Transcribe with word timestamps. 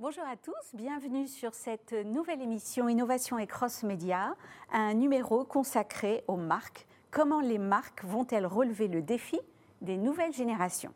Bonjour 0.00 0.24
à 0.24 0.36
tous, 0.38 0.54
bienvenue 0.72 1.28
sur 1.28 1.52
cette 1.52 1.92
nouvelle 1.92 2.40
émission 2.40 2.88
Innovation 2.88 3.38
et 3.38 3.46
Cross 3.46 3.82
Média, 3.82 4.34
un 4.72 4.94
numéro 4.94 5.44
consacré 5.44 6.24
aux 6.26 6.38
marques. 6.38 6.86
Comment 7.10 7.42
les 7.42 7.58
marques 7.58 8.02
vont-elles 8.04 8.46
relever 8.46 8.88
le 8.88 9.02
défi 9.02 9.38
des 9.82 9.98
nouvelles 9.98 10.32
générations? 10.32 10.94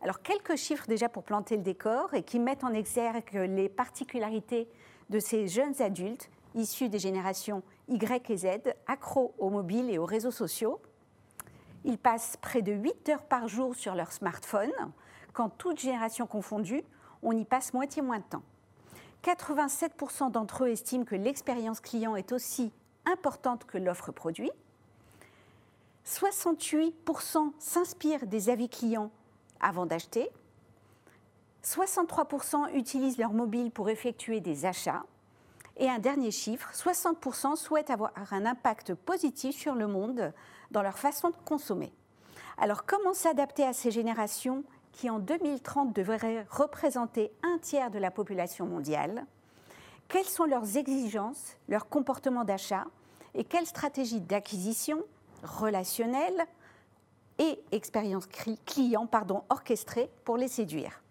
Alors 0.00 0.22
quelques 0.22 0.54
chiffres 0.54 0.86
déjà 0.86 1.08
pour 1.08 1.24
planter 1.24 1.56
le 1.56 1.64
décor 1.64 2.14
et 2.14 2.22
qui 2.22 2.38
mettent 2.38 2.62
en 2.62 2.72
exergue 2.72 3.34
les 3.34 3.68
particularités 3.68 4.68
de 5.10 5.18
ces 5.18 5.48
jeunes 5.48 5.82
adultes 5.82 6.30
issus 6.54 6.88
des 6.88 7.00
générations 7.00 7.64
Y 7.88 8.30
et 8.30 8.36
Z, 8.36 8.46
accros 8.86 9.34
aux 9.38 9.50
mobiles 9.50 9.90
et 9.90 9.98
aux 9.98 10.06
réseaux 10.06 10.30
sociaux. 10.30 10.80
Ils 11.84 11.98
passent 11.98 12.36
près 12.36 12.62
de 12.62 12.70
8 12.70 13.08
heures 13.08 13.24
par 13.24 13.48
jour 13.48 13.74
sur 13.74 13.96
leur 13.96 14.12
smartphone, 14.12 14.70
quand 15.32 15.48
toute 15.48 15.80
génération 15.80 16.28
confondue, 16.28 16.84
on 17.26 17.32
y 17.32 17.44
passe 17.44 17.74
moitié 17.74 18.00
moins 18.02 18.20
de 18.20 18.24
temps. 18.24 18.42
87% 19.24 20.30
d'entre 20.30 20.64
eux 20.64 20.68
estiment 20.68 21.04
que 21.04 21.16
l'expérience 21.16 21.80
client 21.80 22.14
est 22.14 22.30
aussi 22.30 22.72
importante 23.04 23.64
que 23.64 23.76
l'offre 23.76 24.12
produit. 24.12 24.52
68% 26.06 27.52
s'inspirent 27.58 28.26
des 28.26 28.48
avis 28.48 28.68
clients 28.68 29.10
avant 29.60 29.86
d'acheter. 29.86 30.30
63% 31.64 32.72
utilisent 32.74 33.18
leur 33.18 33.32
mobile 33.32 33.72
pour 33.72 33.90
effectuer 33.90 34.40
des 34.40 34.64
achats. 34.64 35.02
Et 35.78 35.90
un 35.90 35.98
dernier 35.98 36.30
chiffre, 36.30 36.70
60% 36.72 37.56
souhaitent 37.56 37.90
avoir 37.90 38.12
un 38.30 38.46
impact 38.46 38.94
positif 38.94 39.56
sur 39.56 39.74
le 39.74 39.88
monde 39.88 40.32
dans 40.70 40.82
leur 40.82 40.96
façon 40.96 41.30
de 41.30 41.36
consommer. 41.44 41.92
Alors 42.56 42.86
comment 42.86 43.12
s'adapter 43.12 43.64
à 43.64 43.72
ces 43.72 43.90
générations 43.90 44.62
qui 44.96 45.10
en 45.10 45.18
2030 45.18 45.94
devraient 45.94 46.46
représenter 46.50 47.30
un 47.42 47.58
tiers 47.58 47.90
de 47.90 47.98
la 47.98 48.10
population 48.10 48.66
mondiale, 48.66 49.26
quelles 50.08 50.24
sont 50.24 50.46
leurs 50.46 50.76
exigences, 50.76 51.56
leurs 51.68 51.88
comportements 51.88 52.44
d'achat 52.44 52.84
et 53.34 53.44
quelles 53.44 53.66
stratégies 53.66 54.20
d'acquisition 54.20 55.04
relationnelle 55.42 56.46
et 57.38 57.60
expérience 57.72 58.26
client 58.64 59.06
pardon, 59.06 59.42
orchestrées 59.50 60.10
pour 60.24 60.38
les 60.38 60.48
séduire? 60.48 61.02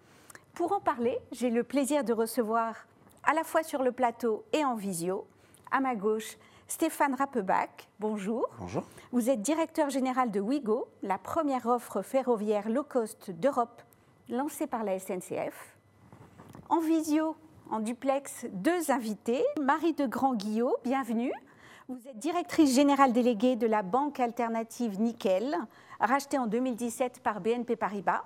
Pour 0.55 0.71
en 0.71 0.79
parler, 0.79 1.19
j'ai 1.31 1.51
le 1.51 1.63
plaisir 1.63 2.03
de 2.03 2.13
recevoir 2.13 2.87
à 3.23 3.33
la 3.33 3.43
fois 3.43 3.61
sur 3.61 3.83
le 3.83 3.91
plateau 3.91 4.45
et 4.51 4.65
en 4.65 4.75
visio, 4.75 5.27
à 5.69 5.79
ma 5.79 5.95
gauche, 5.95 6.37
Stéphane 6.67 7.13
Rappebach, 7.13 7.87
bonjour. 7.99 8.49
Bonjour. 8.59 8.83
Vous 9.11 9.29
êtes 9.29 9.41
directeur 9.41 9.91
général 9.91 10.31
de 10.31 10.39
Wigo, 10.39 10.87
la 11.03 11.19
première 11.19 11.67
offre 11.67 12.01
ferroviaire 12.01 12.69
low 12.69 12.83
cost 12.83 13.29
d'Europe 13.29 13.83
lancée 14.29 14.65
par 14.65 14.83
la 14.83 14.97
SNCF. 14.97 15.77
En 16.69 16.79
visio, 16.79 17.35
en 17.69 17.79
duplex, 17.79 18.47
deux 18.51 18.89
invités. 18.89 19.43
Marie 19.61 19.93
de 19.93 20.07
Grand-Guillot, 20.07 20.75
bienvenue. 20.83 21.31
Vous 21.87 21.99
êtes 22.07 22.17
directrice 22.17 22.73
générale 22.73 23.13
déléguée 23.13 23.55
de 23.55 23.67
la 23.67 23.83
banque 23.83 24.19
alternative 24.19 24.99
Nickel, 24.99 25.55
rachetée 25.99 26.39
en 26.39 26.47
2017 26.47 27.21
par 27.21 27.41
BNP 27.41 27.75
Paribas. 27.75 28.23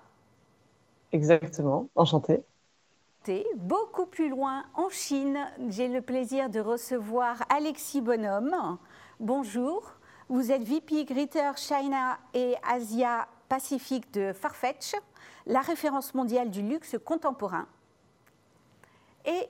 Exactement, 1.11 1.89
enchantée 1.95 2.41
beaucoup 3.55 4.05
plus 4.05 4.29
loin 4.29 4.63
en 4.73 4.89
Chine. 4.89 5.39
J'ai 5.69 5.87
le 5.87 6.01
plaisir 6.01 6.49
de 6.49 6.59
recevoir 6.59 7.43
Alexis 7.49 8.01
Bonhomme. 8.01 8.77
Bonjour. 9.19 9.93
Vous 10.29 10.51
êtes 10.51 10.63
VP 10.63 11.05
Greater 11.05 11.57
China 11.57 12.17
et 12.33 12.55
Asia 12.67 13.27
Pacifique 13.47 14.11
de 14.13 14.31
Farfetch, 14.31 14.93
la 15.47 15.61
référence 15.61 16.13
mondiale 16.13 16.51
du 16.51 16.61
luxe 16.61 16.95
contemporain. 17.03 17.67
Et 19.25 19.49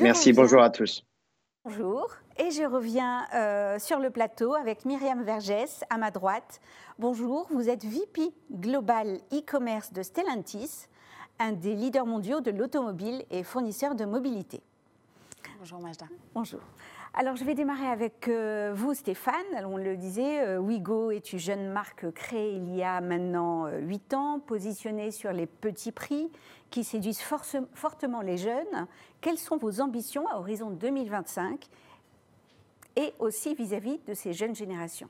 Merci, 0.00 0.32
bonjour 0.32 0.62
à 0.62 0.70
tous. 0.70 1.04
Bonjour, 1.64 2.08
et 2.38 2.50
je 2.50 2.64
reviens 2.64 3.26
euh, 3.34 3.78
sur 3.78 3.98
le 3.98 4.10
plateau 4.10 4.54
avec 4.54 4.84
Myriam 4.84 5.22
Vergès 5.22 5.84
à 5.90 5.98
ma 5.98 6.10
droite. 6.10 6.60
Bonjour, 6.98 7.46
vous 7.50 7.68
êtes 7.68 7.84
VP 7.84 8.32
Global 8.50 9.20
e-commerce 9.32 9.92
de 9.92 10.02
Stellantis 10.02 10.88
un 11.40 11.52
des 11.52 11.74
leaders 11.74 12.06
mondiaux 12.06 12.40
de 12.40 12.50
l'automobile 12.50 13.24
et 13.30 13.42
fournisseur 13.42 13.94
de 13.94 14.04
mobilité. 14.04 14.62
Bonjour 15.58 15.80
Majda. 15.80 16.06
Bonjour. 16.34 16.60
Alors 17.14 17.34
je 17.34 17.44
vais 17.44 17.54
démarrer 17.54 17.86
avec 17.86 18.28
euh, 18.28 18.72
vous 18.74 18.94
Stéphane. 18.94 19.34
on 19.64 19.78
le 19.78 19.96
disait, 19.96 20.42
euh, 20.46 20.58
Wigo 20.58 21.10
est 21.10 21.32
une 21.32 21.38
jeune 21.38 21.70
marque 21.70 22.10
créée 22.12 22.52
il 22.52 22.74
y 22.76 22.82
a 22.82 23.00
maintenant 23.00 23.66
euh, 23.66 23.78
huit 23.78 24.14
ans, 24.14 24.38
positionnée 24.38 25.10
sur 25.10 25.32
les 25.32 25.46
petits 25.46 25.92
prix 25.92 26.30
qui 26.70 26.84
séduisent 26.84 27.22
fortement 27.74 28.20
les 28.20 28.36
jeunes. 28.36 28.86
Quelles 29.20 29.38
sont 29.38 29.56
vos 29.56 29.80
ambitions 29.80 30.28
à 30.28 30.38
horizon 30.38 30.70
2025 30.70 31.66
et 32.96 33.14
aussi 33.18 33.54
vis-à-vis 33.54 33.96
-vis 33.96 34.06
de 34.06 34.14
ces 34.14 34.32
jeunes 34.34 34.54
générations? 34.54 35.08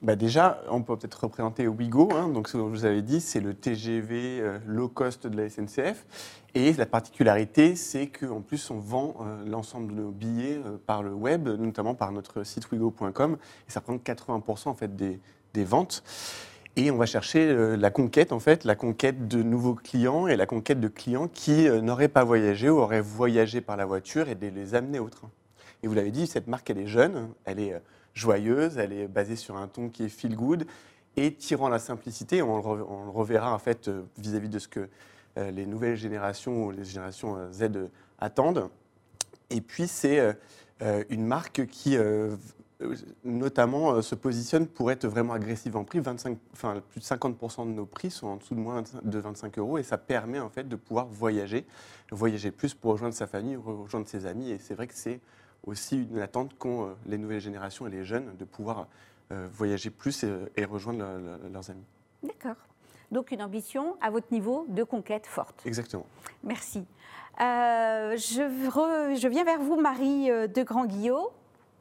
Bah 0.00 0.14
déjà, 0.14 0.62
on 0.70 0.82
peut 0.82 0.96
peut-être 0.96 1.24
représenter 1.24 1.66
Ouigo. 1.66 2.08
Hein, 2.12 2.28
donc, 2.28 2.46
ce 2.48 2.52
que 2.52 2.58
je 2.58 2.62
vous 2.62 2.84
avais 2.84 3.02
dit, 3.02 3.20
c'est 3.20 3.40
le 3.40 3.52
TGV 3.52 4.40
euh, 4.40 4.58
low 4.64 4.88
cost 4.88 5.26
de 5.26 5.36
la 5.36 5.48
SNCF. 5.48 6.06
Et 6.54 6.72
la 6.74 6.86
particularité, 6.86 7.74
c'est 7.74 8.06
qu'en 8.06 8.40
plus, 8.40 8.70
on 8.70 8.78
vend 8.78 9.16
euh, 9.20 9.44
l'ensemble 9.44 9.92
de 9.94 10.00
nos 10.00 10.10
billets 10.10 10.60
euh, 10.64 10.76
par 10.86 11.02
le 11.02 11.12
web, 11.12 11.48
notamment 11.48 11.96
par 11.96 12.12
notre 12.12 12.44
site 12.44 12.70
wigo.com. 12.70 13.38
Et 13.68 13.70
ça 13.72 13.80
prend 13.80 13.96
80% 13.96 14.68
en 14.68 14.74
fait, 14.74 14.94
des, 14.94 15.18
des, 15.52 15.64
ventes. 15.64 16.04
Et 16.76 16.92
on 16.92 16.96
va 16.96 17.06
chercher 17.06 17.76
la 17.76 17.90
conquête, 17.90 18.30
en 18.30 18.38
fait, 18.38 18.62
la 18.62 18.76
conquête 18.76 19.26
de 19.26 19.42
nouveaux 19.42 19.74
clients 19.74 20.28
et 20.28 20.36
la 20.36 20.46
conquête 20.46 20.78
de 20.78 20.86
clients 20.86 21.26
qui 21.26 21.68
n'auraient 21.68 22.06
pas 22.06 22.22
voyagé 22.22 22.70
ou 22.70 22.78
auraient 22.78 23.00
voyagé 23.00 23.60
par 23.60 23.76
la 23.76 23.84
voiture 23.84 24.28
et 24.28 24.36
de 24.36 24.46
les 24.46 24.76
amener 24.76 25.00
au 25.00 25.08
train. 25.08 25.28
Et 25.82 25.88
vous 25.88 25.94
l'avez 25.94 26.12
dit, 26.12 26.28
cette 26.28 26.46
marque, 26.46 26.70
elle 26.70 26.78
est 26.78 26.86
jeune, 26.86 27.30
elle 27.46 27.58
est 27.58 27.82
joyeuse, 28.14 28.78
elle 28.78 28.92
est 28.92 29.08
basée 29.08 29.36
sur 29.36 29.56
un 29.56 29.68
ton 29.68 29.88
qui 29.88 30.04
est 30.04 30.08
feel 30.08 30.36
good 30.36 30.66
et 31.16 31.34
tirant 31.34 31.68
la 31.68 31.78
simplicité. 31.78 32.42
On 32.42 32.56
le, 32.56 32.82
reverra 33.10 33.52
en 33.52 33.58
fait 33.58 33.88
euh, 33.88 34.02
vis-à-vis 34.18 34.48
de 34.48 34.58
ce 34.58 34.68
que 34.68 34.88
euh, 35.36 35.50
les 35.50 35.66
nouvelles 35.66 35.96
générations 35.96 36.66
ou 36.66 36.70
les 36.70 36.84
générations 36.84 37.36
euh, 37.36 37.52
Z 37.52 37.88
attendent. 38.18 38.68
Et 39.50 39.60
puis 39.60 39.88
c'est 39.88 40.36
une 41.08 41.24
marque 41.24 41.64
qui 41.68 41.96
notamment 43.24 44.02
se 44.02 44.14
positionne 44.14 44.66
pour 44.66 44.90
être 44.90 45.06
vraiment 45.06 45.32
agressive 45.32 45.74
en 45.74 45.84
prix. 45.84 46.00
25, 46.00 46.36
enfin, 46.52 46.82
plus 46.90 47.00
de 47.00 47.04
50% 47.06 47.66
de 47.66 47.72
nos 47.72 47.86
prix 47.86 48.10
sont 48.10 48.26
en 48.26 48.36
dessous 48.36 48.54
de 48.54 48.60
moins 48.60 48.82
de 49.02 49.18
25 49.18 49.58
euros 49.58 49.78
et 49.78 49.82
ça 49.82 49.96
permet 49.96 50.38
en 50.38 50.50
fait 50.50 50.68
de 50.68 50.76
pouvoir 50.76 51.06
voyager, 51.06 51.64
voyager 52.12 52.50
plus 52.50 52.74
pour 52.74 52.92
rejoindre 52.92 53.14
sa 53.14 53.26
famille, 53.26 53.56
rejoindre 53.56 54.06
ses 54.06 54.26
amis. 54.26 54.50
Et 54.50 54.58
c'est 54.58 54.74
vrai 54.74 54.86
que 54.86 54.94
c'est 54.94 55.20
aussi 55.64 56.06
une 56.10 56.20
attente 56.20 56.56
qu'ont 56.58 56.86
euh, 56.86 56.94
les 57.06 57.18
nouvelles 57.18 57.40
générations 57.40 57.86
et 57.86 57.90
les 57.90 58.04
jeunes 58.04 58.36
de 58.36 58.44
pouvoir 58.44 58.86
euh, 59.32 59.46
voyager 59.52 59.90
plus 59.90 60.24
et, 60.56 60.64
rejoindre 60.64 61.04
leurs 61.52 61.70
amis. 61.70 61.84
D'accord. 62.22 62.56
Donc 63.10 63.30
une 63.30 63.42
ambition 63.42 63.96
à 64.00 64.10
votre 64.10 64.32
niveau 64.32 64.66
de 64.68 64.82
conquête 64.82 65.26
forte. 65.26 65.62
Exactement. 65.64 66.06
Merci. 66.42 66.86
Euh, 67.40 68.16
je, 68.16 69.16
je, 69.20 69.28
viens 69.28 69.44
vers 69.44 69.60
vous, 69.60 69.80
Marie 69.80 70.28
de 70.28 70.62
Grand-Guillot, 70.62 71.30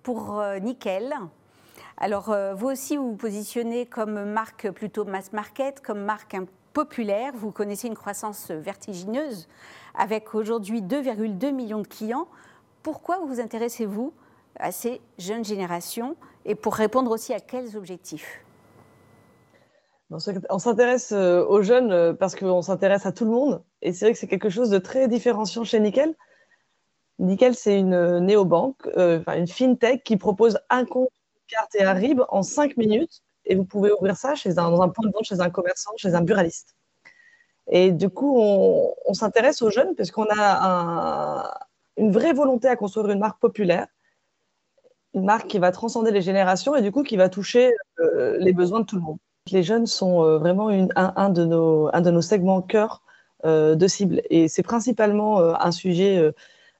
pour 0.04 0.42
Nickel. 0.62 1.14
Alors, 1.98 2.34
vous 2.56 2.68
aussi, 2.68 2.96
vous 2.96 3.12
vous 3.12 3.18
positionnez 3.18 3.88
comme 3.88 4.24
marque 4.26 4.70
plutôt 4.72 5.04
mass 5.04 5.34
market, 5.34 5.82
comme 5.82 6.02
marque 6.02 6.38
populaire. 6.74 7.34
Vous 7.36 7.52
connaissez 7.52 7.88
une 7.88 7.96
croissance 7.96 8.52
vertigineuse 8.52 9.48
avec 9.96 10.36
aujourd'hui 10.36 10.82
2,2 10.82 11.52
millions 11.52 11.82
de 11.82 11.88
clients 11.88 12.28
pourquoi 12.88 13.20
vous 13.20 13.42
intéressez-vous 13.42 14.14
à 14.58 14.72
ces 14.72 15.02
jeunes 15.18 15.44
générations 15.44 16.16
et 16.46 16.56
pour 16.56 16.74
répondre 16.74 17.12
aussi 17.12 17.34
à 17.34 17.42
quels 17.42 17.76
objectifs? 17.76 18.46
On 20.10 20.58
s'intéresse 20.58 21.12
euh, 21.12 21.44
aux 21.44 21.62
jeunes 21.62 21.92
euh, 21.92 22.14
parce 22.14 22.34
qu'on 22.34 22.62
s'intéresse 22.62 23.06
à 23.06 23.12
tout 23.12 23.26
le 23.26 23.32
monde. 23.32 23.62
Et 23.82 23.92
c'est 23.92 24.06
vrai 24.06 24.14
que 24.14 24.18
c'est 24.18 24.30
quelque 24.30 24.50
chose 24.50 24.70
de 24.70 24.78
très 24.78 25.10
différenciant 25.10 25.66
chez 25.66 25.82
Nickel. 25.82 26.16
Nickel, 27.20 27.56
c'est 27.56 27.78
une 27.78 27.94
euh, 27.94 28.22
néobanque, 28.22 28.88
enfin 28.96 29.36
une 29.36 29.48
fintech 29.48 30.06
qui 30.06 30.16
propose 30.16 30.58
un 30.70 30.86
compte, 30.86 31.10
une 31.36 31.58
carte 31.58 31.76
et 31.76 31.84
un 31.84 31.92
RIB 31.92 32.22
en 32.30 32.42
cinq 32.42 32.78
minutes. 32.78 33.22
Et 33.44 33.56
vous 33.56 33.66
pouvez 33.66 33.92
ouvrir 33.92 34.16
ça 34.16 34.34
chez 34.36 34.52
un, 34.60 34.72
dans 34.72 34.82
un 34.82 34.88
point 34.88 35.06
de 35.06 35.12
vente, 35.12 35.26
chez 35.26 35.42
un 35.42 35.50
commerçant, 35.50 35.92
chez 35.98 36.16
un 36.16 36.22
buraliste. 36.22 36.74
Et 37.70 37.92
du 37.92 38.10
coup, 38.10 38.40
on, 38.40 38.94
on 39.06 39.14
s'intéresse 39.14 39.62
aux 39.62 39.72
jeunes 39.72 39.94
parce 39.94 40.10
qu'on 40.10 40.28
a 40.30 41.44
un, 41.44 41.50
une 41.98 42.12
vraie 42.12 42.34
volonté 42.34 42.68
à 42.68 42.76
construire 42.76 43.10
une 43.10 43.20
marque 43.20 43.40
populaire, 43.40 43.88
une 45.14 45.26
marque 45.26 45.48
qui 45.48 45.60
va 45.60 45.72
transcender 45.72 46.12
les 46.12 46.22
générations 46.22 46.76
et 46.76 46.82
du 46.82 46.92
coup 46.92 47.04
qui 47.04 47.18
va 47.18 47.30
toucher 47.30 47.74
euh, 48.00 48.38
les 48.40 48.54
besoins 48.54 48.82
de 48.82 48.86
tout 48.86 48.96
le 48.96 49.02
monde. 49.02 49.18
Les 49.52 49.64
jeunes 49.64 49.88
sont 49.88 50.24
euh, 50.24 50.38
vraiment 50.38 50.70
un, 50.70 51.30
de 51.30 51.46
nos, 51.46 52.22
segments 52.22 52.62
cœur 52.62 53.02
euh, 53.46 53.76
de 53.76 53.88
cible 53.88 54.22
et 54.30 54.48
c'est 54.48 54.64
principalement 54.64 55.40
un 55.40 55.72
sujet, 55.72 56.32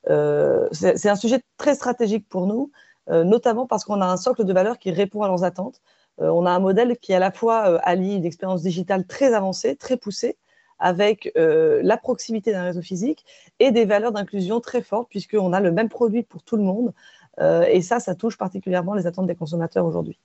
un 0.08 1.16
sujet 1.16 1.42
très 1.58 1.76
stratégique 1.76 2.28
pour 2.30 2.46
nous, 2.46 2.72
notamment 3.10 3.66
parce 3.66 3.84
qu'on 3.86 4.02
a 4.02 4.06
un 4.06 4.18
socle 4.18 4.44
de 4.44 4.54
valeurs 4.54 4.78
qui 4.78 4.92
répond 4.92 5.24
à 5.24 5.28
leurs 5.28 5.44
attentes. 5.44 5.82
on 6.20 6.46
a 6.46 6.52
un 6.52 6.60
modèle 6.60 6.98
qui 6.98 7.14
à 7.14 7.20
la 7.20 7.32
fois 7.32 7.80
allie 7.80 8.16
une 8.16 8.26
expérience 8.26 8.62
digitale 8.62 9.06
très 9.06 9.34
avancée, 9.34 9.76
très 9.76 9.98
poussée, 9.98 10.38
avec 10.80 11.32
la 11.36 11.98
proximité 11.98 12.52
d'un 12.52 12.64
réseau 12.64 12.82
physique 12.82 13.26
et 13.60 13.72
des 13.72 13.86
valeurs 13.86 14.12
d'inclusion 14.12 14.60
très 14.60 14.82
fortes, 14.82 15.08
puisqu'on 15.10 15.54
a 15.54 15.60
le 15.60 15.72
même 15.72 15.90
produit 15.90 16.24
pour 16.24 16.44
tout 16.44 16.58
le 16.58 16.64
monde. 16.64 16.94
et 17.40 17.82
ça, 17.82 18.00
ça 18.00 18.16
touche 18.16 18.38
particulièrement 18.38 18.94
les 18.94 19.08
attentes 19.08 19.28
des 19.28 19.36
consommateurs 19.36 19.86
aujourd'hui. 19.86 20.20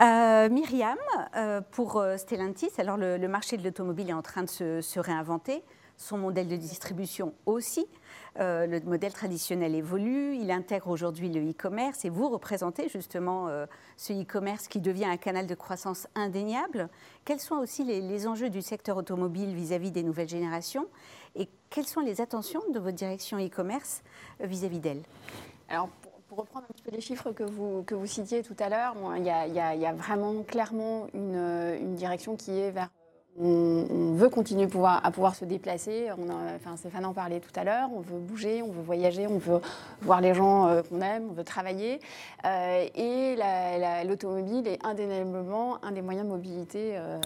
Euh, 0.00 0.48
Myriam, 0.48 0.96
euh, 1.36 1.60
pour 1.60 1.98
euh, 1.98 2.16
Stellantis, 2.16 2.70
alors 2.78 2.96
le, 2.96 3.18
marché 3.28 3.58
de 3.58 3.64
l'automobile 3.64 4.08
est 4.08 4.14
en 4.14 4.22
train 4.22 4.42
de 4.42 4.48
se, 4.48 4.98
réinventer, 4.98 5.62
son 5.98 6.16
modèle 6.16 6.48
de 6.48 6.56
distribution 6.56 7.34
aussi. 7.44 7.86
Le 8.36 8.80
modèle 8.80 9.12
traditionnel 9.12 9.74
évolue, 9.74 10.36
il 10.36 10.50
intègre 10.50 10.88
aujourd'hui 10.88 11.30
le 11.30 11.50
e-commerce 11.50 12.04
et 12.04 12.10
vous 12.10 12.28
représentez 12.28 12.88
justement 12.88 13.48
ce 13.96 14.12
e-commerce 14.12 14.68
qui 14.68 14.80
devient 14.80 15.04
un 15.04 15.16
canal 15.16 15.46
de 15.46 15.54
croissance 15.54 16.06
indéniable. 16.14 16.88
Quels 17.24 17.40
sont 17.40 17.56
aussi 17.56 17.84
les, 17.84 18.26
enjeux 18.26 18.50
du 18.50 18.62
secteur 18.62 18.96
automobile 18.96 19.54
vis-à-vis 19.54 19.90
des 19.90 20.02
nouvelles 20.02 20.28
générations 20.28 20.86
et 21.34 21.48
quelles 21.70 21.86
sont 21.86 22.00
les 22.00 22.20
attentions 22.20 22.62
de 22.72 22.78
votre 22.78 22.96
direction 22.96 23.38
e-commerce 23.38 24.02
vis-à-vis 24.40 24.80
d'elles 24.80 25.02
pour 26.28 26.38
reprendre 26.38 26.64
un 26.64 26.72
petit 26.72 26.82
peu 26.82 26.90
les 26.90 27.02
chiffres 27.02 27.30
que 27.32 27.42
vous, 27.42 27.82
que 27.82 27.94
vous 27.94 28.06
citiez 28.06 28.42
tout 28.42 28.56
à 28.58 28.70
l'heure, 28.70 28.96
il 29.18 29.22
y, 29.22 29.28
a 29.30 29.92
vraiment 29.92 30.42
clairement 30.42 31.06
une 31.12 31.94
direction 31.94 32.36
qui 32.36 32.58
est 32.58 32.70
vers 32.70 32.88
on, 33.40 34.12
veut 34.14 34.28
continuer 34.28 34.68
à 34.84 35.10
pouvoir 35.10 35.34
se 35.34 35.44
déplacer. 35.44 36.08
Enfin, 36.10 36.76
Stéphane 36.76 37.04
en 37.06 37.14
parlait 37.14 37.40
tout 37.40 37.58
à 37.58 37.64
l'heure. 37.64 37.88
On 37.94 38.00
veut 38.00 38.18
bouger, 38.18 38.62
on 38.62 38.70
veut 38.70 38.82
voyager, 38.82 39.26
on 39.26 39.38
veut 39.38 39.60
voir 40.02 40.20
les 40.20 40.34
gens 40.34 40.68
euh, 40.68 40.82
qu'on 40.82 41.00
aime, 41.00 41.28
on 41.30 41.32
veut 41.32 41.44
travailler. 41.44 42.00
Euh, 42.44 42.86
et 42.94 43.36
l'automobile 44.06 44.68
est 44.68 44.84
indéniablement 44.84 45.82
un 45.82 45.92
des 45.92 46.02
moyens 46.02 46.26
de 46.26 46.30
mobilité 46.30 46.96
euh, 46.96 47.18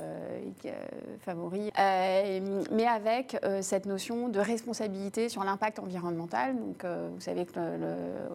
favoris. 1.21 1.71
mais 1.77 2.87
avec 2.87 3.37
cette 3.61 3.87
notion 3.87 4.29
de 4.29 4.39
responsabilité 4.39 5.29
sur 5.29 5.43
l'impact 5.45 5.81
environnemental. 5.81 6.57
Donc, 6.57 6.85
vous 6.85 7.21
savez 7.21 7.47
que 7.47 7.53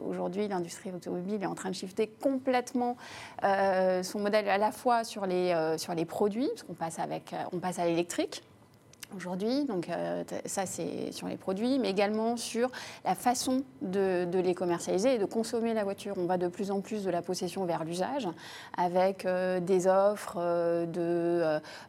aujourd'hui, 0.08 0.48
l'industrie 0.48 0.92
automobile 0.92 1.42
est 1.42 1.48
en 1.48 1.56
train 1.56 1.70
de 1.70 1.76
shifter 1.76 2.08
complètement 2.08 2.98
son 3.42 4.20
modèle 4.20 4.50
à 4.50 4.58
la 4.58 4.72
fois 4.72 5.04
sur 5.04 5.26
les 5.26 6.06
produits, 6.08 6.50
parce 6.50 6.64
qu'on 6.64 6.74
passe 6.74 7.00
avec 7.00 7.34
passe 7.62 7.80
à 7.80 7.86
l'électrique 7.86 8.44
aujourd'hui. 9.16 9.66
Donc 9.66 9.90
euh, 9.90 10.24
ça, 10.46 10.66
c'est 10.66 11.12
sur 11.12 11.28
les 11.28 11.38
produits, 11.38 11.80
mais 11.80 11.90
également 11.90 12.38
sur 12.38 12.70
la 13.06 13.16
façon 13.16 13.64
de, 13.82 14.28
les 14.34 14.54
commercialiser 14.54 15.16
et 15.16 15.18
de 15.18 15.26
consommer 15.26 15.74
la 15.74 15.84
voiture. 15.84 16.16
On 16.18 16.26
va 16.26 16.38
de 16.38 16.48
plus 16.48 16.72
en 16.72 16.82
plus 16.82 17.04
de 17.04 17.10
la 17.10 17.22
possession 17.22 17.66
vers 17.66 17.84
l'usage, 17.84 18.28
avec 18.78 19.26
euh, 19.26 19.60
des 19.60 19.88
offres 19.88 20.36
euh, 20.38 20.86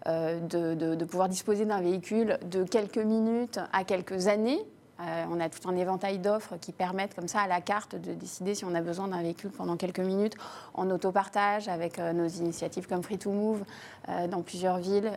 de, 0.06 1.04
pouvoir 1.04 1.28
disposer 1.28 1.64
d'un 1.64 1.80
véhicule 1.80 2.38
de 2.50 2.64
quelques 2.64 2.98
minutes 2.98 3.60
à 3.72 3.84
quelques 3.84 4.28
années 4.28 4.60
euh, 5.02 5.24
on 5.30 5.40
a 5.40 5.48
tout 5.48 5.68
un 5.68 5.76
éventail 5.76 6.18
d'offres 6.18 6.54
qui 6.60 6.72
permettent 6.72 7.14
comme 7.14 7.28
ça 7.28 7.40
à 7.40 7.46
la 7.46 7.60
carte 7.60 7.96
de 7.96 8.14
décider 8.14 8.54
si 8.54 8.64
on 8.64 8.74
a 8.74 8.80
besoin 8.80 9.08
d'un 9.08 9.22
véhicule 9.22 9.50
pendant 9.50 9.76
quelques 9.76 10.00
minutes 10.00 10.36
en 10.74 10.90
autopartage 10.90 11.68
avec 11.68 11.98
euh, 11.98 12.12
nos 12.12 12.28
initiatives 12.28 12.86
comme 12.86 13.02
Free 13.02 13.18
to 13.18 13.30
Move 13.30 13.62
euh, 14.08 14.26
dans 14.28 14.42
plusieurs 14.42 14.78
villes 14.78 15.10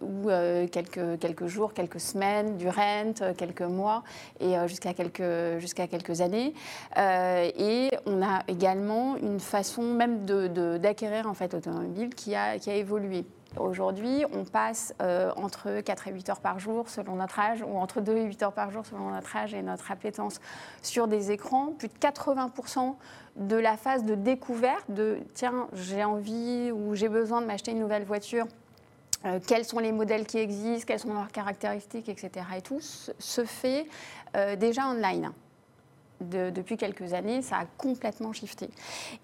ou 0.00 0.28
quelques, 0.70 1.46
jours, 1.46 1.74
quelques 1.74 2.00
semaines, 2.00 2.56
du 2.56 2.68
rent, 2.68 3.12
quelques 3.36 3.62
mois 3.62 4.02
et 4.40 4.54
jusqu'à 4.66 4.92
quelques, 4.94 6.20
années. 6.20 6.54
et 6.96 7.90
on 8.06 8.22
a 8.22 8.42
également 8.48 9.16
une 9.16 9.40
façon 9.40 9.82
même 9.82 10.24
d'acquérir 10.78 11.26
en 11.26 11.34
fait 11.34 11.56
qui 12.16 12.34
a 12.34 12.56
évolué. 12.66 13.24
Aujourd'hui, 13.58 14.24
on 14.32 14.44
passe 14.44 14.94
euh, 15.02 15.30
entre 15.36 15.80
4 15.80 16.08
et 16.08 16.12
8 16.12 16.30
heures 16.30 16.40
par 16.40 16.58
jour 16.58 16.88
selon 16.88 17.16
notre 17.16 17.38
âge, 17.38 17.62
ou 17.62 17.76
entre 17.76 18.00
2 18.00 18.16
et 18.16 18.24
8 18.24 18.42
heures 18.44 18.52
par 18.52 18.70
jour 18.70 18.86
selon 18.86 19.10
notre 19.10 19.36
âge 19.36 19.52
et 19.52 19.62
notre 19.62 19.90
appétence 19.90 20.40
sur 20.80 21.06
des 21.06 21.30
écrans. 21.30 21.72
Plus 21.78 21.88
de 21.88 21.94
80% 21.94 22.94
de 23.36 23.56
la 23.56 23.76
phase 23.76 24.04
de 24.04 24.14
découverte 24.14 24.90
de 24.90 25.18
tiens, 25.34 25.68
j'ai 25.74 26.02
envie 26.02 26.70
ou 26.72 26.94
j'ai 26.94 27.08
besoin 27.08 27.42
de 27.42 27.46
m'acheter 27.46 27.72
une 27.72 27.80
nouvelle 27.80 28.04
voiture. 28.04 28.46
Euh, 29.24 29.38
quels 29.46 29.64
sont 29.64 29.78
les 29.78 29.92
modèles 29.92 30.26
qui 30.26 30.38
existent, 30.38 30.86
quelles 30.86 30.98
sont 30.98 31.12
leurs 31.12 31.30
caractéristiques, 31.30 32.08
etc. 32.08 32.46
et 32.56 32.62
tout, 32.62 32.80
se 32.80 33.44
fait 33.44 33.86
euh, 34.34 34.56
déjà 34.56 34.88
online 34.88 35.30
depuis 36.22 36.76
quelques 36.76 37.12
années, 37.12 37.42
ça 37.42 37.56
a 37.56 37.66
complètement 37.78 38.32
shifté. 38.32 38.70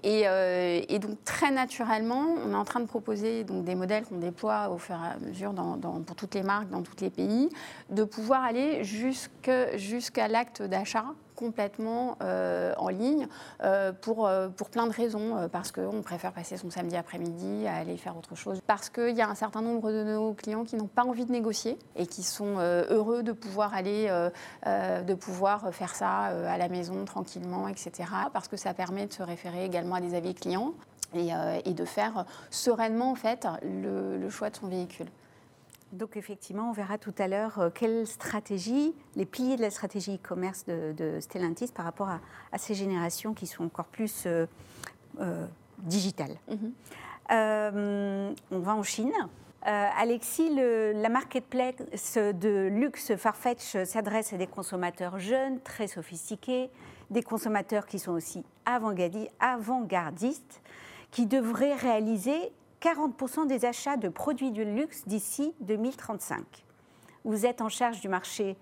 Euh, 0.05 0.81
et, 0.89 0.99
donc 0.99 1.23
très 1.25 1.50
naturellement, 1.50 2.25
on 2.45 2.53
est 2.53 2.56
en 2.56 2.65
train 2.65 2.81
de 2.81 2.87
proposer 2.87 3.45
donc, 3.45 3.65
des 3.65 3.75
modèles 3.75 4.05
qu'on 4.05 4.19
déploie 4.19 4.69
au 4.71 4.79
fur 4.79 4.95
et 4.95 5.17
à 5.17 5.19
mesure 5.19 5.55
pour 5.55 6.17
toutes 6.17 6.35
les 6.35 6.43
marques, 6.43 6.71
dans 6.71 6.83
tous 6.83 7.00
les 7.00 7.11
pays, 7.11 7.49
de 7.91 8.05
pouvoir 8.05 8.45
aller 8.45 8.85
jusqu'à 8.85 10.29
l'acte 10.29 10.62
d'achat 10.62 11.06
complètement 11.38 12.19
euh, 12.20 12.75
en 12.79 12.88
ligne 12.88 13.29
euh, 13.62 13.93
pour, 13.93 14.26
euh, 14.26 14.49
pour 14.49 14.70
plein 14.70 14.88
de 14.88 14.93
raisons. 14.93 15.49
parce 15.52 15.70
qu'on 15.70 16.02
préfère 16.02 16.32
passer 16.32 16.56
son 16.56 16.69
samedi 16.69 16.96
après-midi 16.96 17.67
à 17.69 17.76
aller 17.76 17.96
faire 17.96 18.17
autre 18.17 18.35
chose. 18.35 18.61
Parce 18.67 18.90
qu'il 18.90 19.14
y 19.14 19.23
a 19.23 19.29
un 19.29 19.37
certain 19.37 19.62
nombre 19.62 19.93
de 19.93 20.02
nos 20.02 20.32
clients 20.35 20.64
qui 20.64 20.75
n'ont 20.75 20.88
pas 20.88 21.05
envie 21.05 21.25
de 21.25 21.31
négocier 21.31 21.79
et 21.94 22.06
qui 22.06 22.25
sont 22.25 22.56
heureux 22.58 23.23
de 23.23 23.32
pouvoir 23.32 23.75
aller, 23.75 24.08
de 24.67 25.14
pouvoir 25.14 25.73
faire 25.73 25.94
ça 25.94 26.08
à 26.08 26.58
la 26.58 26.69
maison 26.69 27.05
tranquillement, 27.05 27.69
etc. 27.69 27.93
Parce 28.32 28.49
que 28.49 28.56
ça 28.56 28.75
permet 28.75 29.06
de 29.06 29.12
se 29.12 29.23
référer 29.23 29.64
également 29.64 29.96
à 29.96 30.00
des 30.00 30.14
avis 30.14 30.35
clients 30.35 30.73
et, 31.14 31.29
et 31.64 31.75
de 31.75 31.85
faire 31.85 32.25
sereinement 32.50 33.12
en 33.12 33.17
fait 33.17 33.46
le 33.62 34.29
choix 34.31 34.50
de 34.50 34.56
son 34.56 34.67
véhicule. 34.67 35.08
Donc 35.93 36.17
effectivement, 36.17 36.69
on 36.69 36.73
verra 36.73 36.99
tout 36.99 37.14
à 37.19 37.29
l'heure 37.29 37.58
euh, 37.58 37.70
quelle 37.70 38.06
stratégie, 38.06 38.94
les 39.17 39.25
piliers 39.25 39.56
de 39.56 39.62
la 39.62 39.70
stratégie 39.70 40.17
e-commerce 40.17 40.67
de, 40.67 41.19
Stellantis 41.20 41.69
par 41.69 41.85
rapport 41.85 42.11
à, 42.11 42.58
ces 42.58 42.75
générations 42.75 43.32
qui 43.32 43.46
sont 43.46 43.64
encore 43.64 43.87
plus 43.87 44.25
euh, 44.26 44.46
euh, 45.20 45.46
digitales. 45.79 46.37
Mhm. 46.49 46.73
on 48.50 48.58
va 48.58 48.75
en 48.75 48.82
Chine. 48.82 49.12
Alexis, 49.62 50.50
la 50.55 51.08
marketplace 51.11 52.17
de 52.17 52.69
luxe 52.69 53.17
Farfetch 53.17 53.85
s'adresse 53.85 54.32
à 54.32 54.38
des 54.38 54.46
consommateurs 54.46 55.19
jeunes, 55.19 55.61
très 55.61 55.88
sophistiqués, 55.88 56.70
des 57.11 57.23
consommateurs 57.23 57.87
qui 57.87 57.99
sont 57.99 58.12
aussi 58.12 58.44
avant-gardistes, 58.64 60.62
qui 61.11 61.26
devraient 61.26 61.75
réaliser 61.75 62.50
40% 62.80 63.46
des 63.46 63.64
achats 63.64 63.96
de 63.96 64.08
produits 64.08 64.52
de 64.52 64.62
luxe 64.62 65.06
d'ici 65.06 65.52
2035. 65.61 66.44
Vous 67.25 67.44
êtes 67.44 67.61
en 67.61 67.68
charge 67.68 68.00
du 68.00 68.08
marché 68.08 68.56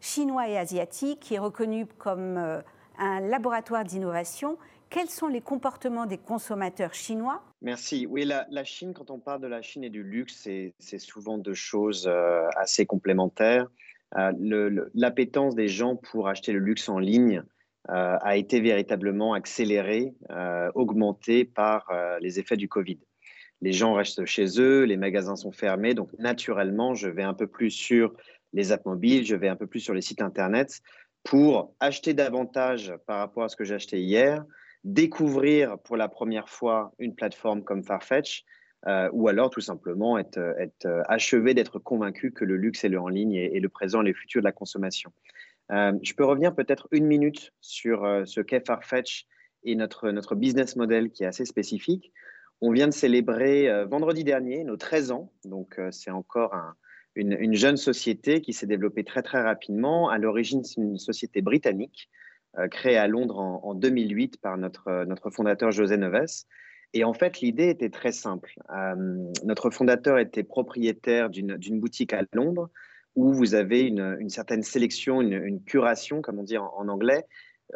chinois 0.00 0.48
et 0.48 0.58
asiatique 0.58 1.20
qui 1.20 1.34
est 1.34 1.38
reconnu 1.38 1.86
comme 1.86 2.36
euh, 2.36 2.60
un 2.98 3.20
laboratoire 3.20 3.84
d'innovation. 3.84 4.58
Quels 4.88 5.08
sont 5.08 5.28
les 5.28 5.40
comportements 5.40 6.06
des 6.06 6.18
consommateurs 6.18 6.94
chinois? 6.94 7.42
Merci. 7.62 8.06
Oui, 8.10 8.24
la, 8.24 8.64
Chine, 8.64 8.92
quand 8.92 9.10
on 9.10 9.20
parle 9.20 9.40
de 9.40 9.46
la 9.46 9.62
Chine 9.62 9.84
et 9.84 9.90
du 9.90 10.02
luxe, 10.02 10.48
c'est 10.78 10.98
souvent 10.98 11.38
deux 11.38 11.54
choses 11.54 12.08
euh, 12.08 12.48
assez 12.56 12.86
complémentaires. 12.86 13.68
Euh, 14.18 14.88
l'appétence 14.94 15.54
des 15.54 15.68
gens 15.68 15.94
pour 15.94 16.26
acheter 16.26 16.52
le 16.52 16.58
luxe 16.58 16.88
en 16.88 16.98
ligne 16.98 17.44
a 17.88 18.36
été 18.36 18.60
véritablement 18.60 19.32
accélérée, 19.32 20.12
augmentée 20.74 21.44
par 21.44 21.90
les 22.20 22.38
effets 22.38 22.58
du 22.58 22.68
Covid 22.68 22.98
les 23.62 23.72
gens 23.72 23.94
restent 23.94 24.24
chez 24.24 24.60
eux, 24.60 24.84
les 24.84 24.96
magasins 24.96 25.36
sont 25.36 25.52
fermés, 25.52 25.94
donc 25.94 26.10
naturellement, 26.18 26.94
je 26.94 27.08
vais 27.08 27.22
un 27.22 27.34
peu 27.34 27.46
plus 27.46 27.70
sur 27.70 28.14
les 28.52 28.72
apps 28.72 28.86
mobiles, 28.86 29.24
je 29.24 29.36
vais 29.36 29.48
un 29.48 29.56
peu 29.56 29.66
plus 29.66 29.80
sur 29.80 29.94
les 29.94 30.00
sites 30.00 30.22
internet 30.22 30.80
pour 31.24 31.74
acheter 31.80 32.14
davantage 32.14 32.94
par 33.06 33.18
rapport 33.18 33.44
à 33.44 33.48
ce 33.48 33.56
que 33.56 33.64
j'ai 33.64 33.74
acheté 33.74 34.00
hier, 34.00 34.44
découvrir 34.84 35.78
pour 35.78 35.96
la 35.96 36.08
première 36.08 36.48
fois 36.48 36.92
une 36.98 37.14
plateforme 37.14 37.62
comme 37.62 37.84
Farfetch, 37.84 38.44
euh, 38.86 39.10
ou 39.12 39.28
alors 39.28 39.50
tout 39.50 39.60
simplement 39.60 40.16
être, 40.16 40.38
euh, 40.38 41.02
achevé 41.06 41.52
d'être 41.52 41.78
convaincu 41.78 42.32
que 42.32 42.46
le 42.46 42.56
luxe 42.56 42.82
et 42.84 42.88
le 42.88 42.98
en 42.98 43.08
ligne 43.08 43.34
est, 43.34 43.60
le 43.60 43.68
présent 43.68 44.00
et 44.00 44.08
le 44.08 44.14
futur 44.14 44.40
de 44.40 44.46
la 44.46 44.52
consommation. 44.52 45.12
Euh, 45.70 45.92
je 46.02 46.14
peux 46.14 46.24
revenir 46.24 46.54
peut-être 46.54 46.88
une 46.90 47.04
minute 47.04 47.52
sur 47.60 48.22
ce 48.24 48.40
qu'est 48.40 48.66
Farfetch 48.66 49.26
et 49.64 49.74
notre, 49.74 50.10
notre 50.10 50.34
business 50.34 50.76
model 50.76 51.10
qui 51.10 51.24
est 51.24 51.26
assez 51.26 51.44
spécifique. 51.44 52.10
On 52.62 52.72
vient 52.72 52.88
de 52.88 52.92
célébrer 52.92 53.70
euh, 53.70 53.86
vendredi 53.86 54.22
dernier 54.22 54.64
nos 54.64 54.76
13 54.76 55.12
ans, 55.12 55.32
donc 55.44 55.78
euh, 55.78 55.90
c'est 55.90 56.10
encore 56.10 56.54
une, 57.14 57.54
jeune 57.54 57.78
société 57.78 58.42
qui 58.42 58.52
s'est 58.52 58.66
développée 58.66 59.02
très 59.02 59.22
très 59.22 59.40
rapidement. 59.42 60.10
À 60.10 60.18
l'origine, 60.18 60.62
c'est 60.62 60.80
une 60.80 60.98
société 60.98 61.40
britannique 61.40 62.10
euh, 62.58 62.68
créée 62.68 62.98
à 62.98 63.08
Londres 63.08 63.38
en, 63.38 63.74
2008 63.74 64.40
par 64.40 64.58
notre, 64.58 65.04
notre 65.06 65.30
fondateur 65.30 65.70
José 65.70 65.96
Neves. 65.96 66.44
Et 66.92 67.04
en 67.04 67.14
fait, 67.14 67.40
l'idée 67.40 67.68
était 67.68 67.88
très 67.88 68.12
simple. 68.12 68.52
notre 69.44 69.70
fondateur 69.70 70.18
était 70.18 70.42
propriétaire 70.42 71.30
d'une 71.30 71.80
boutique 71.80 72.12
à 72.12 72.22
Londres 72.32 72.68
où 73.14 73.32
vous 73.32 73.54
avez 73.54 73.82
une, 73.82 74.28
certaine 74.28 74.64
sélection, 74.64 75.20
une, 75.20 75.62
curation, 75.62 76.20
comme 76.20 76.40
on 76.40 76.42
dit 76.42 76.58
en 76.58 76.88
anglais, 76.88 77.26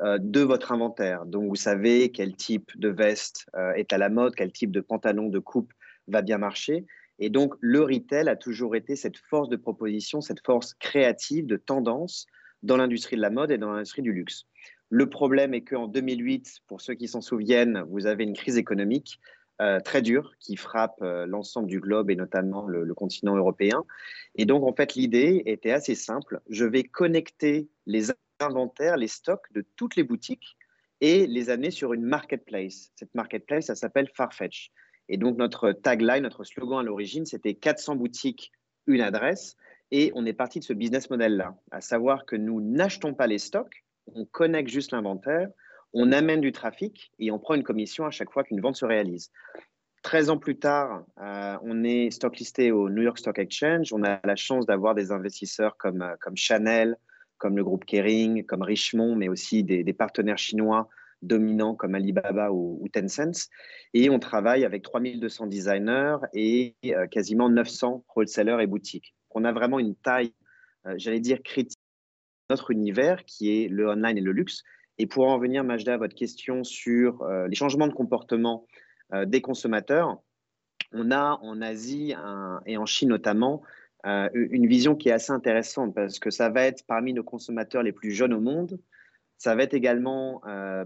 de 0.03 0.41
votre 0.41 0.73
inventaire. 0.73 1.27
Donc, 1.27 1.49
vous 1.49 1.57
savez 1.57 2.11
quel 2.11 2.35
type 2.35 2.71
de 2.77 2.89
veste 2.89 3.47
euh, 3.55 3.73
est 3.73 3.93
à 3.93 3.99
la 3.99 4.09
mode, 4.09 4.35
quel 4.35 4.53
type 4.53 4.73
de 4.73 4.81
pantalon 4.81 5.29
de 5.29 5.39
coupe 5.39 5.73
va 6.09 6.23
bien 6.23 6.39
marcher. 6.39 6.85
Et 7.19 7.31
donc, 7.31 7.55
le 7.61 7.83
retail 7.83 8.29
a 8.29 8.37
toujours 8.37 8.75
été 8.77 8.97
cette 8.97 9.17
force 9.17 9.49
de 9.49 9.57
proposition, 9.57 10.21
cette 10.21 10.45
force 10.45 10.75
créative, 10.75 11.47
de 11.47 11.57
tendance 11.57 12.27
dans 12.63 12.77
l'industrie 12.77 13.17
de 13.17 13.21
la 13.21 13.31
mode 13.31 13.51
et 13.51 13.59
dans 13.59 13.73
l'industrie 13.73 14.03
du 14.03 14.13
luxe. 14.13 14.47
Le 14.91 15.09
problème 15.09 15.55
est 15.55 15.63
qu'en 15.63 15.87
2008, 15.87 16.61
pour 16.67 16.81
ceux 16.81 16.95
qui 16.95 17.09
s'en 17.09 17.21
souviennent, 17.21 17.85
vous 17.89 18.07
avez 18.07 18.25
une 18.25 18.35
crise 18.35 18.57
économique 18.57 19.21
euh, 19.63 19.79
très 19.79 20.03
dure 20.03 20.33
qui 20.41 20.57
frappe 20.57 21.01
euh, 21.03 21.27
l'ensemble 21.27 21.69
du 21.69 21.79
globe 21.79 22.11
et 22.11 22.17
notamment 22.17 22.67
le, 22.67 22.93
continent 22.95 23.37
européen. 23.37 23.85
Et 24.35 24.47
donc, 24.47 24.65
en 24.65 24.75
fait, 24.75 24.95
l'idée 24.95 25.43
était 25.47 25.71
assez 25.71 25.95
simple. 25.95 26.41
Je 26.49 26.65
vais 26.65 26.83
connecter 26.83 27.69
les 27.87 28.11
inventaires, 28.45 28.97
les 28.97 29.09
stocks 29.09 29.53
de 29.53 29.65
toutes 29.77 29.97
les 29.97 30.05
boutiques 30.05 30.57
et 31.01 31.27
les 31.27 31.51
amener 31.51 31.71
sur 31.71 31.93
une 31.93 32.05
marketplace. 32.05 32.93
Cette 32.95 33.15
marketplace, 33.15 33.67
ça 33.67 33.75
s'appelle 33.75 34.09
Farfetch. 34.15 34.71
Et 35.09 35.17
donc, 35.17 35.37
notre 35.37 35.73
tagline, 35.73 36.23
notre 36.23 36.45
slogan 36.45 36.81
à 36.81 36.83
l'origine, 36.83 37.27
c'était 37.27 37.55
400 37.55 37.97
boutiques, 37.97 38.53
une 38.87 39.01
adresse. 39.01 39.57
Et 39.91 40.13
on 40.15 40.25
est 40.25 40.33
parti 40.33 40.61
de 40.61 40.65
ce 40.65 40.73
business 40.73 41.11
model-là, 41.11 41.57
à 41.71 41.81
savoir 41.81 42.25
que 42.25 42.37
nous 42.37 42.61
n'achetons 42.61 43.15
pas 43.15 43.27
les 43.27 43.39
stocks, 43.39 43.85
on 44.07 44.25
connecte 44.25 44.71
juste 44.71 44.93
l'inventaire, 44.93 45.49
on 45.93 46.11
amène 46.11 46.41
du 46.41 46.53
trafic 46.53 47.13
et 47.19 47.31
on 47.31 47.39
prend 47.39 47.55
une 47.55 47.63
commission 47.63 48.05
à 48.05 48.11
chaque 48.11 48.31
fois 48.31 48.45
qu'une 48.45 48.61
vente 48.61 48.77
se 48.77 48.85
réalise. 48.85 49.31
13 50.03 50.31
ans 50.31 50.39
plus 50.39 50.59
tard, 50.59 51.05
euh, 51.21 51.57
on 51.63 51.83
est 51.85 52.11
stock 52.11 52.37
listé 52.37 52.73
au 52.73 52.91
New 52.91 53.03
York 53.03 53.19
Stock 53.19 53.39
Exchange. 53.39 53.93
On 53.93 54.03
a 54.03 54.21
la 54.25 54.37
chance 54.37 54.67
d'avoir 54.67 54.95
des 54.95 55.13
investisseurs 55.13 55.77
comme, 55.79 56.03
euh, 56.03 56.15
comme 56.21 56.37
Chanel, 56.37 56.97
comme 57.39 57.57
le 57.57 57.65
groupe 57.65 57.85
Kering, 57.85 58.45
comme 58.45 58.63
Richemont, 58.63 59.17
mais 59.17 59.29
aussi 59.29 59.65
des, 59.65 59.93
partenaires 59.93 60.39
chinois 60.39 60.89
dominants 61.23 61.75
comme 61.75 61.95
Alibaba 61.95 62.53
ou, 62.53 62.87
Tencent. 62.93 63.49
Et 63.95 64.11
on 64.11 64.19
travaille 64.19 64.65
avec 64.65 64.83
3200 64.83 65.47
designers 65.47 66.17
et 66.35 66.75
euh, 66.87 67.07
quasiment 67.07 67.49
900 67.49 68.05
wholesalers 68.15 68.61
et 68.61 68.67
boutiques. 68.67 69.15
On 69.31 69.45
a 69.45 69.53
vraiment 69.53 69.79
une 69.79 69.97
taille, 69.97 70.33
j'allais 70.97 71.21
dire, 71.21 71.43
critique 71.43 71.79
notre 72.51 72.71
univers 72.71 73.25
qui 73.25 73.51
est 73.51 73.69
le 73.69 73.89
online 73.89 74.19
et 74.19 74.21
le 74.21 74.33
luxe, 74.33 74.63
et 74.99 75.07
pour 75.07 75.27
en 75.29 75.39
venir, 75.39 75.65
Majda, 75.65 75.95
à 75.95 75.97
votre 75.97 76.15
question 76.15 76.63
sur 76.63 77.23
euh, 77.23 77.49
les 77.49 77.57
changements 77.57 77.89
de 77.89 77.93
comportement 77.93 78.67
euh, 79.13 79.25
des 79.25 79.41
consommateurs, 79.41 80.19
on 80.93 81.11
a 81.11 81.41
en 81.43 81.61
Asie 81.61 82.15
et 82.67 82.77
en 82.77 82.87
Chine 82.87 83.09
notamment 83.09 83.63
euh, 84.07 84.29
une 84.35 84.67
vision 84.67 84.95
qui 84.95 85.09
est 85.09 85.13
assez 85.13 85.33
intéressante 85.33 85.95
parce 85.95 86.19
que 86.19 86.31
ça 86.31 86.49
va 86.51 86.63
être 86.63 86.85
parmi 86.87 87.13
nos 87.13 87.25
consommateurs 87.25 87.83
les 87.83 87.93
plus 87.93 88.11
jeunes 88.11 88.35
au 88.35 88.41
monde, 88.41 88.79
ça 89.39 89.55
va 89.55 89.63
être 89.63 89.75
également 89.75 90.43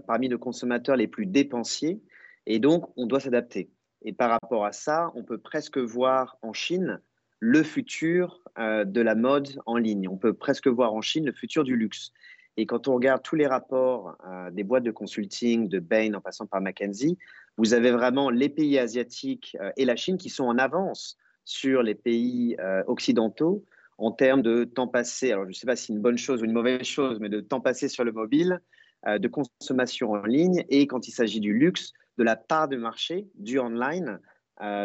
parmi 0.07 0.27
nos 0.27 0.39
consommateurs 0.39 0.95
les 0.95 1.07
plus 1.07 1.27
dépensiers, 1.27 2.01
et 2.47 2.59
donc 2.59 2.89
on 2.97 3.05
doit 3.05 3.19
s'adapter. 3.19 3.69
Et 4.01 4.11
par 4.11 4.31
rapport 4.31 4.65
à 4.65 4.71
ça, 4.71 5.11
on 5.13 5.23
peut 5.23 5.37
presque 5.37 5.77
voir 5.77 6.37
en 6.41 6.51
Chine 6.51 6.99
le 7.39 7.61
futur 7.63 8.41
de 8.57 9.01
la 9.01 9.15
mode 9.15 9.61
en 9.67 9.77
ligne. 9.77 10.09
On 10.09 10.17
peut 10.17 10.33
presque 10.33 10.67
voir 10.67 10.93
en 10.93 11.01
Chine 11.01 11.25
le 11.25 11.31
futur 11.31 11.63
du 11.63 11.75
luxe. 11.75 12.11
Et 12.59 12.65
quand 12.65 12.89
on 12.89 12.95
regarde 12.95 13.21
tous 13.21 13.37
les 13.37 13.47
rapports 13.47 14.17
euh, 14.27 14.51
des 14.51 14.65
boîtes 14.65 14.83
de 14.83 14.91
consulting, 14.91 15.69
de 15.69 15.79
Bain 15.79 16.13
en 16.13 16.19
passant 16.19 16.45
par 16.45 16.59
McKinsey, 16.59 17.17
vous 17.55 17.73
avez 17.73 17.89
vraiment 17.89 18.29
les 18.29 18.49
pays 18.49 18.77
asiatiques 18.77 19.55
euh, 19.61 19.71
et 19.77 19.85
la 19.85 19.95
Chine 19.95 20.17
qui 20.17 20.29
sont 20.29 20.43
en 20.43 20.57
avance 20.57 21.17
sur 21.49 21.81
les 21.83 21.95
pays 21.95 22.55
euh, 22.59 22.83
occidentaux 22.87 23.65
en 23.97 24.11
termes 24.11 24.41
de 24.41 24.63
temps 24.63 24.87
passé. 24.87 25.31
Alors, 25.31 25.45
je 25.45 25.49
ne 25.49 25.53
sais 25.53 25.65
pas 25.65 25.75
si 25.75 25.91
une 25.91 25.99
bonne 25.99 26.17
chose 26.17 26.41
ou 26.41 26.45
une 26.45 26.53
mauvaise 26.53 26.83
chose, 26.83 27.19
mais 27.19 27.29
de 27.29 27.41
temps 27.41 27.61
passé 27.61 27.89
sur 27.89 28.03
le 28.03 28.11
mobile, 28.11 28.59
de 29.07 29.27
consommation 29.29 30.11
en 30.11 30.23
ligne 30.23 30.65
et 30.69 30.85
quand 30.85 31.07
il 31.07 31.11
s'agit 31.11 31.39
du 31.39 31.53
luxe, 31.53 31.93
de 32.17 32.23
la 32.23 32.35
part 32.35 32.67
de 32.67 32.75
marché 32.75 33.27
du 33.35 33.57
online 33.59 34.19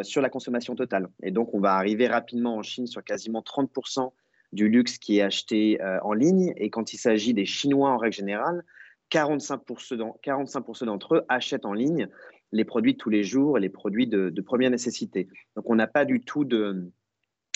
sur 0.02 0.20
la 0.20 0.30
consommation 0.30 0.74
totale. 0.76 1.08
Et 1.22 1.32
donc, 1.32 1.52
on 1.52 1.60
va 1.60 1.74
arriver 1.74 2.06
rapidement 2.06 2.56
en 2.56 2.62
Chine 2.62 2.86
sur 2.86 3.02
quasiment 3.02 3.40
30% 3.40 4.12
du 4.54 4.68
luxe 4.68 4.98
qui 4.98 5.18
est 5.18 5.22
acheté 5.22 5.82
euh, 5.82 5.98
en 6.02 6.14
ligne. 6.14 6.54
Et 6.56 6.70
quand 6.70 6.92
il 6.92 6.96
s'agit 6.96 7.34
des 7.34 7.44
Chinois 7.44 7.90
en 7.90 7.98
règle 7.98 8.14
générale, 8.14 8.64
45% 9.10 10.86
d'entre 10.86 11.16
eux 11.16 11.24
achètent 11.28 11.66
en 11.66 11.74
ligne 11.74 12.08
les 12.54 12.64
produits 12.64 12.94
de 12.94 12.98
tous 12.98 13.10
les 13.10 13.24
jours, 13.24 13.58
les 13.58 13.68
produits 13.68 14.06
de, 14.06 14.40
première 14.40 14.70
nécessité. 14.70 15.28
Donc 15.56 15.68
on 15.68 15.74
n'a 15.74 15.86
pas 15.86 16.04
du 16.04 16.22
tout 16.22 16.44
de, 16.44 16.90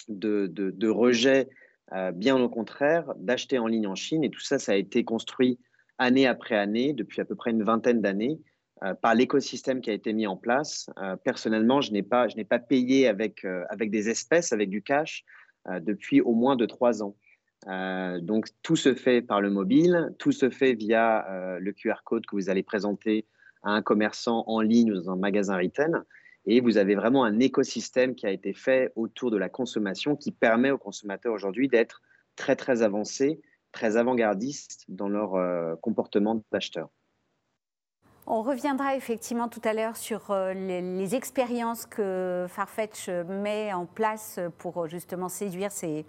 de, 0.09 0.89
rejet, 0.89 1.49
euh, 1.93 2.13
bien 2.13 2.37
au 2.37 2.49
contraire, 2.49 3.15
d'acheter 3.17 3.59
en 3.59 3.67
ligne 3.67 3.87
en 3.87 3.95
Chine. 3.95 4.25
Et 4.25 4.31
tout 4.31 4.41
ça, 4.41 4.59
ça 4.59 4.73
a 4.73 4.77
été 4.77 5.05
construit 5.05 5.59
année 5.99 6.27
après 6.27 6.57
année, 6.57 6.93
depuis 6.93 7.21
à 7.21 7.25
peu 7.25 7.35
près 7.35 7.51
une 7.51 7.63
vingtaine 7.63 8.03
d'années, 8.03 8.39
euh, 8.85 8.95
par 8.95 9.15
l'écosystème 9.15 9.81
qui 9.81 9.91
a 9.91 9.95
été 9.95 10.13
mis 10.13 10.27
en 10.27 10.37
place. 10.37 10.91
personnellement, 11.25 11.81
je 11.81 11.93
n'ai 11.93 12.03
pas, 12.03 12.27
pas 12.49 12.59
payé 12.59 13.09
avec, 13.09 13.47
avec 13.71 13.91
des 13.91 14.11
espèces, 14.11 14.53
avec 14.53 14.69
du 14.69 14.83
cash. 14.83 15.25
Euh, 15.69 15.81
depuis 15.81 16.21
au 16.21 16.35
moins 16.35 16.57
de 16.57 16.67
trois 16.67 17.03
ans. 17.03 17.17
Euh, 17.67 18.21
donc 18.21 18.47
tout 18.63 18.77
se 18.77 18.95
fait 18.95 19.21
par 19.21 19.41
le 19.41 19.51
mobile, 19.51 20.15
tout 20.19 20.33
se 20.33 20.49
fait 20.51 20.73
via 20.73 21.29
euh, 21.29 21.59
le 21.59 21.73
QR 21.73 22.03
code 22.05 22.25
que 22.25 22.37
vous 22.37 22.49
allez 22.49 22.63
présenter 22.63 23.27
à 23.63 23.71
un 23.71 23.83
commerçant 23.83 24.45
en 24.47 24.61
ligne 24.61 24.93
ou 24.93 24.95
dans 24.95 25.11
un 25.11 25.17
magasin 25.17 25.57
retail. 25.57 25.93
Et 26.47 26.61
vous 26.61 26.79
avez 26.79 26.95
vraiment 26.95 27.25
un 27.25 27.41
écosystème 27.41 28.15
qui 28.15 28.27
a 28.27 28.31
été 28.31 28.55
fait 28.55 28.93
autour 28.97 29.31
de 29.31 29.37
la 29.37 29.49
consommation 29.49 30.17
qui 30.17 30.33
permet 30.33 30.71
aux 30.71 30.79
consommateurs 30.79 31.35
aujourd'hui 31.35 31.69
d'être 31.69 32.03
très 32.37 32.57
très 32.57 32.83
avancés, 32.83 33.41
très 33.73 33.97
avant-gardistes 33.97 34.85
dans 34.89 35.09
leur 35.09 35.79
comportement 35.81 36.43
d'acheteur. 36.53 36.89
On 38.31 38.43
reviendra 38.43 38.95
effectivement 38.95 39.49
tout 39.49 39.63
à 39.65 39.73
l'heure 39.73 39.97
sur 39.97 40.31
euh, 40.31 40.53
les, 40.53 41.15
expériences 41.15 41.87
que 41.87 42.45
Farfetch 42.47 43.09
met 43.09 43.73
en 43.73 43.87
place 43.87 44.39
pour 44.59 44.85
euh, 44.85 44.87
justement 44.87 45.31
séduire 45.31 45.73
ses, 45.73 46.05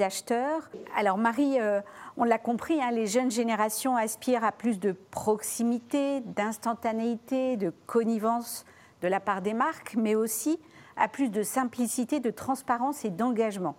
acheteurs. 0.00 0.70
Alors 0.96 1.18
Marie, 1.18 1.60
euh, 1.60 1.80
on 2.16 2.24
l'a 2.24 2.38
compris, 2.38 2.80
hein, 2.82 2.90
les 2.90 3.06
jeunes 3.06 3.30
générations 3.30 3.96
aspirent 3.96 4.44
à 4.44 4.52
plus 4.52 4.78
de 4.78 4.92
proximité, 5.10 6.20
d'instantanéité, 6.20 7.56
de 7.56 7.72
connivence 7.86 8.64
de 9.02 9.08
la 9.08 9.20
part 9.20 9.42
des 9.42 9.54
marques, 9.54 9.94
mais 9.96 10.14
aussi 10.14 10.58
à 10.96 11.08
plus 11.08 11.28
de 11.28 11.42
simplicité, 11.42 12.20
de 12.20 12.30
transparence 12.30 13.04
et 13.04 13.10
d'engagement. 13.10 13.76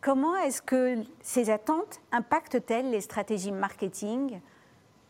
Comment 0.00 0.36
est-ce 0.36 0.62
que 0.62 1.02
ces 1.22 1.50
attentes 1.50 2.00
impactent-elles 2.12 2.90
les 2.90 3.00
stratégies 3.00 3.52
marketing 3.52 4.40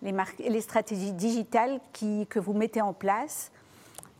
les, 0.02 0.60
stratégies 0.60 1.12
digitales 1.12 1.80
que 1.92 2.38
vous 2.38 2.52
mettez 2.52 2.80
en 2.80 2.92
place, 2.92 3.50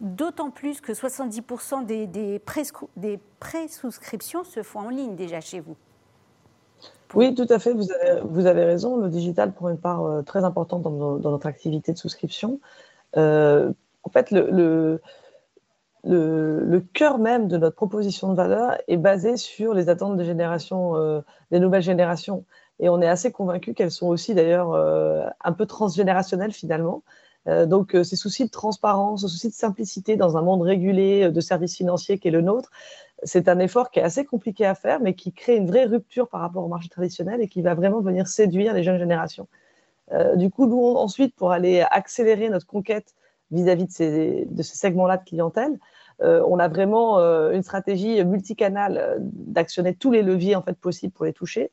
d'autant 0.01 0.51
plus 0.51 0.81
que 0.81 0.93
70% 0.93 1.85
des, 1.85 2.07
des, 2.07 3.19
pré-souscriptions 3.41 4.45
se 4.45 4.63
font 4.63 4.81
en 4.81 4.89
ligne 4.89 5.15
déjà 5.15 5.41
chez 5.41 5.61
vous. 5.61 5.77
Oui, 7.15 7.35
tout 7.35 7.47
à 7.49 7.59
fait, 7.59 7.73
vous 7.73 8.47
avez, 8.47 8.65
raison. 8.65 8.97
Le 8.99 9.09
digital 9.09 9.53
prend 9.53 9.71
une 9.71 9.79
part 9.79 10.05
euh, 10.05 10.23
très 10.23 10.45
importante 10.45 10.83
dans, 10.83 11.19
notre 11.19 11.47
activité 11.47 11.93
de 11.93 11.99
souscription. 11.99 12.61
Euh, 13.17 13.73
en 14.03 14.11
fait, 14.11 14.31
le, 14.31 15.01
cœur 16.93 17.19
même 17.19 17.49
de 17.49 17.57
notre 17.57 17.77
proposition 17.77 18.31
de 18.31 18.35
valeur 18.35 18.77
est 18.89 18.99
basé 18.99 19.37
sur 19.37 19.73
les 19.75 19.89
attentes 19.89 20.17
des 20.17 20.29
euh, 20.31 21.23
des 21.51 21.61
nouvelles 21.61 21.83
générations. 21.83 22.45
Et 22.79 22.89
on 22.89 23.01
est 23.01 23.09
assez 23.09 23.33
convaincu 23.33 23.75
qu'elles 23.75 23.91
sont 23.91 24.07
aussi 24.07 24.35
d'ailleurs 24.35 24.75
un 25.43 25.53
peu 25.53 25.67
transgénérationnelles 25.67 26.53
finalement. 26.53 27.03
Donc 27.47 27.97
ces 28.05 28.15
soucis 28.15 28.45
de 28.45 28.51
transparence, 28.51 29.23
ce 29.23 29.29
souci 29.29 29.49
de 29.49 29.55
simplicité 29.55 30.15
dans 30.15 30.37
un 30.37 30.43
monde 30.43 30.63
régulé 30.63 31.29
de 31.29 31.41
services 31.41 31.77
financiers 31.77 32.21
qui 32.21 32.29
est 32.29 32.31
le 32.31 32.41
nôtre, 32.41 32.71
c'est 33.23 33.49
un 33.49 33.59
effort 33.59 33.91
qui 33.91 33.99
est 34.01 34.03
assez 34.03 34.25
compliqué 34.25 34.65
à 34.65 34.75
faire, 34.75 35.01
mais 35.01 35.15
qui 35.15 35.33
crée 35.33 35.57
une 35.57 35.67
vraie 35.67 35.85
rupture 35.85 36.29
par 36.29 36.41
rapport 36.41 36.65
au 36.65 36.69
marché 36.69 36.89
traditionnel 36.89 37.41
et 37.41 37.49
qui 37.49 37.63
va 37.63 37.75
vraiment 37.75 38.01
venir 38.01 38.29
séduire 38.29 38.75
les 38.75 38.83
jeunes 38.83 38.99
générations. 38.99 39.49
du 40.37 40.51
coup, 40.51 40.67
nous, 40.67 40.95
ensuite, 40.97 41.35
pour 41.35 41.53
aller 41.53 41.85
accélérer 41.91 42.49
notre 42.49 42.67
conquête 42.67 43.15
vis-à-vis 43.51 43.87
de 43.87 43.93
ces, 43.93 44.47
segments-là 44.63 45.17
de 45.19 45.25
clientèle, 45.25 45.79
on 46.21 46.59
a 46.59 46.69
vraiment 46.69 47.19
une 47.19 47.63
stratégie 47.63 48.25
multicanale 48.25 49.19
d'actionner 49.21 49.95
tous 49.95 50.13
les 50.13 50.23
leviers 50.23 50.57
en 50.57 50.63
fait 50.63 50.79
possibles 50.79 51.13
pour 51.13 51.25
les 51.25 51.33
toucher. 51.33 51.73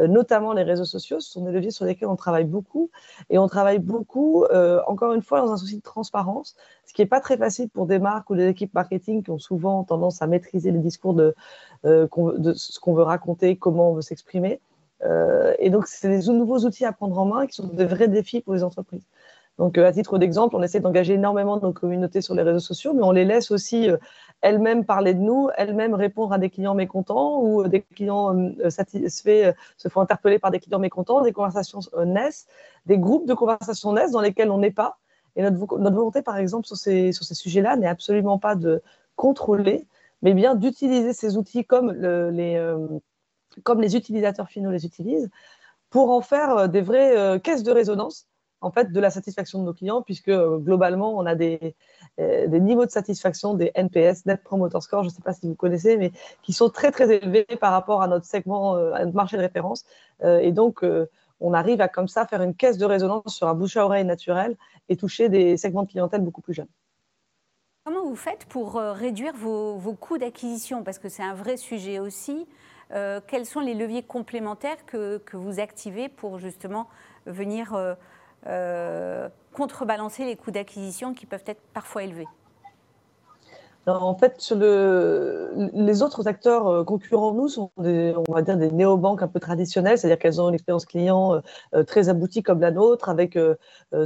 Euh, 0.00 0.08
notamment 0.08 0.52
les 0.52 0.64
réseaux 0.64 0.84
sociaux. 0.84 1.20
Ce 1.20 1.30
sont 1.30 1.44
des 1.44 1.52
leviers 1.52 1.70
sur 1.70 1.84
lesquels 1.84 2.08
on 2.08 2.16
travaille 2.16 2.44
beaucoup. 2.44 2.90
Et 3.30 3.38
on 3.38 3.46
travaille 3.46 3.78
beaucoup, 3.78 4.44
euh, 4.44 4.80
encore 4.88 5.12
une 5.12 5.22
fois, 5.22 5.40
dans 5.40 5.52
un 5.52 5.56
souci 5.56 5.76
de 5.76 5.82
transparence, 5.82 6.56
ce 6.84 6.92
qui 6.92 7.02
n'est 7.02 7.06
pas 7.06 7.20
très 7.20 7.36
facile 7.36 7.68
pour 7.68 7.86
des 7.86 8.00
marques 8.00 8.28
ou 8.30 8.34
des 8.34 8.48
équipes 8.48 8.74
marketing 8.74 9.22
qui 9.22 9.30
ont 9.30 9.38
souvent 9.38 9.84
tendance 9.84 10.20
à 10.20 10.26
maîtriser 10.26 10.72
les 10.72 10.80
discours 10.80 11.14
de, 11.14 11.34
euh, 11.84 12.08
de 12.38 12.52
ce 12.54 12.80
qu'on 12.80 12.94
veut 12.94 13.04
raconter, 13.04 13.56
comment 13.56 13.90
on 13.90 13.94
veut 13.94 14.02
s'exprimer. 14.02 14.60
et 15.58 15.68
donc, 15.70 15.86
c'est 15.86 16.08
des 16.08 16.32
nouveaux 16.32 16.60
outils 16.60 16.86
à 16.86 16.92
prendre 16.92 17.18
en 17.18 17.26
main 17.26 17.46
qui 17.46 17.54
sont 17.54 17.66
des 17.66 17.84
vrais 17.84 18.08
défis 18.08 18.40
pour 18.40 18.54
les 18.54 18.64
entreprises. 18.64 19.04
Donc, 19.58 19.78
à 19.78 19.92
titre 19.92 20.18
d'exemple, 20.18 20.56
on 20.56 20.62
essaie 20.62 20.80
d'engager 20.80 21.14
énormément 21.14 21.58
nos 21.58 21.72
communautés 21.72 22.20
sur 22.20 22.34
les 22.34 22.42
réseaux 22.42 22.58
sociaux, 22.58 22.92
mais 22.92 23.02
on 23.02 23.12
les 23.12 23.24
laisse 23.24 23.50
aussi 23.50 23.88
elles-mêmes 24.44 24.84
parler 24.84 25.14
de 25.14 25.20
nous, 25.20 25.48
elles-mêmes 25.56 25.94
répondre 25.94 26.34
à 26.34 26.38
des 26.38 26.50
clients 26.50 26.74
mécontents 26.74 27.40
ou 27.40 27.66
des 27.66 27.80
clients 27.80 28.36
euh, 28.36 28.68
satisfaits 28.68 29.28
euh, 29.28 29.52
se 29.78 29.88
font 29.88 30.02
interpeller 30.02 30.38
par 30.38 30.50
des 30.50 30.60
clients 30.60 30.78
mécontents, 30.78 31.22
des 31.22 31.32
conversations 31.32 31.80
euh, 31.94 32.04
naissent, 32.04 32.46
des 32.84 32.98
groupes 32.98 33.26
de 33.26 33.32
conversations 33.32 33.94
naissent 33.94 34.10
dans 34.10 34.20
lesquels 34.20 34.50
on 34.50 34.58
n'est 34.58 34.70
pas. 34.70 34.98
Et 35.36 35.42
notre, 35.42 35.56
volonté, 35.56 36.20
par 36.20 36.36
exemple, 36.36 36.66
sur 36.66 36.76
ces, 36.76 37.10
sujets-là 37.12 37.76
n'est 37.76 37.88
absolument 37.88 38.38
pas 38.38 38.54
de 38.54 38.82
contrôler, 39.16 39.86
mais 40.20 40.34
bien 40.34 40.54
d'utiliser 40.54 41.14
ces 41.14 41.38
outils 41.38 41.64
comme 41.64 41.90
les 41.92 42.60
utilisateurs 43.96 44.48
finaux 44.48 44.70
les 44.70 44.84
utilisent 44.84 45.30
pour 45.88 46.10
en 46.10 46.20
faire 46.20 46.68
des 46.68 46.82
vraies 46.82 47.40
caisses 47.42 47.64
de 47.64 47.72
résonance 47.72 48.28
en 48.64 48.70
fait, 48.70 48.92
de 48.92 49.00
la 49.00 49.10
satisfaction 49.10 49.60
de 49.60 49.64
nos 49.64 49.74
clients, 49.74 50.02
puisque 50.02 50.30
globalement, 50.30 51.16
on 51.16 51.26
a 51.26 51.34
des, 51.34 51.74
des, 52.18 52.60
niveaux 52.60 52.86
de 52.86 52.90
satisfaction, 52.90 53.54
des 53.54 53.70
NPS, 53.74 54.26
Net 54.26 54.42
Promoter 54.42 54.80
Score, 54.80 55.02
je 55.02 55.08
ne 55.08 55.14
sais 55.14 55.22
pas 55.22 55.32
si 55.32 55.46
vous 55.46 55.54
connaissez, 55.54 55.96
mais 55.96 56.12
qui 56.42 56.52
sont 56.52 56.70
très, 56.70 56.90
très 56.90 57.14
élevés 57.14 57.46
par 57.60 57.72
rapport 57.72 58.02
à 58.02 58.08
notre 58.08 58.26
segment, 58.26 58.74
à 58.74 59.04
notre 59.04 59.16
marché 59.16 59.36
de 59.36 59.42
référence. 59.42 59.84
et 60.22 60.52
donc, 60.52 60.82
on 61.40 61.52
arrive 61.52 61.80
à 61.80 61.88
comme 61.88 62.08
ça 62.08 62.26
faire 62.26 62.42
une 62.42 62.54
caisse 62.54 62.78
de 62.78 62.86
résonance 62.86 63.34
sur 63.34 63.48
un 63.48 63.54
bouche 63.54 63.76
à 63.76 63.84
oreille 63.84 64.04
naturel 64.04 64.56
et 64.88 64.96
toucher 64.96 65.28
des 65.28 65.56
segments 65.56 65.82
de 65.82 65.90
clientèle 65.90 66.22
beaucoup 66.22 66.40
plus 66.40 66.54
jeunes. 66.54 66.68
Comment 67.84 68.04
vous 68.04 68.16
faites 68.16 68.46
pour 68.46 68.78
euh, 68.78 68.92
réduire 68.92 69.34
vos, 69.34 69.78
coûts 70.00 70.16
d'acquisition? 70.16 70.82
Parce 70.82 70.98
que 70.98 71.10
c'est 71.10 71.22
un 71.22 71.34
vrai 71.34 71.58
sujet 71.58 71.98
aussi. 71.98 72.46
Euh, 72.92 73.20
quels 73.26 73.44
sont 73.44 73.60
les 73.60 73.74
leviers 73.74 74.02
complémentaires 74.02 74.86
que, 74.86 75.20
vous 75.34 75.60
activez 75.60 76.08
pour 76.08 76.38
justement 76.38 76.88
venir 77.26 77.74
euh, 77.74 77.94
contrebalancer 79.52 80.24
les 80.24 80.36
coûts 80.36 80.50
d'acquisition 80.50 81.14
qui 81.14 81.26
peuvent 81.26 81.44
être 81.46 81.62
parfois 81.72 82.02
élevés 82.02 82.28
en 83.86 84.14
fait, 84.14 84.52
les 85.74 86.02
autres 86.02 86.26
acteurs 86.26 86.66
euh, 86.68 86.84
concurrents 86.84 87.34
nous 87.34 87.48
sont 87.48 87.70
des, 87.78 88.14
on 88.28 88.32
va 88.32 88.42
dire 88.42 88.56
des 88.56 88.70
néobanques 88.70 89.22
un 89.22 89.28
peu 89.28 89.40
traditionnelles, 89.40 89.98
c'est-à-dire 89.98 90.18
qu'elles 90.18 90.40
ont 90.40 90.48
une 90.48 90.54
expérience 90.54 90.86
client 90.86 91.34
euh, 91.34 91.40
euh, 91.74 91.84
très 91.84 92.08
aboutie 92.08 92.42
comme 92.42 92.60
la 92.60 92.70
nôtre, 92.70 93.08
avec 93.08 93.38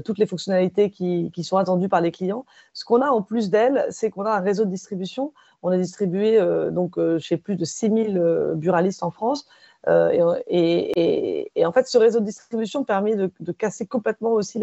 toutes 0.05 0.19
les 0.19 0.27
fonctionnalités 0.27 0.91
qui, 0.91 1.45
sont 1.45 1.57
attendues 1.57 1.89
par 1.89 2.01
les 2.01 2.11
clients. 2.11 2.45
Ce 2.73 2.85
qu'on 2.85 3.01
a 3.01 3.09
en 3.09 3.23
plus 3.23 3.51
d'elles, 3.51 3.87
c'est 3.91 4.11
qu'on 4.11 4.25
a 4.25 4.33
un 4.33 4.41
réseau 4.41 4.65
de 4.65 4.71
distribution. 4.71 5.33
On 5.63 5.73
est 5.73 5.79
distribué 5.79 6.41
donc 6.71 6.99
chez 7.19 7.37
plus 7.37 7.57
de 7.57 7.65
6000 7.65 8.55
buralistes 8.57 9.03
en 9.03 9.11
France. 9.11 9.47
Et, 9.89 11.51
en 11.65 11.73
fait, 11.73 11.87
ce 11.87 11.99
réseau 11.99 12.21
de 12.21 12.25
distribution 12.27 12.85
permet 12.85 13.17
de, 13.17 13.31
de 13.41 13.53
casser 13.53 13.87
complètement 13.87 14.33
aussi 14.33 14.61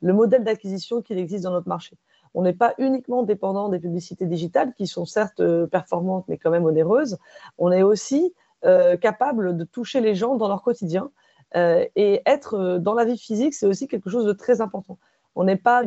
le 0.00 0.12
modèle 0.12 0.44
d'acquisition 0.44 1.00
qui 1.02 1.12
existe 1.14 1.44
dans 1.44 1.52
notre 1.52 1.68
marché 1.68 1.96
on 2.34 2.42
n'est 2.42 2.52
pas 2.52 2.74
uniquement 2.78 3.22
dépendant 3.22 3.68
des 3.68 3.78
publicités 3.78 4.26
digitales 4.26 4.74
qui 4.74 4.86
sont 4.86 5.06
certes 5.06 5.40
euh, 5.40 5.66
performantes 5.66 6.24
mais 6.28 6.36
quand 6.36 6.50
même 6.50 6.64
onéreuses. 6.64 7.18
On 7.58 7.72
est 7.72 7.82
aussi 7.82 8.34
euh, 8.64 8.96
capable 8.96 9.56
de 9.56 9.64
toucher 9.64 10.00
les 10.00 10.14
gens 10.14 10.36
dans 10.36 10.48
leur 10.48 10.62
quotidien 10.62 11.10
euh, 11.54 11.86
et 11.94 12.22
être 12.26 12.78
dans 12.78 12.94
la 12.94 13.04
vie 13.04 13.18
physique, 13.18 13.54
c'est 13.54 13.66
aussi 13.66 13.86
quelque 13.86 14.10
chose 14.10 14.26
de 14.26 14.32
très 14.32 14.60
important. 14.60 14.98
On 15.36 15.44
n'est 15.44 15.56
pas, 15.56 15.82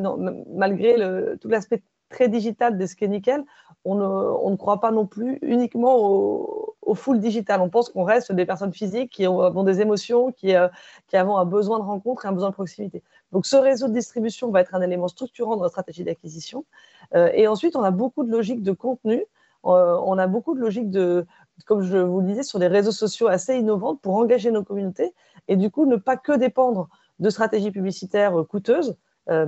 malgré 0.53 0.95
tout 1.39 1.47
l'aspect 1.47 1.83
très 2.09 2.27
digital 2.27 2.77
des 2.77 3.07
nickel, 3.07 3.43
on 3.85 4.49
ne, 4.49 4.55
croit 4.57 4.81
pas 4.81 4.91
non 4.91 5.05
plus 5.05 5.39
uniquement 5.41 5.95
au, 5.97 6.75
au 6.81 6.95
full 6.95 7.19
digital. 7.19 7.61
On 7.61 7.69
pense 7.69 7.89
qu'on 7.89 8.03
reste 8.03 8.31
des 8.31 8.45
personnes 8.45 8.73
physiques 8.73 9.11
qui 9.11 9.27
ont, 9.27 9.63
des 9.63 9.81
émotions, 9.81 10.31
qui, 10.31 10.53
qui 11.07 11.17
avons 11.17 11.37
un 11.37 11.45
besoin 11.45 11.79
de 11.79 11.83
rencontre 11.83 12.25
et 12.25 12.27
un 12.27 12.33
besoin 12.33 12.49
de 12.49 12.53
proximité. 12.53 13.03
Donc 13.31 13.45
ce 13.45 13.55
réseau 13.55 13.87
de 13.87 13.93
distribution 13.93 14.49
va 14.51 14.61
être 14.61 14.73
un 14.73 14.81
élément 14.81 15.07
structurant 15.07 15.55
dans 15.55 15.63
notre 15.63 15.71
stratégie 15.71 16.03
d'acquisition. 16.03 16.65
Euh, 17.15 17.29
et 17.33 17.47
ensuite, 17.47 17.75
on 17.75 17.83
a 17.83 17.91
beaucoup 17.91 18.23
de 18.23 18.31
logique 18.31 18.63
de 18.63 18.71
contenu. 18.71 19.25
Euh, 19.65 19.97
on 20.05 20.17
a 20.17 20.27
beaucoup 20.27 20.55
de 20.55 20.59
logique 20.59 20.89
de, 20.89 21.25
comme 21.65 21.81
je 21.81 21.97
vous 21.97 22.21
le 22.21 22.27
disais, 22.27 22.43
sur 22.43 22.59
des 22.59 22.67
réseaux 22.67 22.91
sociaux 22.91 23.27
assez 23.27 23.57
innovantes 23.57 23.99
pour 24.01 24.15
engager 24.15 24.51
nos 24.51 24.63
communautés 24.63 25.13
et 25.47 25.57
du 25.57 25.69
coup 25.69 25.85
ne 25.85 25.97
pas 25.97 26.15
que 26.15 26.37
dépendre 26.37 26.87
de 27.19 27.29
stratégies 27.29 27.71
publicitaires 27.71 28.39
euh, 28.39 28.43
coûteuses, 28.43 28.95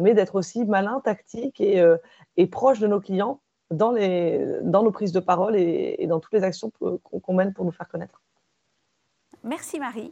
mais 0.01 0.13
d'être 0.13 0.35
aussi 0.35 0.65
malin, 0.65 0.99
tactique 1.01 1.61
et, 1.61 2.47
proche 2.47 2.79
de 2.79 2.87
nos 2.87 2.99
clients 2.99 3.39
dans, 3.71 3.91
les, 3.91 4.59
dans 4.61 4.83
nos 4.83 4.91
prises 4.91 5.11
de 5.11 5.19
parole 5.19 5.55
et, 5.55 6.05
dans 6.07 6.19
toutes 6.19 6.33
les 6.33 6.43
actions 6.43 6.71
qu'on 6.79 7.33
mène 7.33 7.53
pour 7.53 7.65
nous 7.65 7.71
faire 7.71 7.87
connaître. 7.87 8.21
Merci 9.43 9.79
Marie. 9.79 10.11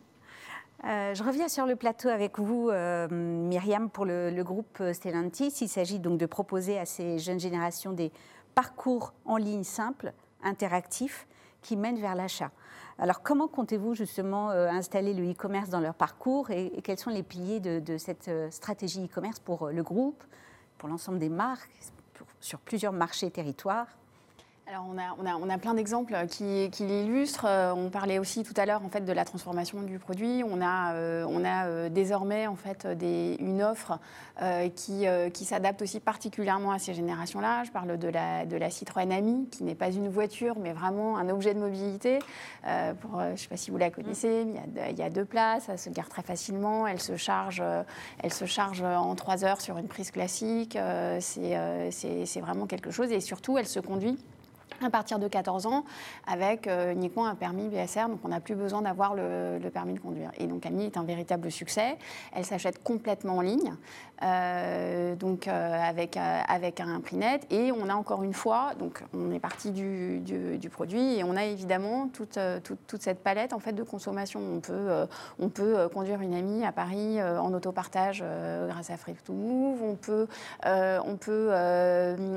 Euh, 0.84 1.16
je 1.16 1.24
reviens 1.24 1.48
sur 1.48 1.66
le 1.66 1.76
plateau 1.76 2.08
avec 2.08 2.38
vous, 2.38 2.70
euh, 2.70 3.08
Myriam, 3.10 3.90
pour 3.90 4.06
le, 4.06 4.42
groupe 4.44 4.82
Stellantis. 4.94 5.54
Il 5.62 5.70
s'agit 5.70 6.00
donc 6.00 6.20
de 6.20 6.26
proposer 6.26 6.78
à 6.78 6.86
ces 6.86 7.18
jeunes 7.18 7.40
générations 7.40 7.94
des 7.94 8.12
parcours 8.54 9.14
en 9.26 9.38
ligne 9.38 9.64
simples, 9.64 10.14
interactifs, 10.44 11.28
qui 11.62 11.76
mènent 11.76 12.00
vers 12.00 12.16
l'achat. 12.16 12.52
Alors, 13.00 13.22
comment 13.22 13.48
comptez-vous 13.48 13.96
justement 13.96 14.52
euh, 14.52 14.70
installer 14.70 15.14
le 15.14 15.32
e-commerce 15.32 15.70
dans 15.70 15.80
leur 15.80 15.96
parcours 15.96 16.52
et, 16.52 16.72
quels 16.84 16.98
sont 16.98 17.10
les 17.10 17.24
piliers 17.24 17.60
de, 17.60 17.98
cette 17.98 18.30
stratégie 18.52 19.04
e-commerce 19.06 19.40
pour 19.40 19.70
le 19.70 19.84
groupe, 19.84 20.24
pour 20.78 20.90
l'ensemble 20.90 21.18
des 21.18 21.30
marques, 21.30 21.70
sur 22.48 22.60
plusieurs 22.60 22.94
marchés 22.94 23.28
et 23.28 23.32
territoires 23.32 23.88
alors 24.70 24.86
on 24.90 24.98
a, 24.98 25.16
on 25.18 25.26
a, 25.26 25.36
on 25.36 25.50
a 25.50 25.58
plein 25.58 25.74
d'exemples 25.74 26.14
qui, 26.28 26.70
qui 26.72 26.84
l'illustrent. 26.84 27.46
Euh, 27.48 27.72
on 27.74 27.90
parlait 27.90 28.20
aussi 28.20 28.44
tout 28.44 28.54
à 28.58 28.66
l'heure 28.66 28.84
en 28.84 28.90
fait 28.90 29.02
de 29.02 29.14
la 29.14 29.24
transformation 29.24 29.82
du 29.82 29.98
produit. 29.98 30.44
On 30.46 30.62
a, 30.62 30.94
euh, 30.94 31.26
on 31.30 31.46
a 31.46 31.68
euh, 31.68 31.90
désormais 31.90 32.48
en 32.48 32.56
fait 32.56 32.86
des, 32.86 33.38
une 33.40 33.64
offre 33.64 34.00
qui, 34.76 35.08
qui 35.34 35.46
s'adapte 35.46 35.82
aussi 35.82 36.00
particulièrement 36.00 36.72
à 36.72 36.78
ces 36.78 36.94
générations-là. 36.94 37.64
Je 37.64 37.72
parle 37.72 37.98
de 37.98 38.08
la, 38.08 38.46
de 38.46 38.56
la 38.56 38.70
Citroën 38.70 39.12
Ami, 39.12 39.50
qui 39.50 39.64
n'est 39.64 39.74
pas 39.74 39.90
une 39.90 40.10
voiture, 40.10 40.60
mais 40.60 40.74
vraiment 40.74 41.18
un 41.18 41.28
objet 41.30 41.56
de 41.56 41.60
mobilité. 41.60 42.20
pour, 43.02 43.20
je 43.20 43.32
ne 43.32 43.36
sais 43.36 43.48
pas 43.48 43.58
si 43.58 43.72
vous 43.72 43.78
la 43.78 43.90
connaissez, 43.90 44.46
mais 44.46 44.62
il 44.68 44.78
y, 44.78 44.80
a, 44.80 44.90
il 44.92 45.00
y, 45.00 45.02
a, 45.02 45.10
deux 45.10 45.26
places, 45.26 45.70
elle 45.70 45.80
se 45.80 45.90
gare 45.90 46.08
très 46.08 46.22
facilement, 46.22 46.86
elle 46.86 47.02
se 47.02 47.16
charge, 47.16 47.64
elle 48.22 48.32
se 48.32 48.46
charge 48.46 48.84
en 48.84 49.16
trois 49.16 49.44
heures 49.44 49.60
sur 49.60 49.80
une 49.80 49.88
prise 49.88 50.12
classique. 50.12 50.78
C'est 51.20 52.40
vraiment 52.40 52.68
quelque 52.68 52.92
chose 52.92 53.12
et 53.12 53.22
surtout 53.22 53.58
elle 53.58 53.68
se 53.68 53.80
conduit 53.80 54.20
à 54.84 54.90
partir 54.90 55.20
de 55.20 55.28
14 55.28 55.66
ans 55.66 55.84
avec 56.28 56.68
euh, 56.68 56.94
uniquement 56.94 57.26
un 57.26 57.36
permis 57.36 57.68
BSR, 57.68 58.10
donc 58.10 58.20
on 58.24 58.28
n'a 58.28 58.40
plus 58.40 58.56
besoin 58.56 58.82
d'avoir 58.82 59.16
le, 59.16 59.60
permis 59.74 59.94
de 59.94 60.00
conduire. 60.00 60.32
Et 60.38 60.48
donc 60.48 60.66
Ami 60.66 60.86
est 60.86 60.98
un 60.98 61.04
véritable 61.04 61.52
succès. 61.52 61.98
Elle 62.34 62.46
s'achète 62.46 62.84
complètement 62.84 63.38
en 63.38 63.42
ligne, 63.42 63.74
euh, 64.24 65.16
donc 65.16 65.48
euh, 65.48 65.82
avec, 65.82 66.18
avec 66.18 66.80
un 66.80 67.00
prix 67.02 67.18
net. 67.18 67.46
Et 67.50 67.72
on 67.72 67.90
a 67.90 67.96
encore 67.96 68.24
une 68.24 68.34
fois, 68.34 68.74
donc 68.80 69.04
on 69.14 69.32
est 69.32 69.40
parti 69.40 69.72
du, 69.72 70.20
du, 70.20 70.70
produit 70.70 71.18
et 71.18 71.24
on 71.24 71.36
a 71.36 71.46
évidemment 71.46 72.10
toute, 72.10 72.38
toute, 72.88 73.02
cette 73.02 73.24
palette 73.24 73.54
en 73.54 73.60
fait 73.60 73.74
de 73.74 73.84
consommation. 73.84 74.42
On 74.42 74.60
peut, 74.60 75.08
on 75.40 75.50
peut 75.50 75.90
conduire 75.94 76.22
une 76.22 76.34
amie 76.34 76.66
à 76.66 76.72
Paris 76.72 77.22
en 77.22 77.54
autopartage 77.54 78.24
grâce 78.68 78.90
à 78.90 78.98
Free 78.98 79.16
to 79.26 79.34
Move. 79.34 79.82
On 79.82 79.96
peut, 79.96 80.28
on 80.66 81.16
peut, 81.16 81.52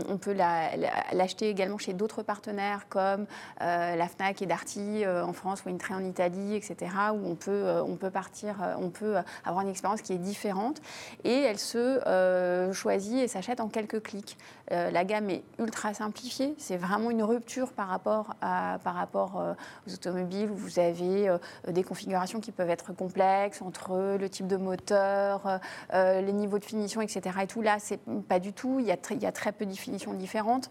on 0.08 0.16
peut 0.16 0.32
l'acheter 0.32 1.48
également 1.48 1.78
chez 1.78 1.92
d'autres 1.92 2.19
partenaires 2.22 2.86
comme 2.88 3.26
euh, 3.62 3.96
la 3.96 4.08
FNAC 4.08 4.42
et 4.42 4.46
Darty 4.46 5.04
euh, 5.04 5.24
en 5.24 5.32
France, 5.32 5.62
ou 5.64 5.68
Intré 5.68 5.94
en 5.94 6.04
Italie, 6.04 6.54
etc., 6.54 6.76
où 7.12 7.26
on 7.26 7.34
peut, 7.34 7.50
euh, 7.50 7.82
on 7.82 7.96
peut 7.96 8.10
partir, 8.10 8.56
on 8.78 8.90
peut 8.90 9.16
avoir 9.44 9.64
une 9.64 9.70
expérience 9.70 10.02
qui 10.02 10.12
est 10.12 10.18
différente. 10.18 10.80
Et 11.24 11.32
elle 11.32 11.58
se 11.58 12.70
choisit 12.72 13.20
et 13.20 13.28
s'achète 13.28 13.60
en 13.60 13.68
quelques 13.68 14.02
clics. 14.02 14.36
la 14.70 15.04
gamme 15.04 15.30
est 15.30 15.42
ultra 15.58 15.94
simplifiée. 15.94 16.54
C'est 16.58 16.76
vraiment 16.76 17.10
une 17.10 17.22
rupture 17.22 17.72
par 17.72 17.88
rapport, 17.88 18.34
à, 18.40 18.78
par 18.84 18.94
rapport 18.94 19.42
aux 19.86 19.92
automobiles 19.92 20.50
où 20.50 20.56
vous 20.56 20.78
avez 20.78 21.34
des 21.68 21.82
configurations 21.82 22.40
qui 22.40 22.52
peuvent 22.52 22.70
être 22.70 22.92
complexes 22.92 23.62
entre 23.62 24.16
le 24.18 24.28
type 24.28 24.46
de 24.46 24.56
moteur, 24.56 25.60
les 25.92 26.32
niveaux 26.32 26.58
de 26.58 26.64
finition, 26.64 27.00
etc. 27.00 27.36
Et 27.42 27.46
tout 27.46 27.62
là, 27.62 27.76
c'est 27.78 28.00
pas 28.28 28.38
du 28.38 28.52
tout. 28.52 28.78
Il 28.80 28.86
y, 28.86 28.92
a 29.26 29.32
très 29.32 29.52
peu 29.52 29.64
de 29.64 29.70
définitions 29.70 30.12
différentes. 30.14 30.70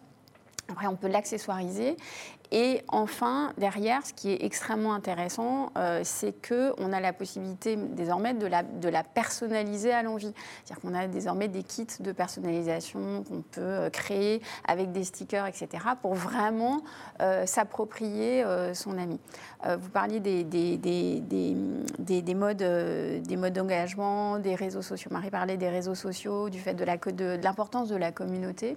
Après, 0.70 0.88
on 0.88 0.96
peut 0.96 1.08
l'accessoiriser 1.08 1.98
et 2.52 2.82
enfin, 2.88 3.54
derrière, 3.58 4.04
ce 4.06 4.14
qui 4.14 4.32
est 4.32 4.44
extrêmement 4.44 4.94
intéressant, 4.94 5.72
euh, 5.78 6.02
c'est 6.04 6.34
qu'on 6.48 6.92
a 6.92 7.00
la 7.00 7.14
possibilité 7.14 7.76
désormais 7.76 8.34
de 8.34 8.48
la, 8.48 9.04
personnaliser 9.04 9.92
à 9.92 10.02
l'envie. 10.02 10.34
C'est-à-dire 10.66 10.82
qu'on 10.82 10.96
a 10.96 11.08
désormais 11.08 11.48
des 11.48 11.62
kits 11.62 11.86
de 12.00 12.12
personnalisation 12.12 13.24
qu'on 13.24 13.42
peut 13.42 13.62
euh, 13.62 13.90
créer 13.92 14.42
avec 14.68 14.92
des 14.92 15.04
stickers, 15.04 15.46
etc., 15.46 15.68
pour 16.02 16.16
vraiment 16.16 16.82
euh, 17.22 17.46
s'approprier 17.46 18.44
son 18.74 18.98
ami. 18.98 19.20
vous 19.66 19.90
parliez 19.90 20.20
des, 20.20 20.44
des, 20.44 20.78
des, 20.78 21.22
des 22.22 22.36
modes 22.36 22.58
des 22.58 23.38
modes 23.38 23.54
d'engagement, 23.54 24.40
des 24.40 24.56
réseaux 24.56 24.82
sociaux. 24.82 25.12
Marie 25.12 25.30
parlait 25.30 25.58
des 25.58 25.70
réseaux 25.70 25.96
sociaux, 25.96 26.50
du 26.50 26.60
fait 26.60 26.74
de 26.74 26.84
l'importance 26.84 27.90
de, 27.90 27.96
la 27.96 28.12
communauté. 28.12 28.76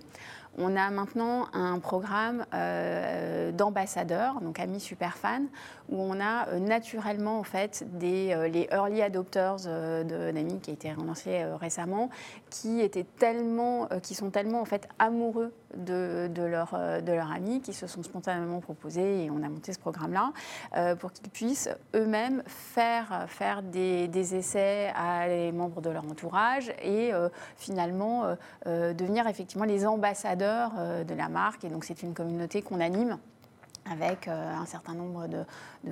On 0.59 0.77
a 0.77 0.91
maintenant 0.91 1.47
un 1.55 1.79
programme 1.79 2.45
euh, 2.53 3.53
d'ambassadeurs, 3.63 4.41
donc 4.41 4.59
amis 4.59 4.81
super 4.81 5.17
fans, 5.17 5.47
où 5.89 6.01
on 6.01 6.19
a 6.21 6.49
euh, 6.49 6.59
naturellement 6.59 7.39
en 7.39 7.45
fait 7.45 7.87
euh, 8.03 8.49
les 8.49 8.69
early 8.73 9.03
adopters 9.03 9.57
de 9.57 10.33
d'Ami 10.33 10.59
qui 10.59 10.71
a 10.71 10.73
été 10.73 10.93
relancé 10.93 11.45
récemment, 11.61 12.11
qui 12.51 12.81
étaient 12.81 13.07
tellement, 13.19 13.89
qui 14.03 14.17
sont 14.17 14.31
tellement 14.31 14.61
en 14.61 14.65
fait 14.65 14.89
amoureux 14.99 15.53
de, 15.77 16.29
de, 16.35 16.43
leur, 16.43 16.77
de 17.03 17.13
leur 17.13 17.31
ami, 17.31 17.61
qui 17.61 17.73
se 17.73 17.87
sont 17.87 18.03
spontanément 18.03 18.61
proposés 18.61 19.25
et 19.25 19.31
on 19.31 19.43
a 19.43 19.49
monté 19.49 19.73
ce 19.73 19.79
programme-là 19.79 20.33
pour 20.97 21.13
qu'ils 21.13 21.31
puissent 21.31 21.71
eux-mêmes 21.95 22.43
faire, 22.47 23.27
faire 23.29 23.63
des, 23.63 24.09
des, 24.09 24.35
essais 24.35 24.93
à 24.95 25.29
les 25.29 25.53
membres 25.53 25.81
de 25.81 25.91
leur 25.91 26.05
entourage 26.05 26.71
et 26.83 27.13
finalement 27.57 28.37
devenir 28.67 29.27
effectivement 29.27 29.65
les 29.65 29.87
ambassadeurs 29.87 30.73
de 31.07 31.15
la 31.15 31.29
marque. 31.29 31.65
Et 31.65 31.69
donc 31.69 31.85
c'est 31.85 32.03
une 32.03 32.15
communauté 32.15 32.63
qu'on 32.63 32.81
anime 32.81 33.19
avec 33.91 34.29
euh, 34.29 34.55
un 34.55 34.67
certain 34.67 34.95
nombre 34.95 35.27
de, 35.27 35.45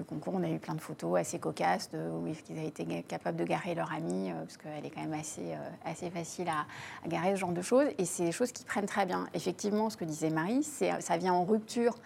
concours. 0.02 0.34
On 0.36 0.42
a 0.42 0.48
eu 0.48 0.58
plein 0.58 0.74
de 0.74 0.80
photos 0.80 1.18
assez 1.18 1.38
cocasses 1.38 1.90
de 1.90 1.98
où 1.98 2.26
ils 2.26 2.56
avaient 2.56 2.68
été 2.68 3.02
capables 3.02 3.36
de 3.36 3.44
garer 3.44 3.74
leur 3.74 3.92
ami, 3.92 4.30
euh, 4.30 4.34
parce 4.44 4.56
qu'elle 4.56 4.86
est 4.86 4.90
quand 4.90 5.00
même 5.00 5.18
assez, 5.18 5.52
euh, 5.52 5.70
assez 5.84 6.10
facile 6.10 6.48
à, 6.48 7.08
garer 7.08 7.34
ce 7.34 7.40
genre 7.40 7.52
de 7.52 7.62
choses. 7.62 7.86
Et 7.98 8.04
c'est 8.04 8.24
des 8.24 8.32
choses 8.32 8.52
qui 8.52 8.64
prennent 8.64 8.86
très 8.86 9.06
bien. 9.06 9.26
Effectivement, 9.34 9.90
ce 9.90 9.96
que 9.96 10.04
disait 10.04 10.30
Marie, 10.30 10.62
ça 10.62 11.16
vient 11.16 11.32
en 11.32 11.44
rupture 11.44 11.96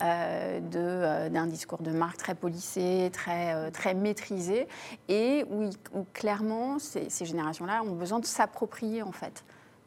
d'un 0.00 1.46
discours 1.46 1.82
de 1.82 1.90
marque 1.90 2.16
très 2.16 2.34
policé, 2.34 3.10
très, 3.12 3.70
très 3.70 3.94
maîtrisé, 3.94 4.66
et 5.08 5.44
où, 5.50 5.70
clairement, 6.12 6.78
ces 6.78 7.24
générations-là 7.24 7.82
ont 7.82 7.94
besoin 7.94 8.18
de 8.18 8.26
s'approprier 8.26 9.02
en 9.02 9.12
fait 9.12 9.44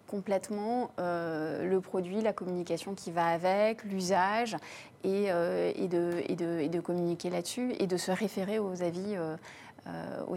complètement 0.08 0.91
euh, 1.00 1.70
le 1.70 1.82
produit, 1.82 2.22
la 2.22 2.34
communication 2.34 2.96
qui 2.96 3.12
va 3.12 3.28
avec, 3.28 3.84
l'usage, 3.84 4.56
et, 5.04 5.32
euh, 5.32 5.72
et, 5.76 5.88
de, 5.88 6.80
communiquer 6.80 7.30
là-dessus 7.30 7.74
et 7.80 7.88
de 7.88 7.98
se 7.98 8.12
référer 8.12 8.60
aux 8.60 8.82
avis. 8.82 9.15
Euh, 9.15 9.36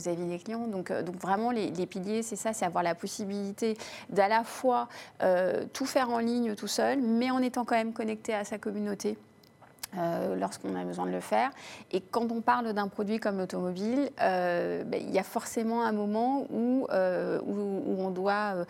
des 0.04 0.38
clients. 0.38 0.68
Donc, 0.68 0.92
vraiment, 1.20 1.50
les 1.50 1.86
piliers, 1.86 2.22
c'est 2.22 2.36
ça, 2.36 2.52
c'est 2.52 2.64
avoir 2.64 2.84
la 2.84 2.94
possibilité 2.94 3.76
d'à 4.08 4.28
la 4.28 4.44
fois 4.44 4.86
tout 5.72 5.86
faire 5.86 6.08
en 6.10 6.20
ligne 6.20 6.54
tout 6.54 6.68
seul, 6.68 7.00
mais 7.02 7.32
en 7.32 7.40
étant 7.40 7.64
quand 7.64 7.74
même 7.74 7.92
connecté 7.92 8.32
à 8.32 8.44
sa 8.44 8.58
communauté 8.58 9.18
euh, 9.96 10.36
lorsqu'on 10.36 10.76
a 10.76 10.84
besoin 10.84 11.06
de 11.06 11.10
le 11.10 11.20
faire. 11.20 11.50
Et 11.90 12.00
quand 12.00 12.30
on 12.30 12.40
parle 12.40 12.72
d'un 12.72 12.88
produit 12.88 13.18
comme 13.18 13.38
l'automobile, 13.38 14.10
euh, 14.20 14.84
ben, 14.84 15.00
il 15.02 15.10
y 15.10 15.18
a 15.18 15.24
forcément 15.24 15.82
un 15.82 15.92
moment 15.92 16.46
où, 16.50 16.86
euh, 16.90 17.40
on, 17.44 18.10
doit, 18.10 18.66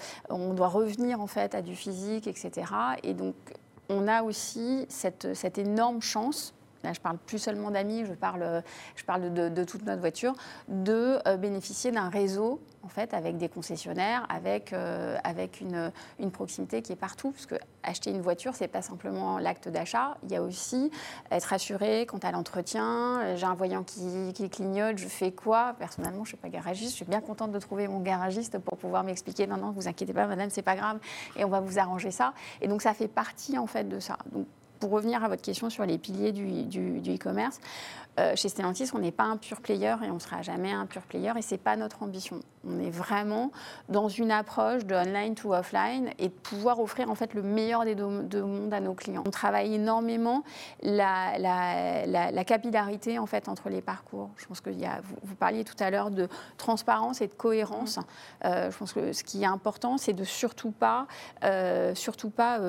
revenir 0.69 1.21
en 1.21 1.27
fait 1.27 1.55
à 1.55 1.63
du 1.63 1.77
physique, 1.77 2.27
etc. 2.27 2.73
Et 3.03 3.15
donc 3.15 3.35
on 3.89 4.09
a 4.09 4.23
aussi 4.23 4.87
cette 4.89 5.59
énorme 5.59 6.01
chance 6.01 6.55
là 6.85 6.93
je 6.93 7.01
parle 7.01 7.19
plus 7.19 7.39
seulement 7.39 7.71
d'amis, 7.71 8.05
je 8.07 8.13
parle, 8.13 8.63
je 8.97 9.05
parle 9.05 9.33
de, 9.33 9.65
toute 9.65 9.85
notre 9.85 10.01
voiture, 10.01 10.35
de 10.69 11.19
bénéficier 11.37 11.91
d'un 11.91 12.09
réseau 12.09 12.61
en 12.83 12.89
fait, 12.89 13.13
avec 13.15 13.37
des 13.37 13.49
concessionnaires, 13.49 14.27
avec, 14.29 14.73
euh, 14.73 15.17
avec 15.25 15.61
une, 15.61 15.93
proximité 16.33 16.81
qui 16.83 16.93
est 16.93 16.97
partout. 16.97 17.33
Parce 17.33 17.47
que 17.47 17.57
acheter 17.83 18.11
une 18.11 18.21
voiture, 18.21 18.55
c'est 18.55 18.69
pas 18.69 18.83
simplement 18.83 19.39
l'acte 19.39 19.69
d'achat. 19.69 20.17
Il 20.23 20.33
y 20.33 20.37
a 20.37 20.43
aussi 20.43 20.91
être 21.31 21.53
assuré 21.53 22.07
quant 22.07 22.19
à 22.19 22.31
l'entretien. 22.31 23.37
J'ai 23.37 23.47
un 23.47 23.55
voyant 23.55 23.83
qui, 23.83 24.33
clignote, 24.51 24.99
je 24.99 25.09
fais 25.09 25.33
quoi? 25.33 25.75
Personnellement, 25.79 26.25
je 26.25 26.31
suis 26.31 26.37
pas 26.37 26.49
garagiste. 26.49 26.91
Je 26.93 26.97
suis 26.97 27.05
bien 27.05 27.21
contente 27.21 27.53
de 27.53 27.59
trouver 27.59 27.89
mon 27.89 28.01
garagiste 28.01 28.59
pour 28.59 28.79
pouvoir 28.79 29.05
m'expliquer. 29.05 29.47
Non, 29.47 29.57
non, 29.57 29.73
vous 29.73 29.89
inquiétez 29.89 30.13
pas, 30.13 30.27
madame, 30.27 30.51
c'est 30.51 30.63
pas 30.63 30.77
grave. 30.77 30.99
Et 31.37 31.45
on 31.45 31.49
va 31.49 31.61
vous 31.61 31.79
arranger 31.79 32.11
ça. 32.11 32.33
Et 32.61 32.69
donc, 32.69 32.83
ça 32.83 32.95
fait 32.95 33.09
partie 33.09 33.59
en 33.59 33.67
fait 33.67 33.85
de 33.85 33.99
ça. 33.99 34.17
Pour 34.81 34.91
revenir 34.91 35.23
à 35.23 35.29
votre 35.29 35.43
question 35.43 35.71
sur 35.71 35.85
les 35.85 35.99
piliers 35.99 36.33
du, 36.33 37.15
e-commerce, 37.15 37.61
euh, 38.19 38.35
chez 38.35 38.49
Stellantis, 38.49 38.91
on 38.95 38.99
n'est 38.99 39.13
pas 39.13 39.25
un 39.25 39.37
pur 39.37 39.61
player 39.61 39.95
et 40.03 40.11
on 40.11 40.15
ne 40.15 40.19
sera 40.19 40.43
jamais 40.43 40.73
un 40.73 40.87
pur 40.87 41.03
player 41.03 41.33
et 41.37 41.43
ce 41.43 41.55
n'est 41.55 41.59
pas 41.59 41.77
notre 41.77 42.03
ambition. 42.03 42.41
On 42.69 42.79
est 42.79 42.91
vraiment 42.91 43.51
dans 43.89 44.09
une 44.09 44.31
approche 44.31 44.85
de 44.85 44.95
online 44.95 45.35
to 45.35 45.55
offline 45.55 46.11
et 46.19 46.29
de 46.29 46.35
pouvoir 46.35 46.81
offrir 46.81 47.11
en 47.11 47.15
fait 47.15 47.35
le 47.35 47.43
meilleur 47.43 47.85
des 47.85 47.95
deux 47.95 48.43
mondes 48.43 48.75
à 48.75 48.81
nos 48.81 48.95
clients. 48.95 49.23
On 49.27 49.31
travaille 49.31 49.75
énormément 49.75 50.45
la, 50.83 51.39
la, 51.39 52.45
capillarité 52.45 53.19
en 53.19 53.27
fait 53.27 53.49
entre 53.49 53.69
les 53.69 53.81
parcours. 53.81 54.31
Je 54.37 54.47
pense 54.47 54.61
que 54.61 54.71
y 54.71 54.87
a, 54.87 55.01
vous, 55.23 55.35
parliez 55.37 55.65
tout 55.65 55.77
à 55.79 55.91
l'heure 55.91 56.11
de 56.11 56.29
transparence 56.57 57.21
et 57.21 57.29
de 57.29 57.35
cohérence. 57.35 57.99
Mmh. 57.99 58.03
Euh, 58.45 58.71
je 58.71 58.77
pense 58.77 58.93
que 58.93 59.13
ce 59.13 59.25
qui 59.25 59.43
est 59.43 59.47
important, 59.47 59.99
c'est 59.99 60.13
de 60.13 60.25
surtout 60.25 60.71
pas, 60.71 61.07
euh, 61.45 61.95
surtout 61.95 62.31
pas 62.31 62.61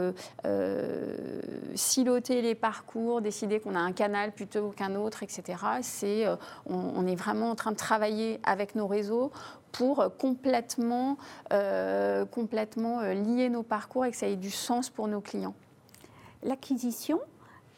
siloter 1.76 2.42
les 2.42 2.56
parcours, 2.56 3.22
décider 3.22 3.60
qu'on 3.60 3.76
a 3.76 3.80
un 3.80 3.92
canal 3.92 4.32
plutôt 4.32 4.70
qu'un 4.70 4.96
autre, 4.96 5.24
etc. 5.24 5.58
C'est, 5.82 6.26
euh, 6.26 6.36
on, 6.66 7.06
est 7.08 7.16
vraiment 7.16 7.52
en 7.52 7.56
train 7.56 7.72
de 7.72 7.78
travailler 7.78 8.40
avec 8.44 8.76
nos 8.76 8.88
réseaux 8.88 9.32
pour 9.72 10.06
complètement, 10.18 11.18
euh, 11.54 12.26
complètement 12.26 13.00
euh, 13.00 13.14
lier 13.14 13.50
nos 13.50 13.64
parcours 13.64 14.06
et 14.06 14.12
que 14.12 14.18
ça 14.18 14.28
ait 14.28 14.36
du 14.36 14.52
sens 14.52 14.90
pour 14.90 15.08
nos 15.08 15.22
clients. 15.22 15.56
L'acquisition, 16.44 17.20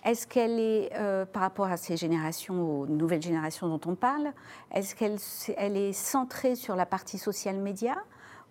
est-ce 0.05 0.27
qu'elle 0.27 0.59
est, 0.59 0.91
par 1.31 1.41
rapport 1.41 1.67
à 1.67 1.77
ces 1.77 1.95
générations, 1.95 2.81
aux 2.81 2.87
nouvelles 2.87 3.21
générations 3.21 3.67
dont 3.69 3.89
on 3.89 3.95
parle, 3.95 4.33
est-ce 4.73 4.95
qu'elle 4.95 5.17
elle 5.57 5.77
est 5.77 5.93
centrée 5.93 6.55
sur 6.55 6.75
la 6.75 6.85
partie 6.85 7.17
social 7.17 7.57
média 7.57 7.95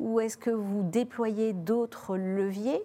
ou 0.01 0.21
est-ce 0.21 0.39
que 0.39 0.51
vous 0.51 0.83
déployez 0.83 1.53
d'autres 1.53 2.17
leviers 2.17 2.83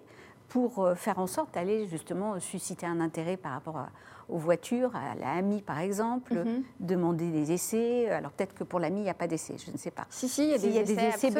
pour 0.48 0.90
faire 0.96 1.18
en 1.18 1.26
sorte 1.26 1.52
d'aller 1.54 1.86
justement 1.86 2.38
susciter 2.40 2.86
un 2.86 3.00
intérêt 3.00 3.36
par 3.36 3.52
rapport 3.52 3.76
à, 3.76 3.88
aux 4.28 4.38
voitures, 4.38 4.94
à 4.94 5.14
la 5.14 5.32
AMI 5.32 5.62
par 5.62 5.80
exemple, 5.80 6.34
mhm. 6.34 6.62
demander 6.80 7.30
des 7.30 7.52
essais. 7.52 8.08
Alors 8.10 8.30
peut-être 8.32 8.54
que 8.54 8.64
pour 8.64 8.80
l'AMI, 8.80 9.00
il 9.00 9.04
n'y 9.04 9.10
a 9.10 9.14
pas 9.14 9.26
d'essais, 9.26 9.56
je 9.64 9.70
ne 9.70 9.76
sais 9.76 9.90
pas. 9.90 10.06
Si, 10.10 10.28
si, 10.28 10.44
il 10.44 10.50
y 10.50 10.54
a 10.78 10.82
des 10.82 10.92
essais. 10.92 11.30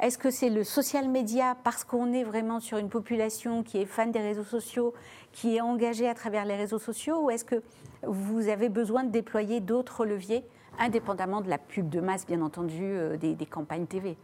Est-ce 0.00 0.18
que 0.18 0.30
c'est 0.30 0.50
le 0.50 0.64
social 0.64 1.08
media 1.08 1.56
parce 1.62 1.84
qu'on 1.84 2.12
est 2.12 2.24
vraiment 2.24 2.60
sur 2.60 2.78
une 2.78 2.88
population 2.88 3.62
qui 3.62 3.78
est 3.78 3.86
fan 3.86 4.10
des 4.12 4.20
réseaux 4.20 4.44
sociaux, 4.44 4.94
qui 5.32 5.56
est 5.56 5.60
engagée 5.60 6.08
à 6.08 6.14
travers 6.14 6.44
les 6.44 6.56
réseaux 6.56 6.78
sociaux, 6.78 7.24
ou 7.24 7.30
est-ce 7.30 7.44
que 7.44 7.62
vous 8.02 8.48
avez 8.48 8.68
besoin 8.68 9.04
de 9.04 9.10
déployer 9.10 9.60
d'autres 9.60 10.04
leviers, 10.04 10.44
indépendamment 10.78 11.40
de 11.40 11.50
la 11.50 11.58
pub 11.58 11.88
de 11.88 12.00
masse, 12.00 12.26
bien 12.26 12.40
entendu, 12.40 12.82
euh, 12.82 13.16
des 13.16 13.46
campagnes 13.46 13.86
TV 13.86 14.16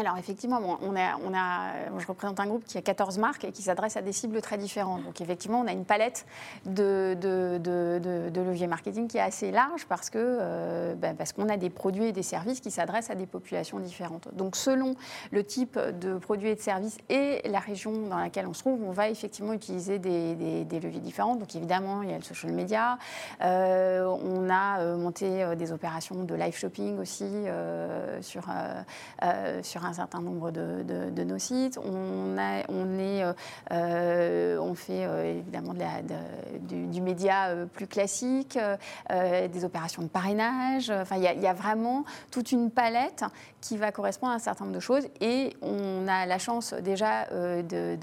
alors 0.00 0.16
effectivement, 0.16 0.60
on 0.80 0.94
a, 0.94 1.16
on 1.26 1.34
a, 1.34 1.98
je 1.98 2.06
représente 2.06 2.38
un 2.38 2.46
groupe 2.46 2.62
qui 2.64 2.78
a 2.78 2.82
14 2.82 3.18
marques 3.18 3.44
et 3.44 3.50
qui 3.50 3.62
s'adresse 3.62 3.96
à 3.96 4.00
des 4.00 4.12
cibles 4.12 4.40
très 4.40 4.56
différentes. 4.56 5.02
Donc 5.02 5.20
effectivement, 5.20 5.60
on 5.60 5.66
a 5.66 5.72
une 5.72 5.84
palette 5.84 6.24
de, 6.66 7.16
de, 7.20 7.58
de, 7.58 8.40
leviers 8.40 8.68
marketing 8.68 9.08
qui 9.08 9.16
est 9.16 9.22
assez 9.22 9.50
large 9.50 9.88
euh, 10.14 10.94
ben, 10.94 11.16
parce 11.16 11.32
qu'on 11.32 11.48
a 11.48 11.56
des 11.56 11.68
produits 11.68 12.04
et 12.04 12.12
des 12.12 12.22
services 12.22 12.60
qui 12.60 12.70
s'adressent 12.70 13.10
à 13.10 13.16
des 13.16 13.26
populations 13.26 13.80
différentes. 13.80 14.28
Donc 14.34 14.54
selon 14.54 14.94
le 15.32 15.42
type 15.42 15.76
de 15.76 16.16
produits 16.16 16.50
et 16.50 16.54
de 16.54 16.60
services 16.60 16.98
et 17.08 17.42
la 17.48 17.58
région 17.58 18.06
dans 18.06 18.18
laquelle 18.18 18.46
on 18.46 18.54
se 18.54 18.60
trouve, 18.60 18.80
on 18.84 18.92
va 18.92 19.08
effectivement 19.10 19.52
utiliser 19.52 19.98
des, 19.98 20.36
des, 20.64 20.80
leviers 20.80 21.00
différents. 21.00 21.34
Donc 21.34 21.56
évidemment, 21.56 22.02
il 22.02 22.10
y 22.10 22.12
a 22.12 22.18
le 22.18 22.22
social 22.22 22.52
media. 22.52 22.98
Euh, 23.42 24.06
on 24.22 24.48
a 24.48 24.78
euh, 24.78 24.96
monté 24.96 25.44
des 25.56 25.72
opérations 25.72 26.22
de 26.22 26.34
live 26.36 26.56
shopping 26.56 27.00
aussi 27.00 27.26
sur, 28.20 28.44
sur 29.62 29.84
un 29.84 29.87
certain 29.92 30.20
nombre 30.20 30.50
de, 30.50 31.24
nos 31.24 31.38
sites. 31.38 31.78
On, 31.78 32.38
a, 32.38 32.62
on, 32.68 32.98
est, 32.98 33.24
euh, 33.72 34.58
on 34.58 34.74
fait 34.74 35.04
euh, 35.04 35.38
évidemment 35.38 35.74
de 35.74 36.86
du, 36.86 37.00
média 37.00 37.48
euh, 37.48 37.66
plus 37.66 37.86
classique, 37.86 38.58
des 39.10 39.64
opérations 39.64 40.02
de 40.02 40.08
parrainage. 40.08 40.90
Enfin, 40.90 41.16
il 41.16 41.22
y, 41.22 41.46
a 41.46 41.52
vraiment 41.52 42.04
toute 42.30 42.52
une 42.52 42.70
palette 42.70 43.24
qui 43.60 43.76
va 43.76 43.92
correspondre 43.92 44.32
à 44.32 44.36
un 44.36 44.40
certain 44.40 44.64
nombre 44.64 44.76
de 44.76 44.80
choses. 44.80 45.06
Et 45.20 45.56
on 45.62 46.06
a 46.08 46.26
la 46.26 46.38
chance 46.38 46.74
déjà 46.74 47.26
de, 47.26 47.96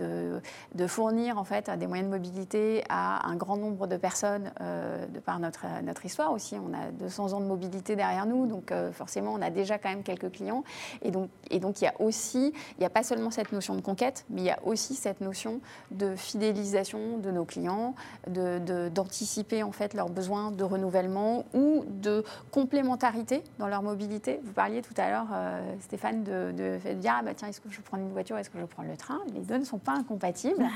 de, 0.73 0.87
fournir 0.87 1.37
en 1.37 1.43
fait 1.43 1.69
des 1.77 1.87
moyens 1.87 2.09
de 2.09 2.15
mobilité 2.15 2.83
à 2.89 3.27
un 3.27 3.35
grand 3.35 3.57
nombre 3.57 3.87
de 3.87 3.97
personnes 3.97 4.51
de 4.59 5.19
par 5.19 5.39
notre, 5.39 5.65
notre 5.83 6.05
histoire 6.05 6.31
aussi. 6.31 6.55
On 6.55 6.73
a 6.73 6.91
200 6.91 7.33
ans 7.33 7.41
de 7.41 7.45
mobilité 7.45 7.95
derrière 7.95 8.25
nous, 8.25 8.45
donc 8.45 8.71
forcément 8.93 9.33
on 9.33 9.41
a 9.41 9.49
déjà 9.49 9.77
quand 9.77 9.89
même 9.89 10.03
quelques 10.03 10.31
clients. 10.31 10.63
Et 11.01 11.11
donc 11.59 11.74
il 11.81 11.85
y 11.85 11.87
a 11.87 11.93
aussi, 11.99 12.53
il 12.77 12.79
n'y 12.79 12.85
a 12.85 12.89
pas 12.89 13.03
seulement 13.03 13.31
cette 13.31 13.51
notion 13.51 13.75
de 13.75 13.81
conquête, 13.81 14.25
mais 14.29 14.41
il 14.41 14.45
y 14.45 14.51
a 14.51 14.59
aussi 14.63 14.95
cette 14.95 15.21
notion 15.21 15.59
de 15.91 16.15
fidélisation 16.15 17.17
de 17.17 17.31
nos 17.31 17.45
clients, 17.45 17.95
d'anticiper 18.27 19.59
de, 19.59 19.63
en 19.63 19.71
fait 19.71 19.93
leurs 19.93 20.09
besoins 20.09 20.51
de 20.51 20.63
renouvellement 20.63 21.45
ou 21.53 21.85
de 21.87 22.23
complémentarité 22.51 23.43
dans 23.59 23.67
leur 23.67 23.83
mobilité. 23.83 24.39
Vous 24.43 24.53
parliez 24.53 24.81
tout 24.81 24.93
à 24.97 25.09
l'heure, 25.09 25.27
euh, 25.33 25.61
Stéphane, 25.81 26.23
de, 26.23 26.51
de, 26.51 26.93
dire 26.93 27.15
ah 27.19 27.23
bah 27.23 27.33
tiens, 27.35 27.47
est-ce 27.47 27.61
que 27.61 27.69
je 27.69 27.81
prends 27.81 27.97
une 27.97 28.11
voiture, 28.11 28.37
est-ce 28.37 28.49
que 28.49 28.59
je 28.59 28.65
prends 28.65 28.83
le 28.83 28.97
train? 28.97 29.19
Les 29.33 29.41
deux 29.41 29.57
ne 29.57 29.65
sont 29.65 29.79
pas 29.79 29.93
incompatibles. 29.93 30.63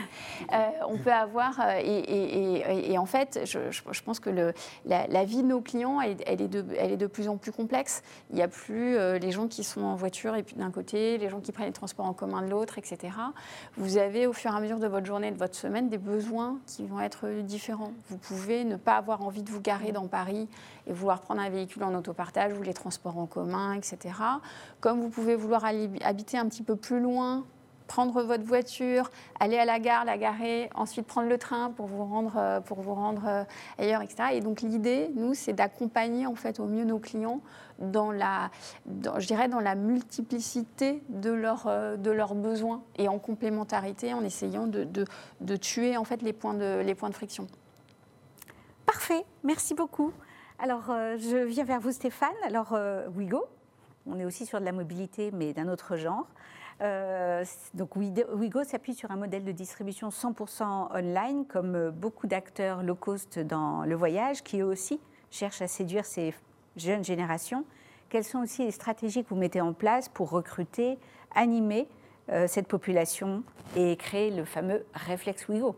Euh, 0.53 0.69
on 0.87 0.97
peut 0.97 1.11
avoir 1.11 1.59
euh, 1.59 1.79
et, 1.83 2.91
et, 2.91 2.97
en 2.97 3.05
fait, 3.05 3.41
je, 3.45 3.71
je, 3.71 4.01
pense 4.01 4.19
que 4.19 4.29
le, 4.29 4.53
la, 4.85 5.23
vie 5.23 5.43
de 5.43 5.47
nos 5.47 5.61
clients, 5.61 6.01
elle, 6.01 6.17
elle, 6.25 6.41
est 6.41 6.47
de, 6.47 6.65
elle 6.77 6.91
est 6.91 6.97
de 6.97 7.07
plus 7.07 7.27
en 7.27 7.37
plus 7.37 7.51
complexe. 7.51 8.01
Il 8.29 8.35
n'y 8.35 8.41
a 8.41 8.47
plus 8.47 8.97
les 9.19 9.31
gens 9.31 9.47
qui 9.47 9.63
sont 9.63 9.81
en 9.81 9.95
voiture 9.95 10.35
et 10.35 10.43
puis 10.43 10.55
d'un 10.55 10.71
côté 10.71 10.88
les 10.93 11.29
gens 11.29 11.39
qui 11.39 11.51
prennent 11.51 11.67
les 11.67 11.73
transports 11.73 12.05
en 12.05 12.13
commun 12.13 12.41
de 12.41 12.49
l'autre, 12.49 12.77
etc. 12.77 13.13
Vous 13.77 13.97
avez 13.97 14.27
au 14.27 14.33
fur 14.33 14.51
et 14.51 14.55
à 14.55 14.59
mesure 14.59 14.79
de 14.79 14.87
votre 14.87 15.05
journée, 15.05 15.31
de 15.31 15.37
votre 15.37 15.55
semaine, 15.55 15.89
des 15.89 15.97
besoins 15.97 16.59
qui 16.65 16.85
vont 16.85 16.99
être 16.99 17.27
différents. 17.41 17.93
Vous 18.09 18.17
pouvez 18.17 18.63
ne 18.63 18.75
pas 18.75 18.95
avoir 18.95 19.21
envie 19.21 19.43
de 19.43 19.49
vous 19.49 19.61
garer 19.61 19.91
dans 19.91 20.07
Paris 20.07 20.47
et 20.87 20.93
vouloir 20.93 21.21
prendre 21.21 21.41
un 21.41 21.49
véhicule 21.49 21.83
en 21.83 21.93
autopartage 21.93 22.53
ou 22.57 22.61
les 22.61 22.73
transports 22.73 23.17
en 23.17 23.25
commun, 23.25 23.73
etc. 23.73 24.15
Comme 24.79 25.01
vous 25.01 25.09
pouvez 25.09 25.35
vouloir 25.35 25.65
habiter 25.65 26.37
un 26.37 26.47
petit 26.47 26.63
peu 26.63 26.75
plus 26.75 26.99
loin 26.99 27.45
prendre 27.89 28.21
votre 28.21 28.45
voiture, 28.45 29.11
aller 29.39 29.57
à 29.57 29.65
la 29.65 29.79
gare, 29.79 30.05
la 30.05 30.17
garer, 30.17 30.69
ensuite 30.75 31.07
prendre 31.07 31.27
le 31.27 31.37
train 31.37 31.71
pour 31.71 31.87
vous 31.87 32.05
rendre, 32.05 32.37
euh, 32.37 32.61
pour 32.61 32.79
vous 32.79 32.93
rendre 32.93 33.23
euh, 33.27 33.43
ailleurs, 33.79 34.01
etc. 34.01 34.29
Et 34.33 34.39
donc 34.39 34.61
l'idée, 34.61 35.11
nous, 35.15 35.33
c'est 35.33 35.53
d'accompagner 35.53 36.25
en 36.27 36.35
fait 36.35 36.59
au 36.59 36.65
mieux 36.65 36.85
nos 36.85 36.99
clients 36.99 37.41
dans 37.79 38.11
la, 38.11 38.51
je 38.85 39.25
dirais, 39.25 39.49
dans 39.49 39.59
la 39.59 39.75
multiplicité 39.75 41.01
de, 41.09 41.31
leur, 41.31 41.65
euh, 41.67 41.97
de 41.97 42.11
leurs 42.11 42.35
besoins 42.35 42.83
et 42.97 43.09
en 43.09 43.17
complémentarité, 43.17 44.13
en 44.13 44.23
essayant 44.23 44.67
de, 44.67 44.83
de, 44.83 45.05
de, 45.41 45.55
tuer 45.55 45.97
en 45.97 46.03
fait 46.03 46.21
les 46.21 46.33
points 46.33 46.53
de, 46.53 46.81
les 46.85 46.93
points 46.93 47.09
de 47.09 47.15
friction. 47.15 47.47
Parfait, 48.85 49.25
merci 49.43 49.73
beaucoup. 49.73 50.13
Alors, 50.59 50.87
je 51.17 51.45
viens 51.45 51.63
vers 51.63 51.79
vous, 51.79 51.91
Stéphane. 51.91 52.35
Alors, 52.45 52.73
euh, 52.73 53.07
Wigo, 53.15 53.45
on 54.05 54.19
est 54.19 54.25
aussi 54.25 54.45
sur 54.45 54.59
de 54.59 54.65
la 54.65 54.71
mobilité, 54.71 55.31
mais 55.31 55.53
d'un 55.53 55.69
autre 55.69 55.95
genre. 55.95 56.27
Euh, 56.81 57.43
donc, 57.73 57.95
Wigo 57.95 58.63
s'appuie 58.63 58.93
sur 58.93 59.11
un 59.11 59.17
modèle 59.17 59.43
de 59.43 59.51
distribution 59.51 60.09
100% 60.09 60.97
online, 60.97 61.45
comme 61.45 61.75
euh, 61.75 61.91
beaucoup 61.91 62.27
d'acteurs 62.27 62.83
low 62.83 62.95
cost 62.95 63.39
dans 63.39 63.83
le 63.83 63.95
voyage, 63.95 64.43
qui 64.43 64.59
eux 64.61 64.65
aussi 64.65 64.99
cherchent 65.29 65.61
à 65.61 65.67
séduire 65.67 66.05
ces 66.05 66.33
jeunes 66.77 67.03
générations. 67.03 67.65
Quelles 68.09 68.23
sont 68.23 68.39
aussi 68.39 68.63
les 68.63 68.71
stratégies 68.71 69.23
que 69.23 69.29
vous 69.29 69.35
mettez 69.35 69.61
en 69.61 69.73
place 69.73 70.09
pour 70.09 70.29
recruter, 70.29 70.97
animer 71.35 71.87
euh, 72.29 72.47
cette 72.47 72.67
population 72.67 73.43
et 73.75 73.95
créer 73.97 74.31
le 74.31 74.45
fameux 74.45 74.85
réflexe 74.93 75.47
Wigo 75.47 75.75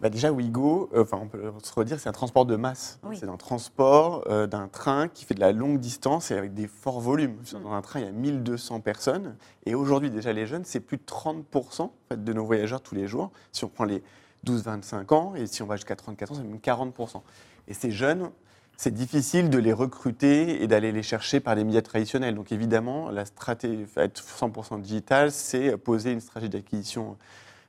bah 0.00 0.10
déjà, 0.10 0.30
Wigo, 0.30 0.90
euh, 0.94 1.02
enfin, 1.02 1.18
on 1.20 1.26
peut 1.26 1.52
se 1.62 1.72
redire, 1.72 1.98
c'est 1.98 2.08
un 2.08 2.12
transport 2.12 2.46
de 2.46 2.54
masse. 2.54 3.00
Oui. 3.02 3.16
C'est 3.18 3.28
un 3.28 3.36
transport 3.36 4.22
euh, 4.28 4.46
d'un 4.46 4.68
train 4.68 5.08
qui 5.08 5.24
fait 5.24 5.34
de 5.34 5.40
la 5.40 5.50
longue 5.50 5.80
distance 5.80 6.30
et 6.30 6.34
avec 6.36 6.54
des 6.54 6.68
forts 6.68 7.00
volumes. 7.00 7.36
Mm. 7.52 7.62
Dans 7.64 7.72
un 7.72 7.82
train, 7.82 8.00
il 8.00 8.06
y 8.06 8.08
a 8.08 8.12
1200 8.12 8.80
personnes. 8.80 9.36
Et 9.66 9.74
aujourd'hui, 9.74 10.10
déjà, 10.10 10.32
les 10.32 10.46
jeunes, 10.46 10.64
c'est 10.64 10.80
plus 10.80 10.98
de 10.98 11.02
30% 11.02 11.82
en 11.82 11.92
fait, 12.08 12.22
de 12.22 12.32
nos 12.32 12.44
voyageurs 12.44 12.80
tous 12.80 12.94
les 12.94 13.08
jours. 13.08 13.32
Si 13.50 13.64
on 13.64 13.68
prend 13.68 13.84
les 13.84 14.04
12-25 14.46 15.14
ans, 15.14 15.34
et 15.34 15.46
si 15.48 15.62
on 15.62 15.66
va 15.66 15.74
jusqu'à 15.74 15.96
34 15.96 16.32
ans, 16.32 16.34
c'est 16.36 16.44
même 16.44 16.58
40%. 16.58 17.20
Et 17.66 17.74
ces 17.74 17.90
jeunes, 17.90 18.30
c'est 18.76 18.94
difficile 18.94 19.50
de 19.50 19.58
les 19.58 19.72
recruter 19.72 20.62
et 20.62 20.68
d'aller 20.68 20.92
les 20.92 21.02
chercher 21.02 21.40
par 21.40 21.56
les 21.56 21.64
médias 21.64 21.82
traditionnels. 21.82 22.36
Donc 22.36 22.52
évidemment, 22.52 23.10
la 23.10 23.24
stratégie, 23.24 23.84
être 23.96 24.22
100% 24.22 24.80
digital, 24.80 25.32
c'est 25.32 25.76
poser 25.76 26.12
une 26.12 26.20
stratégie 26.20 26.50
d'acquisition 26.50 27.16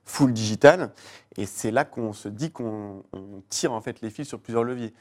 full 0.09 0.33
digital. 0.33 0.91
Et 1.37 1.45
c'est 1.45 1.71
là 1.71 1.85
qu'on 1.85 2.13
se 2.13 2.27
dit 2.27 2.51
qu'on 2.51 3.03
on 3.13 3.43
tire 3.49 3.71
en 3.71 3.81
fait 3.81 4.01
les 4.01 4.09
fils 4.09 4.27
sur 4.27 4.39
plusieurs 4.39 4.63
leviers. 4.63 4.93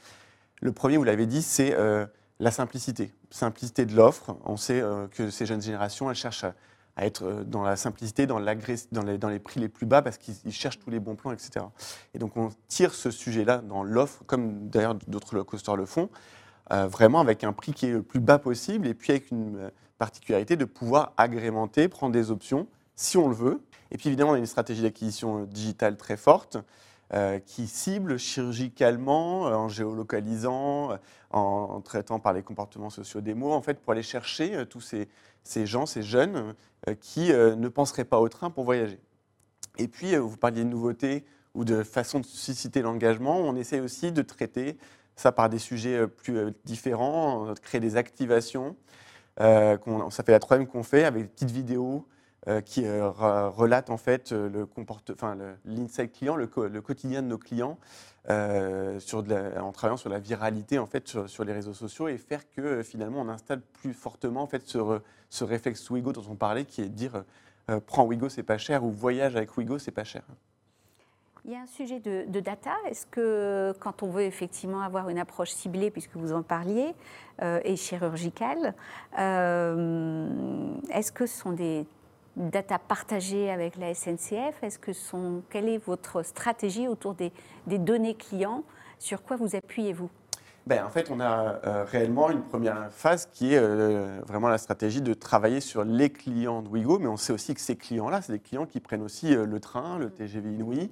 Le 0.61 0.71
premier, 0.71 0.97
vous 0.97 1.03
l'avez 1.03 1.25
dit, 1.25 1.41
c'est 1.41 1.73
euh, 1.73 2.05
la 2.39 2.51
simplicité. 2.51 3.11
Simplicité 3.31 3.85
de 3.85 3.95
l'offre. 3.95 4.37
On 4.45 4.55
sait 4.55 4.81
euh, 4.81 5.07
que 5.07 5.29
ces 5.29 5.45
jeunes 5.45 5.61
générations, 5.61 6.09
elles 6.09 6.15
cherchent 6.15 6.43
à, 6.43 6.53
être 6.97 7.23
euh, 7.23 7.43
dans 7.43 7.63
la 7.63 7.75
simplicité, 7.75 8.27
dans, 8.27 8.39
dans, 8.39 9.03
les, 9.03 9.17
dans 9.17 9.29
les 9.29 9.39
prix 9.39 9.59
les 9.59 9.69
plus 9.69 9.85
bas 9.85 10.01
parce 10.01 10.17
qu'ils 10.17 10.35
ils 10.45 10.53
cherchent 10.53 10.79
tous 10.79 10.91
les 10.91 10.99
bons 10.99 11.15
plans, 11.15 11.31
etc. 11.31 11.65
Et 12.13 12.19
donc 12.19 12.37
on 12.37 12.49
tire 12.67 12.93
ce 12.93 13.09
sujet-là 13.09 13.59
dans 13.59 13.83
l'offre, 13.83 14.23
comme 14.25 14.69
d'ailleurs 14.69 14.95
d'autres 15.07 15.41
coasters 15.41 15.75
le 15.75 15.85
font, 15.85 16.09
vraiment 16.69 17.19
avec 17.19 17.43
un 17.43 17.53
prix 17.53 17.73
qui 17.73 17.87
est 17.87 17.93
le 17.93 18.03
plus 18.03 18.19
bas 18.19 18.37
possible 18.37 18.85
et 18.85 18.93
puis 18.93 19.11
avec 19.11 19.31
une 19.31 19.71
particularité 19.97 20.55
de 20.55 20.65
pouvoir 20.65 21.13
agrémenter, 21.17 21.87
prendre 21.87 22.13
des 22.13 22.29
options 22.31 22.67
si 22.95 23.17
on 23.17 23.29
le 23.29 23.35
veut. 23.35 23.61
Et 23.91 23.97
puis 23.97 24.09
évidemment, 24.09 24.31
on 24.31 24.35
a 24.35 24.39
une 24.39 24.45
stratégie 24.45 24.81
d'acquisition 24.81 25.43
euh, 25.43 25.45
digitale 25.45 25.97
très 25.97 26.17
forte 26.17 26.57
euh, 27.13 27.39
qui 27.39 27.67
cible 27.67 28.19
chirurgicalement, 28.19 29.47
euh, 29.47 29.55
en 29.55 29.67
géolocalisant, 29.67 30.97
en, 31.31 31.81
traitant 31.81 32.19
par 32.19 32.33
les 32.33 32.43
comportements 32.43 32.89
sociaux 32.89 33.21
des 33.21 33.33
mots, 33.33 33.53
en 33.53 33.61
fait, 33.61 33.79
pour 33.79 33.93
aller 33.93 34.03
chercher 34.03 34.65
tous 34.67 34.81
ces, 34.81 35.65
gens, 35.65 35.85
ces 35.85 36.03
jeunes 36.03 36.55
qui 37.01 37.31
ne 37.31 37.67
penseraient 37.67 38.05
pas 38.05 38.19
au 38.19 38.29
train 38.29 38.49
pour 38.49 38.63
voyager. 38.63 38.99
Et 39.77 39.87
puis, 39.87 40.15
vous 40.15 40.37
parliez 40.37 40.63
de 40.63 40.69
nouveautés 40.69 41.23
ou 41.53 41.65
de 41.65 41.83
façon 41.83 42.19
de 42.19 42.25
susciter 42.25 42.81
l'engagement. 42.81 43.37
On 43.37 43.55
essaie 43.55 43.79
aussi 43.79 44.11
de 44.11 44.21
traiter 44.23 44.77
ça 45.15 45.31
par 45.31 45.49
des 45.49 45.59
sujets 45.59 46.07
plus 46.07 46.51
différents, 46.65 47.53
de 47.53 47.59
créer 47.59 47.79
des 47.79 47.95
activations. 47.95 48.75
Ça 49.37 50.23
fait 50.25 50.31
la 50.31 50.39
troisième 50.39 50.67
qu'on 50.67 50.83
fait 50.83 51.03
avec 51.03 51.23
des 51.23 51.29
petites 51.29 51.51
vidéos 51.51 52.07
qui 52.61 52.85
euh, 52.85 53.09
re- 53.09 53.49
relatent 53.49 53.89
en 53.89 53.97
fait 53.97 54.31
euh, 54.31 54.49
le 54.49 54.65
client, 56.07 56.35
le, 56.35 56.47
quotidien 56.81 57.21
de 57.21 57.27
nos 57.27 57.37
clients, 57.37 57.77
euh, 58.29 58.99
en 59.59 59.71
travaillant 59.71 59.97
sur 59.97 60.09
la 60.09 60.19
viralité 60.19 60.77
en 60.79 60.85
fait 60.85 61.07
sur, 61.07 61.43
les 61.43 61.53
réseaux 61.53 61.73
sociaux 61.73 62.07
et 62.07 62.17
faire 62.17 62.49
que 62.49 62.61
euh, 62.61 62.83
finalement 62.83 63.21
on 63.21 63.29
installe 63.29 63.61
plus 63.61 63.93
fortement 63.93 64.43
en 64.43 64.47
fait 64.47 64.63
ce, 64.67 65.43
réflexe 65.43 65.89
Wigo 65.89 66.11
dont 66.11 66.25
on 66.29 66.35
parlait, 66.35 66.65
qui 66.65 66.81
est 66.81 66.89
de 66.89 66.93
dire 66.93 67.23
euh, 67.69 67.79
prends 67.85 68.05
Wigo 68.05 68.29
c'est 68.29 68.43
pas 68.43 68.57
cher 68.57 68.83
ou 68.83 68.91
voyage 68.91 69.35
avec 69.35 69.57
Wigo 69.57 69.79
c'est 69.79 69.91
pas 69.91 70.03
cher. 70.03 70.23
Il 71.45 71.51
y 71.51 71.55
a 71.55 71.61
un 71.61 71.67
sujet 71.67 71.99
de, 71.99 72.39
data. 72.41 72.73
Est-ce 72.89 73.05
que 73.05 73.73
quand 73.79 74.03
on 74.03 74.09
veut 74.09 74.23
effectivement 74.23 74.81
avoir 74.81 75.07
une 75.09 75.17
approche 75.17 75.51
ciblée, 75.51 75.89
puisque 75.89 76.15
vous 76.15 76.33
en 76.33 76.43
parliez, 76.43 76.93
euh, 77.41 77.61
et 77.63 77.77
chirurgicale, 77.77 78.75
euh, 79.17 80.27
est-ce 80.91 81.13
que 81.13 81.25
ce 81.25 81.39
sont 81.39 81.53
des 81.53 81.87
data 82.35 82.79
partagées 82.79 83.51
avec 83.51 83.75
la 83.77 83.93
SNCF 83.93 84.63
Est-ce 84.63 84.79
que 84.79 84.93
sont, 84.93 85.43
quelle 85.49 85.67
est 85.69 85.77
votre 85.77 86.23
stratégie 86.23 86.87
autour 86.87 87.15
des, 87.15 87.31
données 87.67 88.15
clients? 88.15 88.63
Sur 88.97 89.23
quoi 89.23 89.37
vous 89.37 89.55
appuyez-vous? 89.55 90.09
Ben, 90.67 90.83
en 90.85 90.89
fait, 90.89 91.09
on 91.09 91.19
a 91.19 91.59
euh, 91.65 91.83
réellement 91.85 92.29
une 92.29 92.43
première 92.43 92.91
phase 92.91 93.27
qui 93.31 93.53
est 93.53 93.59
euh, 93.59 94.19
vraiment 94.27 94.49
la 94.49 94.57
stratégie 94.57 95.01
de 95.01 95.13
travailler 95.13 95.61
sur 95.61 95.83
les 95.83 96.09
clients 96.11 96.61
de 96.61 96.67
Wigo, 96.67 96.99
mais 96.99 97.07
on 97.07 97.17
sait 97.17 97.33
aussi 97.33 97.55
que 97.55 97.61
ces 97.61 97.75
clients-là, 97.75 98.21
c'est 98.21 98.33
des 98.33 98.39
clients 98.39 98.65
qui 98.65 98.79
prennent 98.79 99.01
aussi 99.01 99.35
euh, 99.35 99.45
le 99.45 99.59
train, 99.59 99.97
le 99.97 100.11
TGV 100.11 100.51
Inouï. 100.51 100.91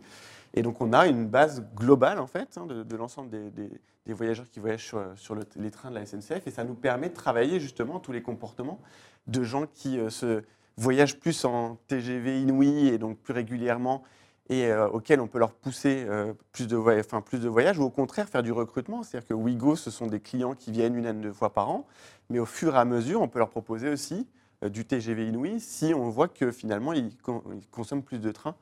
Et 0.54 0.62
donc, 0.63 0.82
on 0.82 0.93
a 0.93 1.06
une 1.06 1.28
base 1.28 1.63
globale, 1.76 2.17
en 2.17 2.28
fait, 2.28 2.58
hein, 2.58 2.65
de, 2.65 2.95
l'ensemble 2.95 3.30
des, 3.30 4.13
voyageurs 4.13 4.50
qui 4.50 4.62
voyagent 4.62 4.86
sur, 4.86 5.04
sur 5.15 5.36
le- 5.36 5.43
les 5.58 5.69
trains 5.69 5.89
de 5.91 5.95
la 5.95 6.06
SNCF. 6.06 6.47
Et 6.47 6.52
ça 6.52 6.63
nous 6.63 6.73
permet 6.73 7.10
de 7.10 7.13
travailler 7.13 7.60
justement 7.60 8.00
tous 8.00 8.13
les 8.13 8.21
comportements 8.21 8.80
de 9.28 9.43
gens 9.43 9.65
qui 9.67 10.00
se 10.10 10.43
voyagent 10.77 11.19
plus 11.19 11.45
en 11.45 11.77
TGV 11.87 12.41
Inouï 12.41 12.87
et 12.87 12.97
donc 12.97 13.17
plus 13.17 13.33
régulièrement 13.33 14.03
et 14.49 14.67
euh, 14.67 14.87
auxquels 14.87 15.19
on 15.19 15.27
peut 15.27 15.39
leur 15.39 15.51
pousser 15.51 16.05
euh, 16.07 16.33
plus, 16.53 16.67
de 16.67 17.19
plus 17.19 17.39
de 17.41 17.49
voyages, 17.49 17.79
ou 17.79 17.83
au 17.83 17.89
contraire 17.89 18.29
faire 18.29 18.43
du 18.43 18.53
recrutement. 18.53 19.03
C'est-à-dire 19.03 19.27
que 19.27 19.33
Wigo, 19.33 19.75
ce 19.75 19.91
sont 19.91 20.07
des 20.07 20.21
clients 20.21 20.53
qui 20.53 20.71
viennent 20.71 20.95
une 20.95 21.05
à 21.05 21.13
deux 21.13 21.33
fois 21.33 21.51
par 21.51 21.69
an, 21.69 21.85
mais 22.29 22.39
au 22.39 22.45
fur 22.45 22.75
et 22.75 22.77
à 22.77 22.85
mesure, 22.85 23.21
on 23.21 23.27
peut 23.27 23.39
leur 23.39 23.49
proposer 23.49 23.89
aussi 23.89 24.25
euh, 24.63 24.69
du 24.69 24.85
TGV 24.85 25.27
Inouï 25.27 25.59
si 25.59 25.93
on 25.93 26.09
voit 26.09 26.29
que 26.29 26.51
finalement, 26.51 26.93
ils, 26.93 27.17
con- 27.17 27.43
ils 27.53 27.67
consomment 27.67 28.03
plus 28.03 28.19
de 28.19 28.31
trains 28.31 28.55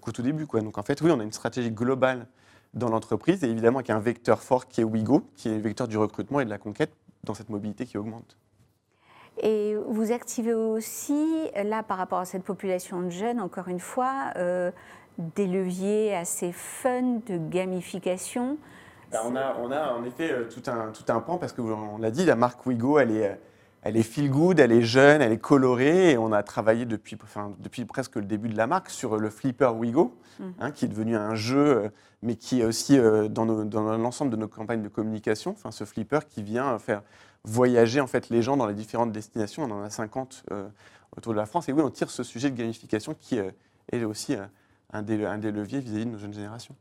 qu'au 0.00 0.12
tout 0.12 0.22
début. 0.22 0.44
Donc 0.46 0.76
en 0.76 0.82
fait, 0.82 1.00
oui, 1.00 1.10
on 1.10 1.20
a 1.20 1.22
une 1.22 1.32
stratégie 1.32 1.70
globale 1.70 2.26
dans 2.74 2.90
l'entreprise, 2.90 3.42
et 3.44 3.48
évidemment 3.48 3.78
avec 3.78 3.90
un 3.90 4.00
vecteur 4.00 4.42
fort 4.42 4.68
qui 4.68 4.80
est 4.82 4.84
Wigo, 4.84 5.22
qui 5.36 5.48
est 5.48 5.56
le 5.56 5.62
vecteur 5.62 5.88
du 5.88 5.96
recrutement 5.96 6.40
et 6.40 6.44
de 6.44 6.50
la 6.50 6.58
conquête 6.58 6.92
dans 7.24 7.32
cette 7.34 7.48
mobilité 7.48 7.86
qui 7.86 7.96
augmente. 7.96 8.36
Et 9.42 9.76
vous 9.86 10.12
activez 10.12 10.54
aussi, 10.54 11.26
là, 11.64 11.82
par 11.82 11.98
rapport 11.98 12.18
à 12.18 12.24
cette 12.24 12.44
population 12.44 13.00
de 13.02 13.10
jeunes, 13.10 13.40
encore 13.40 13.68
une 13.68 13.80
fois, 13.80 14.32
euh, 14.36 14.70
des 15.18 15.46
leviers 15.46 16.14
assez 16.16 16.52
fun 16.52 17.20
de 17.26 17.38
gamification. 17.38 18.56
Ben, 19.10 19.20
on, 19.24 19.36
a, 19.36 19.56
on 19.60 19.70
a 19.70 19.92
en 19.92 20.04
effet 20.04 20.30
euh, 20.30 20.44
tout 20.44 20.68
un, 20.70 20.92
tout 20.92 21.10
un 21.10 21.20
pan 21.20 21.38
parce 21.38 21.52
qu'on 21.52 21.98
l'a 21.98 22.10
dit, 22.10 22.24
la 22.24 22.36
marque 22.36 22.64
Wigo, 22.66 22.98
elle 22.98 23.12
est, 23.12 23.28
euh, 23.28 23.34
elle 23.82 23.96
est 23.96 24.02
feel 24.02 24.30
good, 24.30 24.60
elle 24.60 24.72
est 24.72 24.82
jeune, 24.82 25.22
elle 25.22 25.32
est 25.32 25.38
colorée 25.38 26.12
et 26.12 26.18
on 26.18 26.30
a 26.32 26.42
travaillé 26.42 26.84
depuis, 26.84 27.16
enfin, 27.22 27.52
depuis 27.58 27.84
presque 27.86 28.16
le 28.16 28.24
début 28.26 28.48
de 28.48 28.56
la 28.56 28.66
marque 28.66 28.90
sur 28.90 29.16
le 29.16 29.30
flipper 29.30 29.72
Wigo, 29.74 30.14
Mhm. 30.40 30.52
hein, 30.60 30.70
qui 30.70 30.84
est 30.84 30.88
devenu 30.88 31.16
un 31.16 31.34
jeu, 31.34 31.90
mais 32.22 32.36
qui 32.36 32.60
est 32.60 32.64
aussi 32.64 32.96
euh, 32.98 33.28
dans, 33.28 33.46
dans 33.46 33.96
l'ensemble 33.96 34.30
de 34.30 34.36
nos 34.36 34.46
campagnes 34.46 34.82
de 34.82 34.88
communication. 34.88 35.52
Enfin, 35.52 35.70
ce 35.72 35.84
flipper 35.84 36.20
qui 36.28 36.42
vient 36.42 36.78
faire 36.78 37.02
voyager 37.48 38.00
en 38.00 38.06
fait 38.06 38.28
les 38.28 38.42
gens 38.42 38.56
dans 38.56 38.66
les 38.66 38.74
différentes 38.74 39.12
destinations. 39.12 39.64
On 39.64 39.70
en 39.70 39.82
a 39.82 39.90
50 39.90 40.44
euh, 40.52 40.68
autour 41.16 41.32
de 41.32 41.38
la 41.38 41.46
France 41.46 41.68
et 41.68 41.72
oui, 41.72 41.82
on 41.82 41.90
tire 41.90 42.10
ce 42.10 42.22
sujet 42.22 42.50
de 42.50 42.56
gamification 42.56 43.14
qui 43.18 43.38
euh, 43.38 43.50
est 43.90 44.04
aussi 44.04 44.34
euh, 44.36 44.44
un, 44.92 45.02
des, 45.02 45.24
un 45.24 45.38
des 45.38 45.50
leviers 45.50 45.80
vis-à-vis 45.80 46.06
de 46.06 46.10
nos 46.10 46.18
jeunes 46.18 46.34
générations. 46.34 46.74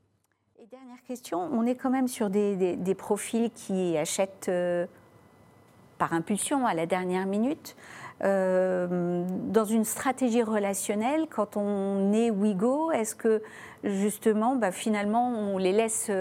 Et 0.62 0.66
dernière 0.68 1.02
question, 1.08 1.40
on 1.52 1.66
est 1.66 1.76
quand 1.76 1.90
même 1.90 2.08
sur 2.08 2.30
des, 2.30 2.76
des- 2.76 2.96
profils 2.96 3.50
qui 3.52 3.98
achètent 3.98 4.52
par 5.98 6.14
impulsion 6.14 6.66
à 6.66 6.74
la 6.74 6.86
dernière 6.86 7.26
minute. 7.26 7.76
Dans 8.22 9.66
une 9.66 9.84
stratégie 9.86 10.44
relationnelle, 10.44 11.28
quand 11.30 11.56
on 11.58 12.12
est 12.14 12.30
Wigo, 12.32 12.92
est-ce 12.92 13.16
que 13.16 13.42
justement, 13.84 14.56
bah, 14.56 14.72
finalement, 14.72 15.30
on 15.30 15.58
les 15.58 15.72
laisse 15.72 16.12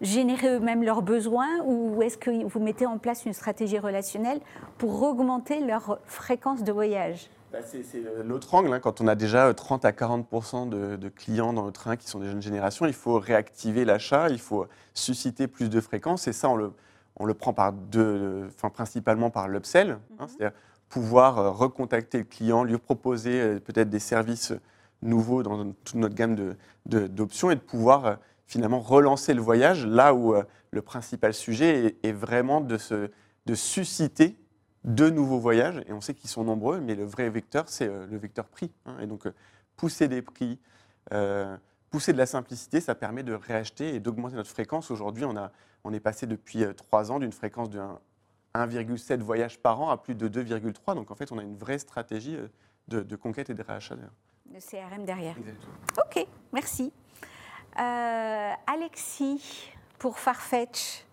générer 0.00 0.48
eux-mêmes 0.56 0.82
leurs 0.82 1.02
besoins 1.02 1.60
ou 1.64 2.02
est-ce 2.02 2.16
que 2.18 2.44
vous 2.46 2.60
mettez 2.60 2.86
en 2.86 2.98
place 2.98 3.24
une 3.26 3.32
stratégie 3.32 3.78
relationnelle 3.78 4.40
pour 4.78 5.02
augmenter 5.02 5.60
leur 5.60 5.98
fréquence 6.04 6.62
de 6.62 6.72
voyage? 6.72 7.30
Bah, 7.50 7.58
c'est 7.62 7.82
l'autre 8.24 8.54
angle. 8.54 8.72
hein. 8.74 8.80
Quand 8.80 9.00
on 9.00 9.06
a 9.08 9.14
déjà 9.14 9.52
30 9.54 9.84
à 9.86 9.92
40 9.92 10.68
de, 10.68 10.96
de 10.96 11.08
clients 11.08 11.52
dans 11.54 11.64
le 11.64 11.72
train 11.72 11.96
qui 11.96 12.06
sont 12.06 12.18
des 12.18 12.26
jeunes 12.26 12.42
générations, 12.42 12.84
il 12.84 12.92
faut 12.92 13.18
réactiver 13.18 13.84
l'achat, 13.86 14.28
il 14.28 14.38
faut 14.38 14.66
susciter 14.92 15.46
plus 15.48 15.70
de 15.70 15.80
fréquences. 15.80 16.28
Et 16.28 16.32
ça, 16.34 16.50
on 16.50 16.56
le, 16.56 16.72
on 17.16 17.24
le 17.24 17.32
prend 17.34 17.54
par 17.54 17.72
deux, 17.72 18.46
enfin, 18.48 18.68
principalement 18.68 19.30
par 19.30 19.48
l'upsell, 19.48 19.92
hein, 19.92 20.00
Mhm. 20.20 20.28
c'est-à-dire 20.28 20.56
pouvoir 20.90 21.38
euh, 21.38 21.50
recontacter 21.50 22.18
le 22.18 22.24
client, 22.24 22.64
lui 22.64 22.76
proposer 22.78 23.40
euh, 23.40 23.58
peut-être 23.60 23.88
des 23.90 23.98
services 23.98 24.52
nouveaux 25.02 25.42
dans 25.42 25.72
toute 25.84 25.94
notre 25.94 26.14
gamme 26.14 26.34
de- 26.34 26.56
de- 26.86 27.06
d'options 27.06 27.50
et 27.50 27.54
de 27.54 27.60
pouvoir 27.60 28.04
euh, 28.04 28.14
finalement 28.48 28.80
relancer 28.80 29.34
le 29.34 29.42
voyage 29.42 29.86
là 29.86 30.14
où 30.14 30.34
euh, 30.34 30.42
le 30.72 30.82
principal 30.82 31.34
sujet 31.34 31.84
est, 32.02 32.06
est 32.06 32.12
vraiment 32.12 32.60
de, 32.60 32.78
se, 32.78 33.10
de 33.46 33.54
susciter 33.54 34.36
de 34.84 35.10
nouveaux 35.10 35.38
voyages, 35.38 35.82
et 35.86 35.92
on 35.92 36.00
sait 36.00 36.14
qu'ils 36.14 36.30
sont 36.30 36.44
nombreux, 36.44 36.80
mais 36.80 36.94
le 36.94 37.04
vrai 37.04 37.28
vecteur, 37.28 37.68
c'est 37.68 37.86
euh, 37.86 38.06
le 38.06 38.16
vecteur 38.16 38.48
prix. 38.48 38.72
hein. 38.86 38.96
et 39.00 39.06
donc, 39.06 39.26
euh, 39.26 39.34
pousser 39.76 40.08
des 40.08 40.22
prix, 40.22 40.58
pousser 41.90 42.12
de 42.12 42.18
la 42.18 42.26
simplicité, 42.26 42.80
ça 42.80 42.96
permet 42.96 43.22
de 43.22 43.32
réacheter 43.32 43.94
et 43.94 44.00
d'augmenter 44.00 44.34
notre 44.34 44.50
fréquence. 44.50 44.90
Aujourd'hui, 44.90 45.24
on, 45.24 45.34
on 45.84 45.92
est 45.92 46.00
passé 46.00 46.26
depuis 46.26 46.64
trois 46.74 47.12
ans 47.12 47.20
d'une 47.20 47.30
fréquence 47.30 47.70
de 47.70 47.80
1,7 48.54 49.20
voyages 49.20 49.58
par 49.60 49.80
an 49.80 49.88
à 49.90 49.96
plus 49.96 50.16
de 50.16 50.28
2,3. 50.28 50.96
Donc 50.96 51.12
en 51.12 51.14
fait, 51.14 51.30
on 51.30 51.38
a 51.38 51.42
une 51.42 51.56
vraie 51.56 51.78
stratégie 51.78 52.36
de, 52.88 53.16
conquête 53.16 53.50
et 53.50 53.54
de 53.54 53.62
réachat. 53.62 53.94
Le 54.52 54.58
CRM 54.58 55.04
derrière. 55.04 55.36
Ok, 55.96 56.26
merci. 56.52 56.92
Euh, 57.78 58.52
Alexis, 58.66 59.70
pour 59.98 60.18
Farfetch. 60.18 61.04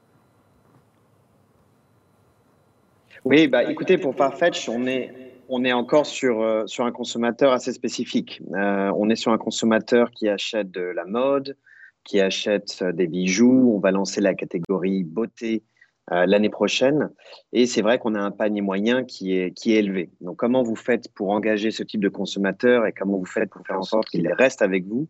Oui, 3.23 3.47
bah, 3.47 3.69
écoutez, 3.69 3.97
pour 3.97 4.15
Farfetch, 4.15 4.67
on 4.67 4.87
est, 4.87 5.13
on 5.47 5.63
est 5.63 5.73
encore 5.73 6.07
sur, 6.07 6.41
euh, 6.41 6.65
sur 6.65 6.85
un 6.85 6.91
consommateur 6.91 7.51
assez 7.51 7.71
spécifique. 7.71 8.41
Euh, 8.53 8.91
on 8.95 9.09
est 9.09 9.15
sur 9.15 9.31
un 9.31 9.37
consommateur 9.37 10.09
qui 10.09 10.27
achète 10.27 10.71
de 10.71 10.81
la 10.81 11.05
mode, 11.05 11.55
qui 12.03 12.19
achète 12.19 12.83
des 12.83 13.07
bijoux. 13.07 13.73
On 13.75 13.79
va 13.79 13.91
lancer 13.91 14.21
la 14.21 14.33
catégorie 14.33 15.03
beauté 15.03 15.63
l'année 16.11 16.51
prochaine. 16.51 17.09
Et 17.51 17.65
c'est 17.65 17.81
vrai 17.81 17.97
qu'on 17.97 18.13
a 18.13 18.19
un 18.19 18.29
panier 18.29 18.61
moyen 18.61 19.03
qui 19.03 19.35
est, 19.35 19.51
qui 19.51 19.73
est 19.73 19.79
élevé. 19.79 20.11
Donc, 20.21 20.37
comment 20.37 20.61
vous 20.61 20.75
faites 20.75 21.11
pour 21.11 21.31
engager 21.31 21.71
ce 21.71 21.81
type 21.81 22.01
de 22.01 22.09
consommateur 22.09 22.85
et 22.85 22.93
comment 22.93 23.17
vous 23.17 23.25
faites 23.25 23.49
pour 23.49 23.65
faire 23.65 23.79
en 23.79 23.83
sorte 23.83 24.09
qu'il 24.09 24.31
reste 24.31 24.61
avec 24.61 24.85
vous? 24.85 25.07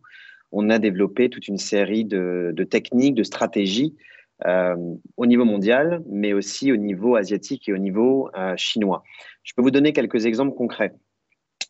On 0.58 0.70
a 0.70 0.78
développé 0.78 1.28
toute 1.28 1.48
une 1.48 1.58
série 1.58 2.06
de, 2.06 2.66
techniques, 2.70 3.14
de 3.14 3.24
stratégies 3.24 3.94
euh, 4.46 4.74
au 5.18 5.26
niveau 5.26 5.44
mondial, 5.44 6.02
mais 6.08 6.32
aussi 6.32 6.72
au 6.72 6.78
niveau 6.78 7.14
asiatique 7.14 7.68
et 7.68 7.74
au 7.74 7.76
niveau 7.76 8.30
euh, 8.34 8.54
chinois. 8.56 9.04
Je 9.42 9.52
peux 9.54 9.60
vous 9.60 9.70
donner 9.70 9.92
quelques 9.92 10.24
exemples 10.24 10.56
concrets. 10.56 10.94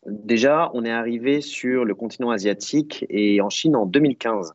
Déjà, 0.05 0.71
on 0.73 0.85
est 0.85 0.91
arrivé 0.91 1.41
sur 1.41 1.83
le 1.83 1.95
continent 1.95 2.29
asiatique 2.29 3.05
et 3.09 3.41
en 3.41 3.49
Chine 3.49 3.75
en 3.75 3.85
2015. 3.85 4.53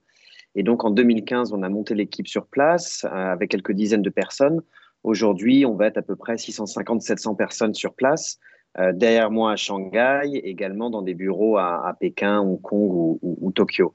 Et 0.54 0.62
donc 0.62 0.82
en 0.84 0.90
2015, 0.90 1.52
on 1.52 1.62
a 1.62 1.68
monté 1.68 1.94
l'équipe 1.94 2.26
sur 2.26 2.46
place 2.46 3.04
euh, 3.04 3.08
avec 3.10 3.50
quelques 3.50 3.72
dizaines 3.72 4.00
de 4.00 4.08
personnes. 4.08 4.62
Aujourd'hui, 5.02 5.66
on 5.66 5.74
va 5.74 5.88
être 5.88 5.98
à 5.98 6.02
peu 6.02 6.16
près 6.16 6.36
650-700 6.36 7.36
personnes 7.36 7.74
sur 7.74 7.92
place. 7.92 8.38
Euh, 8.78 8.92
derrière 8.92 9.30
moi 9.30 9.52
à 9.52 9.56
Shanghai, 9.56 10.40
également 10.44 10.90
dans 10.90 11.02
des 11.02 11.14
bureaux 11.14 11.58
à, 11.58 11.94
Pékin, 11.98 12.40
Hong 12.40 12.60
Kong 12.60 13.18
ou, 13.22 13.52
Tokyo. 13.52 13.92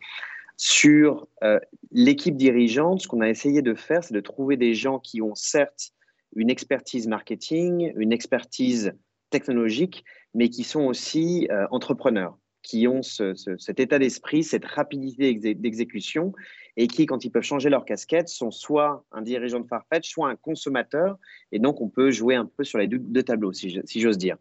Sur 0.56 1.28
euh, 1.44 1.60
l'équipe 1.92 2.36
dirigeante, 2.36 3.02
ce 3.02 3.08
qu'on 3.08 3.22
a 3.22 3.30
essayé 3.30 3.62
de 3.62 3.74
faire, 3.74 4.04
c'est 4.04 4.14
de 4.14 4.20
trouver 4.20 4.58
des 4.58 4.74
gens 4.74 5.00
qui 5.00 5.22
ont 5.22 5.36
certes 5.36 5.92
une 6.36 6.50
expertise 6.50 7.08
marketing, 7.08 7.94
une 7.96 8.12
expertise 8.12 8.94
technologique, 9.30 10.04
mais 10.34 10.50
qui 10.50 10.64
sont 10.64 10.84
aussi 10.84 11.48
entrepreneurs 11.72 12.38
qui 12.68 12.86
ont 12.86 13.02
cet 13.02 13.80
état 13.80 13.98
d'esprit, 13.98 14.44
cette 14.44 14.66
rapidité 14.66 15.34
d'exécution 15.56 16.34
et 16.76 16.88
qui, 16.88 17.06
quand 17.06 17.24
ils 17.24 17.30
peuvent 17.30 17.42
changer 17.42 17.70
leur 17.70 17.86
casquette, 17.86 18.28
sont 18.28 18.52
soit 18.52 19.06
un 19.14 19.22
dirigeant 19.22 19.62
de 19.62 19.68
Farfetch, 19.68 20.10
soit 20.10 20.30
un 20.30 20.36
consommateur. 20.36 21.18
Et 21.54 21.60
donc, 21.60 21.80
on 21.80 21.88
peut 21.88 22.12
jouer 22.12 22.36
un 22.36 22.46
peu 22.46 22.66
sur 22.66 22.78
les 22.78 22.88
deux, 22.88 23.24
tableaux, 23.24 23.54
si 23.54 24.02
j'ose 24.02 24.18
dire. 24.18 24.36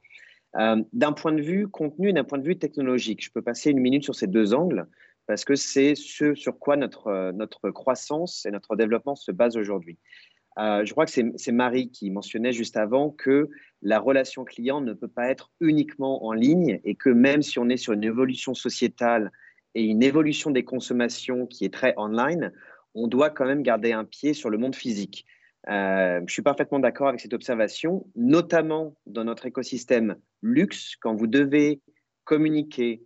Euh, 0.54 0.82
d'un 0.92 1.12
point 1.12 1.32
de 1.32 1.42
vue 1.42 1.68
contenu 1.68 2.10
et 2.10 2.12
d'un 2.12 2.24
point 2.24 2.38
de 2.38 2.46
vue 2.46 2.58
technologique, 2.58 3.24
je 3.24 3.30
peux 3.30 3.42
passer 3.42 3.70
une 3.70 3.80
minute 3.80 4.04
sur 4.04 4.14
ces 4.14 4.26
deux 4.26 4.54
angles 4.54 4.86
parce 5.26 5.44
que 5.44 5.56
c'est 5.56 5.94
ce 5.96 6.34
sur 6.34 6.58
quoi 6.58 6.76
notre, 6.76 7.32
notre 7.32 7.70
croissance 7.70 8.46
et 8.46 8.50
notre 8.50 8.76
développement 8.76 9.16
se 9.16 9.32
basent 9.32 9.56
aujourd'hui. 9.56 9.98
Euh, 10.58 10.84
je 10.84 10.92
crois 10.92 11.04
que 11.04 11.12
c'est 11.12 11.52
Marie 11.52 11.90
qui 11.90 12.10
mentionnait 12.10 12.52
juste 12.52 12.76
avant 12.76 13.10
que 13.10 13.50
la 13.82 13.98
relation 13.98 14.44
client 14.44 14.80
ne 14.80 14.94
peut 14.94 15.08
pas 15.08 15.28
être 15.28 15.50
uniquement 15.60 16.24
en 16.24 16.32
ligne 16.32 16.80
et 16.84 16.94
que 16.94 17.10
même 17.10 17.42
si 17.42 17.58
on 17.58 17.68
est 17.68 17.76
sur 17.76 17.92
une 17.92 18.04
évolution 18.04 18.54
sociétale 18.54 19.32
et 19.74 19.82
une 19.82 20.02
évolution 20.02 20.50
des 20.50 20.64
consommations 20.64 21.46
qui 21.46 21.66
est 21.66 21.72
très 21.74 21.92
online, 21.98 22.52
on 22.94 23.06
doit 23.06 23.28
quand 23.28 23.44
même 23.44 23.62
garder 23.62 23.92
un 23.92 24.06
pied 24.06 24.32
sur 24.32 24.48
le 24.48 24.56
monde 24.56 24.74
physique. 24.74 25.26
Euh, 25.68 26.20
je 26.26 26.32
suis 26.32 26.42
parfaitement 26.42 26.78
d'accord 26.78 27.08
avec 27.08 27.20
cette 27.20 27.34
observation, 27.34 28.06
notamment 28.14 28.94
dans 29.06 29.24
notre 29.24 29.46
écosystème 29.46 30.16
luxe, 30.42 30.94
quand 31.00 31.14
vous 31.14 31.26
devez 31.26 31.80
communiquer, 32.24 33.02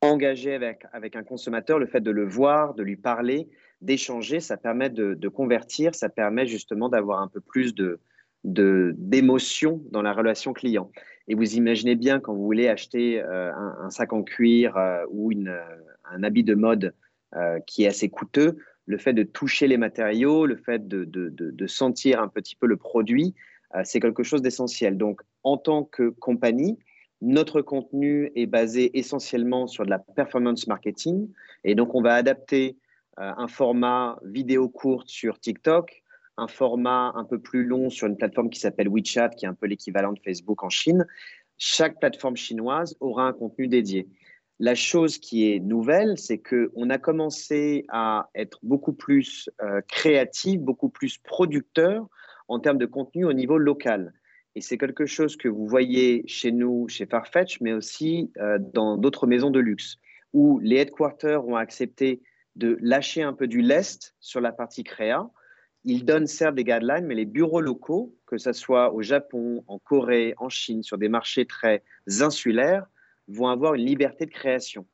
engager 0.00 0.54
avec, 0.54 0.84
avec 0.92 1.16
un 1.16 1.22
consommateur, 1.22 1.78
le 1.78 1.86
fait 1.86 2.00
de 2.00 2.10
le 2.10 2.26
voir, 2.26 2.74
de 2.74 2.82
lui 2.82 2.96
parler, 2.96 3.48
d'échanger, 3.80 4.40
ça 4.40 4.56
permet 4.56 4.90
de, 4.90 5.28
convertir, 5.28 5.94
ça 5.94 6.08
permet 6.08 6.46
justement 6.46 6.88
d'avoir 6.88 7.20
un 7.20 7.28
peu 7.28 7.40
plus 7.40 7.74
de 7.74 8.00
d'émotion 8.44 9.80
dans 9.92 10.02
la 10.02 10.12
relation 10.12 10.52
client. 10.52 10.90
Et 11.28 11.36
vous 11.36 11.54
imaginez 11.54 11.94
bien 11.94 12.18
quand 12.18 12.34
vous 12.34 12.44
voulez 12.44 12.66
acheter 12.66 13.22
euh, 13.22 13.52
un, 13.54 13.88
sac 13.88 14.12
en 14.12 14.24
cuir 14.24 14.76
euh, 14.76 15.04
ou 15.10 15.30
une, 15.30 15.56
un 16.10 16.24
habit 16.24 16.42
de 16.42 16.56
mode 16.56 16.92
qui 17.66 17.84
est 17.84 17.86
assez 17.86 18.10
coûteux, 18.10 18.58
le 18.86 18.98
fait 18.98 19.12
de 19.12 19.22
toucher 19.22 19.68
les 19.68 19.76
matériaux, 19.76 20.46
le 20.46 20.56
fait 20.56 20.88
de, 20.88 21.66
sentir 21.66 22.20
un 22.20 22.28
petit 22.28 22.56
peu 22.56 22.66
le 22.66 22.76
produit, 22.76 23.34
c'est 23.84 24.00
quelque 24.00 24.22
chose 24.22 24.42
d'essentiel. 24.42 24.98
Donc, 24.98 25.22
en 25.44 25.56
tant 25.56 25.84
que 25.84 26.10
compagnie, 26.10 26.78
notre 27.22 27.62
contenu 27.62 28.32
est 28.34 28.46
basé 28.46 28.98
essentiellement 28.98 29.68
sur 29.68 29.84
de 29.84 29.90
la 29.90 30.00
performance 30.00 30.66
marketing. 30.66 31.30
Et 31.62 31.76
donc, 31.76 31.94
on 31.94 32.02
va 32.02 32.14
adapter 32.14 32.76
euh, 33.20 33.32
un 33.36 33.46
format 33.46 34.18
vidéo 34.24 34.68
courte 34.68 35.08
sur 35.08 35.38
TikTok, 35.38 36.02
un 36.36 36.48
format 36.48 37.12
un 37.14 37.24
peu 37.24 37.38
plus 37.38 37.64
long 37.64 37.90
sur 37.90 38.08
une 38.08 38.16
plateforme 38.16 38.50
qui 38.50 38.58
s'appelle 38.58 38.88
WeChat, 38.88 39.30
qui 39.30 39.44
est 39.44 39.48
un 39.48 39.54
peu 39.54 39.66
l'équivalent 39.66 40.12
de 40.12 40.18
Facebook 40.18 40.64
en 40.64 40.68
Chine. 40.68 41.06
Chaque 41.58 42.00
plateforme 42.00 42.36
chinoise 42.36 42.96
aura 42.98 43.28
un 43.28 43.32
contenu 43.32 43.68
dédié. 43.68 44.08
La 44.58 44.74
chose 44.74 45.18
qui 45.18 45.50
est 45.50 45.60
nouvelle, 45.60 46.18
c'est 46.18 46.38
qu'on 46.38 46.90
a 46.90 46.98
commencé 46.98 47.84
à 47.88 48.30
être 48.34 48.58
beaucoup 48.62 48.92
plus 48.92 49.50
euh, 49.62 49.80
créatif, 49.88 50.60
beaucoup 50.60 50.88
plus 50.88 51.18
producteur 51.18 52.06
en 52.48 52.60
termes 52.60 52.78
de 52.78 52.86
contenu 52.86 53.24
au 53.24 53.32
niveau 53.32 53.58
local. 53.58 54.12
Et 54.54 54.60
c'est 54.60 54.76
quelque 54.76 55.06
chose 55.06 55.36
que 55.36 55.48
vous 55.48 55.66
voyez 55.66 56.24
chez 56.26 56.52
nous, 56.52 56.86
chez 56.88 57.06
Farfetch, 57.06 57.60
mais 57.60 57.72
aussi 57.72 58.30
euh, 58.38 58.58
dans 58.60 58.98
d'autres 58.98 59.26
maisons 59.26 59.50
de 59.50 59.60
luxe, 59.60 59.98
où 60.32 60.58
les 60.60 60.76
headquarters 60.76 61.46
ont 61.46 61.56
accepté 61.56 62.22
de 62.56 62.76
lâcher 62.82 63.22
un 63.22 63.32
peu 63.32 63.46
du 63.46 63.62
lest 63.62 64.14
sur 64.20 64.40
la 64.40 64.52
partie 64.52 64.84
créa. 64.84 65.30
Il 65.84 66.04
donne 66.04 66.26
certes 66.26 66.54
des 66.54 66.64
guidelines, 66.64 67.06
mais 67.06 67.14
les 67.14 67.24
bureaux 67.24 67.60
locaux, 67.62 68.14
que 68.26 68.36
ce 68.36 68.52
soit 68.52 68.92
au 68.92 69.02
Japon, 69.02 69.64
en 69.66 69.78
Corée, 69.78 70.34
en 70.36 70.48
Chine, 70.48 70.82
sur 70.82 70.98
des 70.98 71.08
marchés 71.08 71.46
très 71.46 71.82
insulaires, 72.20 72.86
vont 73.32 73.48
avoir 73.48 73.74
une 73.74 73.84
liberté 73.84 74.26
de 74.26 74.30
création. 74.30 74.86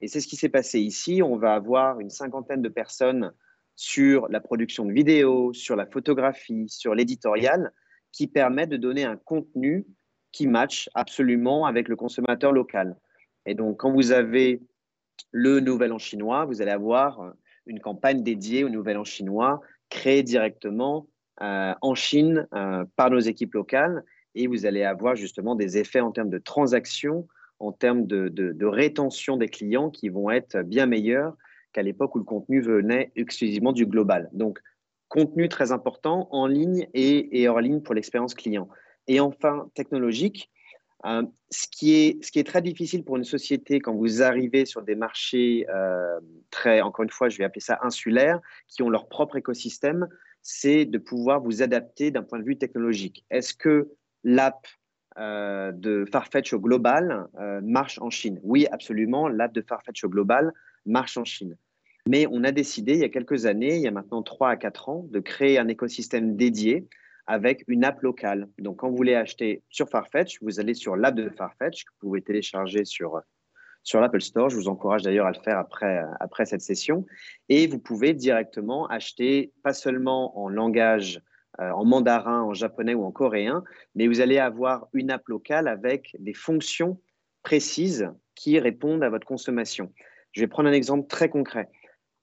Et 0.00 0.08
c'est 0.08 0.20
ce 0.20 0.26
qui 0.26 0.36
s'est 0.36 0.48
passé 0.48 0.80
ici. 0.80 1.22
On 1.22 1.36
va 1.36 1.54
avoir 1.54 2.00
une 2.00 2.10
cinquantaine 2.10 2.62
de 2.62 2.68
personnes 2.68 3.32
sur 3.76 4.28
la 4.28 4.40
production 4.40 4.84
de 4.84 4.92
vidéos, 4.92 5.52
sur 5.52 5.76
la 5.76 5.86
photographie, 5.86 6.68
sur 6.68 6.94
l'éditorial, 6.94 7.72
qui 8.10 8.26
permettent 8.26 8.70
de 8.70 8.76
donner 8.76 9.04
un 9.04 9.16
contenu 9.16 9.86
qui 10.32 10.46
matche 10.46 10.88
absolument 10.94 11.66
avec 11.66 11.88
le 11.88 11.96
consommateur 11.96 12.52
local. 12.52 12.96
Et 13.46 13.54
donc, 13.54 13.78
quand 13.78 13.92
vous 13.92 14.12
avez 14.12 14.62
le 15.30 15.60
Nouvel 15.60 15.92
An 15.92 15.98
chinois, 15.98 16.44
vous 16.44 16.62
allez 16.62 16.70
avoir 16.70 17.32
une 17.66 17.80
campagne 17.80 18.22
dédiée 18.22 18.64
au 18.64 18.68
Nouvel 18.68 18.98
An 18.98 19.04
chinois, 19.04 19.60
créée 19.88 20.22
directement 20.22 21.06
euh, 21.42 21.74
en 21.80 21.94
Chine 21.94 22.46
euh, 22.54 22.84
par 22.96 23.10
nos 23.10 23.20
équipes 23.20 23.54
locales, 23.54 24.04
et 24.34 24.46
vous 24.46 24.66
allez 24.66 24.82
avoir 24.82 25.16
justement 25.16 25.54
des 25.54 25.78
effets 25.78 26.00
en 26.00 26.12
termes 26.12 26.30
de 26.30 26.38
transactions, 26.38 27.28
en 27.62 27.72
termes 27.72 28.06
de, 28.06 28.64
rétention 28.64 29.36
des 29.36 29.48
clients 29.48 29.90
qui 29.90 30.08
vont 30.08 30.30
être 30.30 30.62
bien 30.62 30.86
meilleurs 30.86 31.36
qu'à 31.72 31.82
l'époque 31.82 32.14
où 32.14 32.18
le 32.18 32.24
contenu 32.24 32.60
venait 32.60 33.12
exclusivement 33.16 33.72
du 33.72 33.86
global. 33.86 34.28
Donc, 34.32 34.60
contenu 35.08 35.48
très 35.48 35.72
important 35.72 36.28
en 36.30 36.46
ligne 36.46 36.86
et 36.94 37.48
hors 37.48 37.60
ligne 37.60 37.80
pour 37.80 37.94
l'expérience 37.94 38.34
client. 38.34 38.68
Et 39.08 39.20
enfin, 39.20 39.68
technologique, 39.74 40.50
euh, 41.04 41.24
ce, 41.50 41.66
qui 41.66 41.94
est, 41.94 42.46
très 42.46 42.62
difficile 42.62 43.04
pour 43.04 43.16
une 43.16 43.24
société 43.24 43.80
quand 43.80 43.94
vous 43.94 44.22
arrivez 44.22 44.64
sur 44.66 44.82
des 44.82 44.94
marchés 44.94 45.66
euh, 45.68 46.20
très, 46.50 46.80
encore 46.80 47.02
une 47.02 47.10
fois, 47.10 47.28
je 47.28 47.38
vais 47.38 47.44
appeler 47.44 47.60
ça 47.60 47.78
insulaires, 47.82 48.40
qui 48.68 48.82
ont 48.82 48.90
leur 48.90 49.08
propre 49.08 49.36
écosystème, 49.36 50.08
c'est 50.42 50.84
de 50.84 50.98
pouvoir 50.98 51.40
vous 51.40 51.62
adapter 51.62 52.10
d'un 52.10 52.22
point 52.22 52.38
de 52.38 52.44
vue 52.44 52.56
technologique. 52.56 53.24
Est-ce 53.30 53.52
que 53.52 53.90
l'app 54.22 54.66
euh, 55.18 55.72
de 55.72 56.04
Farfetch 56.10 56.52
au 56.52 56.60
global 56.60 57.28
marche 57.62 57.98
en 58.00 58.10
Chine 58.10 58.40
Oui, 58.42 58.66
absolument, 58.70 59.28
l'app 59.28 59.52
de 59.52 59.62
Farfetch 59.62 60.04
au 60.04 60.08
global 60.08 60.52
marche 60.86 61.16
en 61.16 61.24
Chine. 61.24 61.56
Mais 62.08 62.26
on 62.30 62.42
a 62.44 62.50
décidé 62.50 62.94
il 62.94 62.98
y 62.98 63.04
a 63.04 63.08
quelques 63.08 63.46
années, 63.46 63.76
il 63.76 63.82
y 63.82 63.86
a 63.86 63.92
maintenant 63.92 64.22
3 64.22 64.50
à 64.50 64.56
4 64.56 64.88
ans, 64.88 65.06
de 65.10 65.20
créer 65.20 65.58
un 65.58 65.68
écosystème 65.68 66.36
dédié 66.36 66.88
avec 67.26 67.64
une 67.68 67.84
app 67.84 68.02
locale. 68.02 68.48
Donc, 68.58 68.78
quand 68.78 68.90
vous 68.90 68.96
voulez 68.96 69.14
acheter 69.14 69.62
sur 69.68 69.88
Farfetch, 69.88 70.42
vous 70.42 70.58
allez 70.58 70.74
sur 70.74 70.96
l'app 70.96 71.14
de 71.14 71.28
Farfetch 71.28 71.84
que 71.84 71.90
vous 71.92 72.08
pouvez 72.08 72.22
télécharger 72.22 72.84
sur, 72.84 73.20
sur 73.84 74.00
l'Apple 74.00 74.20
Store. 74.20 74.50
Je 74.50 74.56
vous 74.56 74.68
encourage 74.68 75.02
d'ailleurs 75.02 75.26
à 75.26 75.32
le 75.32 75.40
faire 75.40 75.58
après, 75.58 76.02
après 76.18 76.44
cette 76.44 76.62
session. 76.62 77.06
Et 77.48 77.68
vous 77.68 77.78
pouvez 77.78 78.14
directement 78.14 78.88
acheter, 78.88 79.52
pas 79.62 79.72
seulement 79.72 80.36
en 80.38 80.48
langage, 80.48 81.18
euh, 81.18 81.31
en 81.58 81.84
mandarin, 81.84 82.42
en 82.42 82.54
japonais 82.54 82.94
ou 82.94 83.04
en 83.04 83.12
coréen, 83.12 83.62
mais 83.94 84.06
vous 84.06 84.20
allez 84.20 84.38
avoir 84.38 84.88
une 84.92 85.10
app 85.10 85.28
locale 85.28 85.68
avec 85.68 86.16
des 86.18 86.34
fonctions 86.34 87.00
précises 87.42 88.08
qui 88.34 88.58
répondent 88.58 89.02
à 89.02 89.10
votre 89.10 89.26
consommation. 89.26 89.92
Je 90.32 90.40
vais 90.40 90.46
prendre 90.46 90.68
un 90.68 90.72
exemple 90.72 91.06
très 91.08 91.28
concret. 91.28 91.68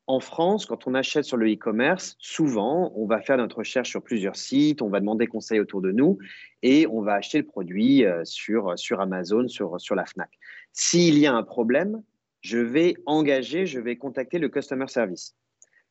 En 0.07 0.19
France, 0.19 0.65
quand 0.65 0.87
on 0.87 0.95
achète 0.95 1.25
sur 1.25 1.37
le 1.37 1.53
e-commerce, 1.53 2.15
souvent, 2.17 2.91
on 2.95 3.05
va 3.05 3.21
faire 3.21 3.37
notre 3.37 3.59
recherche 3.59 3.89
sur 3.89 4.01
plusieurs 4.01 4.35
sites, 4.35 4.81
on 4.81 4.89
va 4.89 4.99
demander 4.99 5.27
conseil 5.27 5.59
autour 5.59 5.81
de 5.81 5.91
nous 5.91 6.17
et 6.63 6.87
on 6.87 7.01
va 7.01 7.13
acheter 7.13 7.37
le 7.37 7.45
produit 7.45 8.05
euh, 8.05 8.25
sur, 8.25 8.77
sur 8.79 9.01
Amazon, 9.01 9.47
sur, 9.47 9.79
sur 9.79 9.93
la 9.93 10.07
FNAC. 10.07 10.31
S'il 10.73 11.19
y 11.19 11.27
a 11.27 11.33
un 11.35 11.43
problème, 11.43 12.01
je 12.41 12.57
vais 12.57 12.95
engager, 13.05 13.67
je 13.67 13.79
vais 13.79 13.97
contacter 13.97 14.39
le 14.39 14.49
customer 14.49 14.87
service. 14.87 15.35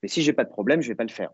Mais 0.03 0.09
si 0.09 0.22
je 0.22 0.30
n'ai 0.30 0.34
pas 0.34 0.45
de 0.45 0.51
problème, 0.51 0.80
je 0.80 0.89
ne 0.89 0.93
vais 0.93 0.97
pas 0.97 1.05
le 1.05 1.11
faire. 1.11 1.30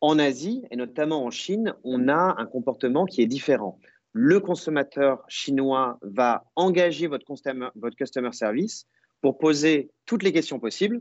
En 0.00 0.18
Asie, 0.18 0.64
et 0.70 0.76
notamment 0.76 1.24
en 1.24 1.30
Chine, 1.30 1.74
on 1.84 2.08
a 2.08 2.34
un 2.38 2.46
comportement 2.46 3.06
qui 3.06 3.22
est 3.22 3.26
différent. 3.26 3.78
Le 4.12 4.40
consommateur 4.40 5.24
chinois 5.28 5.98
va 6.02 6.44
engager 6.54 7.06
votre 7.06 7.24
customer, 7.24 7.68
votre 7.74 7.96
customer 7.96 8.32
service 8.32 8.86
pour 9.22 9.38
poser 9.38 9.90
toutes 10.04 10.22
les 10.22 10.32
questions 10.32 10.58
possibles. 10.58 11.00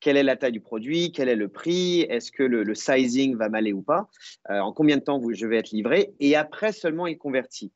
Quelle 0.00 0.16
est 0.16 0.22
la 0.22 0.36
taille 0.36 0.52
du 0.52 0.60
produit? 0.60 1.12
Quel 1.12 1.28
est 1.28 1.36
le 1.36 1.48
prix? 1.48 2.00
Est-ce 2.02 2.32
que 2.32 2.42
le, 2.42 2.74
sizing 2.74 3.36
va 3.36 3.50
m'aller 3.50 3.74
ou 3.74 3.82
pas? 3.82 4.08
Euh, 4.50 4.60
En 4.60 4.72
combien 4.72 4.96
de 4.96 5.02
temps 5.02 5.20
je 5.30 5.46
vais 5.46 5.58
être 5.58 5.70
livré? 5.70 6.14
Et 6.20 6.36
après 6.36 6.72
seulement, 6.72 7.06
il 7.06 7.18
convertit. 7.18 7.72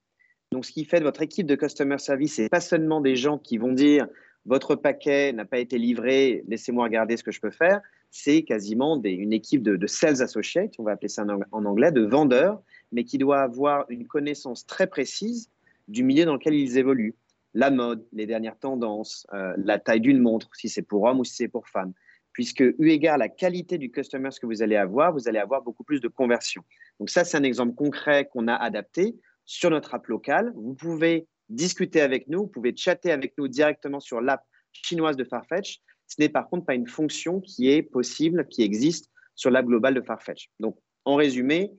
Donc, 0.51 0.65
ce 0.65 0.73
qui 0.73 0.85
fait 0.85 1.01
de 1.01 1.05
votre 1.05 1.21
équipe 1.21 1.47
de 1.47 1.57
customer 1.57 1.99
service, 1.99 2.37
c'est 2.37 2.49
pas 2.49 2.61
seulement 2.61 3.01
des 3.01 3.17
gens 3.17 3.39
qui 3.39 3.59
vont 3.59 3.73
dire 3.73 4.07
votre 4.47 4.75
paquet 4.77 5.33
n'a 5.33 5.45
pas 5.45 5.59
été 5.59 5.79
livré, 5.79 6.45
laissez-moi 6.49 6.85
regarder 6.85 7.17
ce 7.17 7.25
que 7.25 7.33
je 7.33 7.41
peux 7.41 7.51
faire. 7.51 7.81
C'est 8.17 8.45
quasiment 8.45 9.03
une 9.03 9.33
équipe 9.33 9.65
de, 9.65 9.87
sales 9.89 10.23
associates, 10.23 10.75
on 10.79 10.85
va 10.85 10.93
appeler 10.93 11.09
ça 11.09 11.27
en 11.51 11.65
anglais, 11.65 11.91
de 11.91 12.03
vendeurs, 12.03 12.63
mais 12.93 13.03
qui 13.03 13.19
doit 13.19 13.41
avoir 13.41 13.87
une 13.89 14.07
connaissance 14.07 14.67
très 14.67 14.87
précise 14.87 15.51
du 15.89 16.05
milieu 16.05 16.25
dans 16.25 16.35
lequel 16.35 16.55
ils 16.55 16.79
évoluent. 16.79 17.17
La 17.55 17.73
mode, 17.73 18.07
les 18.13 18.27
dernières 18.27 18.57
tendances, 18.57 19.27
euh, 19.35 19.53
la 19.57 19.81
taille 19.81 20.01
d'une 20.01 20.21
montre, 20.21 20.49
si 20.55 20.69
c'est 20.69 20.83
pour 20.83 21.03
homme 21.03 21.19
ou 21.19 21.25
si 21.25 21.35
c'est 21.35 21.49
pour 21.49 21.67
femme. 21.67 21.93
Puisque, 22.33 22.61
eu 22.61 22.89
égard 22.91 23.17
à 23.17 23.19
la 23.19 23.29
qualité 23.29 23.79
du 23.79 23.91
customer 23.91 24.31
que 24.41 24.47
vous 24.47 24.63
allez 24.63 24.77
avoir, 24.77 25.13
vous 25.13 25.27
allez 25.27 25.41
avoir 25.41 25.63
beaucoup 25.63 25.83
plus 25.83 26.01
de 26.01 26.07
conversion. 26.07 26.63
Donc 27.01 27.11
ça, 27.11 27.25
c'est 27.25 27.37
un 27.37 27.43
exemple 27.43 27.75
concret 27.75 28.29
qu'on 28.33 28.47
a 28.47 28.55
adapté 28.55 29.17
sur 29.45 29.71
notre 29.71 29.93
app 29.93 30.07
locale. 30.07 30.53
Vous 30.55 30.75
pouvez 30.75 31.27
discuter 31.49 32.01
avec 32.01 32.29
nous, 32.29 32.43
vous 32.43 32.47
pouvez 32.47 32.77
chatter 32.77 33.11
avec 33.11 33.37
nous 33.39 33.49
directement 33.49 33.99
sur 33.99 34.21
l'app 34.21 34.45
chinoise 34.71 35.17
de 35.17 35.25
Farfetch. 35.25 35.81
Ce 36.07 36.17
n'est 36.19 36.29
par 36.29 36.49
contre 36.49 36.67
pas 36.67 36.75
une 36.75 36.87
fonction 36.87 37.41
qui 37.41 37.71
est 37.71 37.83
possible, 37.83 38.47
qui 38.49 38.63
existe 38.63 39.11
sur 39.35 39.51
l'app 39.51 39.67
globale 39.67 39.95
de 39.95 40.01
Farfetch. 40.01 40.51
Donc, 40.61 40.77
en 41.05 41.17
résumé, 41.17 41.73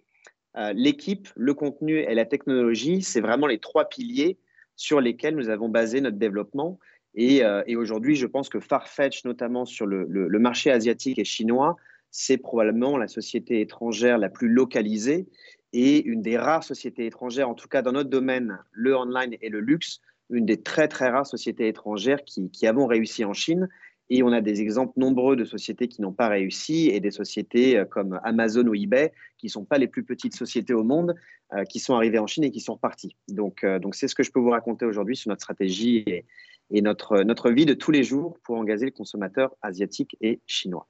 euh, 0.57 0.73
l'équipe, 0.73 1.29
le 1.35 1.53
contenu 1.53 1.99
et 1.99 2.15
la 2.15 2.25
technologie, 2.25 3.01
c'est 3.01 3.21
vraiment 3.21 3.47
les 3.47 3.59
trois 3.59 3.85
piliers 3.85 4.37
sur 4.75 5.01
lesquels 5.01 5.35
nous 5.35 5.49
avons 5.49 5.69
basé 5.69 6.01
notre 6.01 6.17
développement. 6.17 6.79
Et, 7.13 7.43
euh, 7.43 7.63
aujourd'hui, 7.77 8.15
je 8.15 8.27
pense 8.27 8.49
que 8.49 8.59
Farfetch, 8.59 9.23
notamment 9.25 9.65
sur 9.65 9.85
le, 9.85 10.39
marché 10.39 10.71
asiatique 10.71 11.19
et 11.19 11.25
chinois, 11.25 11.75
c'est 12.11 12.37
probablement 12.37 12.97
la 12.97 13.07
société 13.07 13.61
étrangère 13.61 14.17
la 14.17 14.29
plus 14.29 14.47
localisée 14.47 15.27
et 15.73 16.01
une 16.05 16.21
des 16.21 16.37
rares 16.37 16.63
sociétés 16.63 17.05
étrangères, 17.05 17.49
en 17.49 17.53
tout 17.53 17.67
cas 17.67 17.81
dans 17.81 17.91
notre 17.91 18.09
domaine, 18.09 18.57
le 18.71 18.95
online 18.95 19.35
et 19.41 19.49
le 19.49 19.59
luxe, 19.59 19.99
une 20.29 20.45
des 20.45 20.61
très 20.61 20.87
très 20.87 21.09
rares 21.09 21.27
sociétés 21.27 21.67
étrangères 21.67 22.23
qui 22.23 22.67
avons 22.67 22.85
réussi 22.85 23.25
en 23.25 23.33
Chine. 23.33 23.67
Et 24.09 24.21
on 24.23 24.31
a 24.31 24.41
des 24.41 24.61
exemples 24.61 24.93
nombreux 24.97 25.35
de 25.35 25.45
sociétés 25.45 25.87
qui 25.87 26.01
n'ont 26.01 26.13
pas 26.13 26.27
réussi 26.27 26.89
et 26.89 26.99
des 26.99 27.11
sociétés 27.11 27.77
euh, 27.77 27.85
comme 27.85 28.19
Amazon 28.23 28.67
ou 28.67 28.75
eBay 28.75 29.11
qui 29.37 29.47
ne 29.47 29.51
sont 29.51 29.65
pas 29.65 29.77
les 29.77 29.87
plus 29.87 30.03
petites 30.03 30.35
sociétés 30.35 30.73
au 30.73 30.83
monde, 30.83 31.15
euh, 31.53 31.63
qui 31.63 31.79
sont 31.79 31.95
arrivées 31.95 32.19
en 32.19 32.27
Chine 32.27 32.43
et 32.43 32.51
qui 32.51 32.59
sont 32.59 32.73
reparties. 32.73 33.15
Donc, 33.27 33.63
euh, 33.63 33.79
donc 33.79 33.95
c'est 33.95 34.07
ce 34.07 34.15
que 34.15 34.23
je 34.23 34.31
peux 34.31 34.39
vous 34.39 34.51
raconter 34.51 34.85
aujourd'hui 34.85 35.15
sur 35.15 35.29
notre 35.29 35.41
stratégie 35.41 36.03
et, 36.05 36.25
et 36.71 36.81
notre, 36.81 37.21
notre 37.23 37.51
vie 37.51 37.65
de 37.65 37.73
tous 37.73 37.91
les 37.91 38.03
jours 38.03 38.37
pour 38.43 38.57
engager 38.57 38.85
le 38.85 38.91
consommateur 38.91 39.55
asiatique 39.61 40.17
et 40.21 40.39
chinois. 40.45 40.87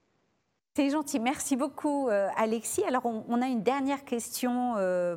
C'est 0.77 0.89
gentil, 0.89 1.21
merci 1.21 1.55
beaucoup 1.55 2.09
euh, 2.09 2.27
Alexis. 2.35 2.83
Alors 2.83 3.05
on, 3.05 3.41
a 3.41 3.45
une 3.45 3.63
dernière 3.63 4.03
question 4.03 4.73
euh, 4.75 5.15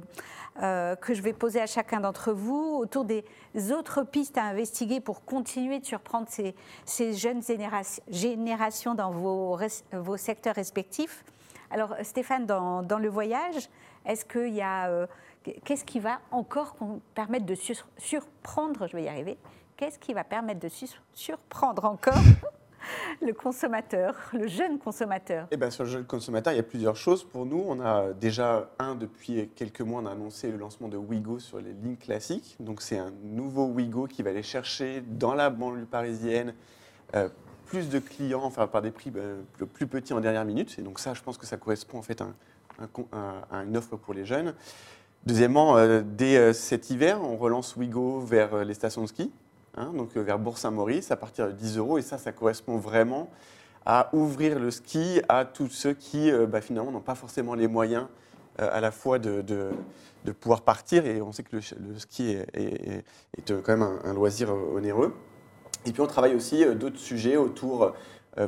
euh, 0.63 0.95
que 0.95 1.15
je 1.15 1.21
vais 1.21 1.33
poser 1.33 1.61
à 1.61 1.67
chacun 1.67 1.99
d'entre 1.99 2.31
vous 2.31 2.77
autour 2.79 3.05
des 3.05 3.25
autres 3.73 4.05
pistes 4.05 4.39
à 4.39 4.45
investiguer 4.45 5.01
pour 5.01 5.25
continuer 5.25 5.81
de 5.81 5.85
surprendre 5.85 6.29
ces, 6.29 7.13
jeunes 7.13 7.43
générations 8.09 8.95
dans 8.95 9.11
vos, 9.11 9.59
vos, 9.91 10.17
secteurs 10.17 10.55
respectifs. 10.55 11.25
Alors 11.73 11.93
Stéphane, 12.03 12.47
dans, 12.47 12.85
dans 12.85 13.01
le 13.01 13.09
voyage, 13.09 13.69
est-ce 14.07 14.25
qu'il 14.25 14.55
y 14.55 14.63
a... 14.63 15.09
Qu'est-ce 15.65 15.85
qui 15.85 15.99
va 15.99 16.21
encore 16.31 16.77
permettre 17.17 17.47
de 17.47 17.57
surprendre, 17.97 18.87
je 18.87 18.97
vais 18.97 19.03
y 19.05 19.09
arriver, 19.09 19.37
qu'est-ce 19.77 19.99
qui 19.99 20.15
va 20.15 20.23
permettre 20.23 20.61
de 20.61 20.71
surprendre 21.15 21.85
encore? 21.85 22.15
le 23.23 23.33
consommateur, 23.33 24.15
le 24.33 24.47
jeune 24.47 24.79
consommateur 24.79 25.47
eh 25.51 25.57
bien, 25.57 25.71
Sur 25.71 25.85
le 25.85 25.91
jeune 25.91 26.05
consommateur, 26.05 26.53
il 26.53 26.57
y 26.57 26.61
a 26.61 26.65
plusieurs 26.65 26.97
choses 26.97 27.25
pour 27.25 27.47
nous. 27.47 27.65
On 27.67 27.81
a 27.81 28.13
déjà, 28.13 28.71
un, 28.79 28.95
depuis 28.95 29.49
quelques 29.55 29.81
mois, 29.81 30.03
on 30.03 30.07
a 30.07 30.13
annoncé 30.13 30.51
le 30.51 30.57
lancement 30.57 30.89
de 30.89 30.97
Wigo 30.97 31.39
sur 31.39 31.59
les 31.59 31.73
lignes 31.73 31.97
classiques. 31.97 32.57
Donc, 32.61 32.83
c'est 32.83 32.99
un 32.99 33.13
nouveau 33.23 33.67
Wigo 33.67 34.07
qui 34.07 34.23
va 34.23 34.31
aller 34.31 34.43
chercher 34.43 35.03
dans 35.07 35.35
la 35.35 35.51
banlieue 35.51 35.87
parisienne 35.87 36.55
euh, 37.15 37.29
plus 37.67 37.91
de 37.91 37.99
clients, 37.99 38.45
enfin, 38.45 38.67
par 38.67 38.83
des 38.83 38.91
prix 38.91 39.13
euh, 39.17 39.43
plus 39.75 39.87
petits 39.87 40.15
en 40.15 40.21
dernière 40.21 40.45
minute. 40.45 40.77
Et 40.79 40.83
donc, 40.83 40.99
ça, 40.99 41.15
je 41.15 41.23
pense 41.23 41.37
que 41.37 41.47
ça 41.47 41.57
correspond 41.57 41.99
en 41.99 42.03
fait 42.03 42.23
à, 42.23 42.27
une 43.65 43.77
offre 43.77 43.97
pour 43.97 44.15
les 44.15 44.25
jeunes. 44.25 44.55
Deuxièmement, 45.27 45.77
euh, 45.77 46.01
dès 46.05 46.53
cet 46.53 46.91
hiver, 46.91 47.23
on 47.23 47.37
relance 47.37 47.77
Wigo 47.77 48.21
vers 48.21 48.65
les 48.65 48.75
stations 48.75 49.03
de 49.03 49.09
ski. 49.09 49.33
Hein, 49.79 49.93
donc 49.95 50.17
euh, 50.17 50.23
vers 50.23 50.39
Bourg-Saint-Maurice 50.41 51.13
à 51.13 51.17
partir 51.17 51.47
de 51.47 51.53
10 51.53 51.79
euros. 51.79 51.99
Et 51.99 52.03
ça, 52.03 52.19
ça 52.19 52.33
correspond 52.33 52.79
vraiment 52.79 53.31
à 53.87 54.11
ouvrir 54.13 54.59
le 54.59 54.71
ski 54.71 55.21
à 55.29 55.45
tous 55.45 55.69
ceux 55.69 55.93
qui 55.93 56.31
euh, 56.31 56.47
bah, 56.47 56.61
finalement 56.61 56.91
n'ont 56.91 57.01
pas 57.01 57.15
forcément 57.15 57.55
les 57.55 57.69
moyens 57.69 58.07
euh, 58.61 58.69
à 58.73 58.81
la 58.81 58.91
fois 58.91 59.19
de, 59.19 59.71
pouvoir 60.41 60.63
partir. 60.63 61.07
Et 61.07 61.23
on 61.23 61.31
sait 61.31 61.45
que 61.45 61.57
le, 61.57 61.99
ski 61.99 62.37
est, 62.55 63.05
quand 63.47 63.69
même 63.69 63.89
un, 64.05 64.15
loisir 64.15 64.53
onéreux. 64.53 65.15
Et 65.87 65.93
puis 65.93 66.03
on 66.03 66.07
travaille 66.07 66.35
aussi 66.35 66.65
d'autres 66.75 66.99
sujets 66.99 67.37
autour 67.37 67.95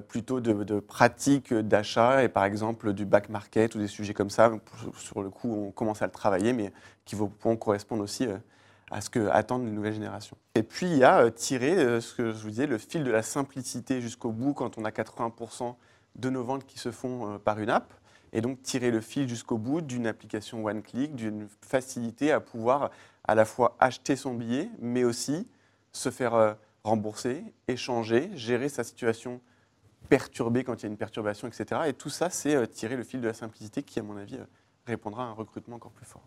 plutôt 0.08 0.40
de, 0.40 0.80
pratiques 0.80 1.54
d'achat 1.54 2.22
et 2.22 2.28
par 2.28 2.44
exemple 2.44 2.92
du 2.92 3.06
back 3.06 3.28
market 3.28 3.74
ou 3.74 3.78
des 3.78 3.86
sujets 3.86 4.14
comme 4.14 4.30
ça. 4.30 4.52
Sur 4.94 5.22
le 5.22 5.30
coup, 5.30 5.68
on 5.68 5.70
commence 5.70 6.02
à 6.02 6.06
le 6.06 6.12
travailler, 6.12 6.52
mais 6.52 6.72
qui 7.06 7.14
vont 7.14 7.30
correspondre 7.56 8.02
aussi 8.02 8.26
à 8.90 9.00
ce 9.00 9.10
que 9.10 9.28
attendent 9.28 9.64
les 9.64 9.70
nouvelles 9.70 9.94
générations. 9.94 10.36
Et 10.54 10.62
puis 10.62 10.86
il 10.86 10.98
y 10.98 11.04
a 11.04 11.22
euh, 11.22 11.30
tiré 11.30 11.78
euh, 11.78 12.00
ce 12.00 12.14
que 12.14 12.32
je 12.32 12.42
vous 12.42 12.50
disais, 12.50 12.66
le 12.66 12.78
fil 12.78 13.04
de 13.04 13.10
la 13.10 13.22
simplicité 13.22 14.00
jusqu'au 14.00 14.32
bout 14.32 14.52
quand 14.52 14.78
on 14.78 14.84
a 14.84 14.90
80% 14.90 15.74
de 16.16 16.30
nos 16.30 16.42
ventes 16.42 16.66
qui 16.66 16.78
se 16.78 16.90
font 16.90 17.34
euh, 17.34 17.38
par 17.38 17.60
une 17.60 17.70
app. 17.70 17.94
Et 18.32 18.40
donc 18.40 18.62
tirer 18.62 18.90
le 18.90 19.00
fil 19.00 19.28
jusqu'au 19.28 19.58
bout 19.58 19.80
d'une 19.80 20.06
application 20.06 20.64
one 20.64 20.82
click, 20.82 21.14
d'une 21.14 21.48
facilité 21.60 22.30
à 22.32 22.40
pouvoir 22.40 22.90
à 23.24 23.34
la 23.34 23.44
fois 23.44 23.76
acheter 23.80 24.16
son 24.16 24.34
billet, 24.34 24.68
mais 24.78 25.02
aussi 25.02 25.48
se 25.92 26.10
faire 26.10 26.56
rembourser, 26.84 27.42
échanger, 27.66 28.30
gérer 28.34 28.68
sa 28.68 28.84
situation 28.84 29.40
perturbée 30.08 30.62
quand 30.62 30.80
il 30.80 30.82
y 30.84 30.86
a 30.86 30.90
une 30.90 30.96
perturbation, 30.96 31.48
etc. 31.48 31.82
Et 31.88 31.92
tout 31.92 32.08
ça, 32.08 32.30
c'est 32.30 32.68
tirer 32.68 32.94
le 32.94 33.02
fil 33.02 33.20
de 33.20 33.26
la 33.26 33.34
simplicité 33.34 33.82
qui, 33.82 33.98
à 33.98 34.04
mon 34.04 34.16
avis, 34.16 34.38
répondra 34.86 35.24
à 35.24 35.26
un 35.26 35.32
recrutement 35.32 35.74
encore 35.76 35.92
plus 35.92 36.06
fort. 36.06 36.22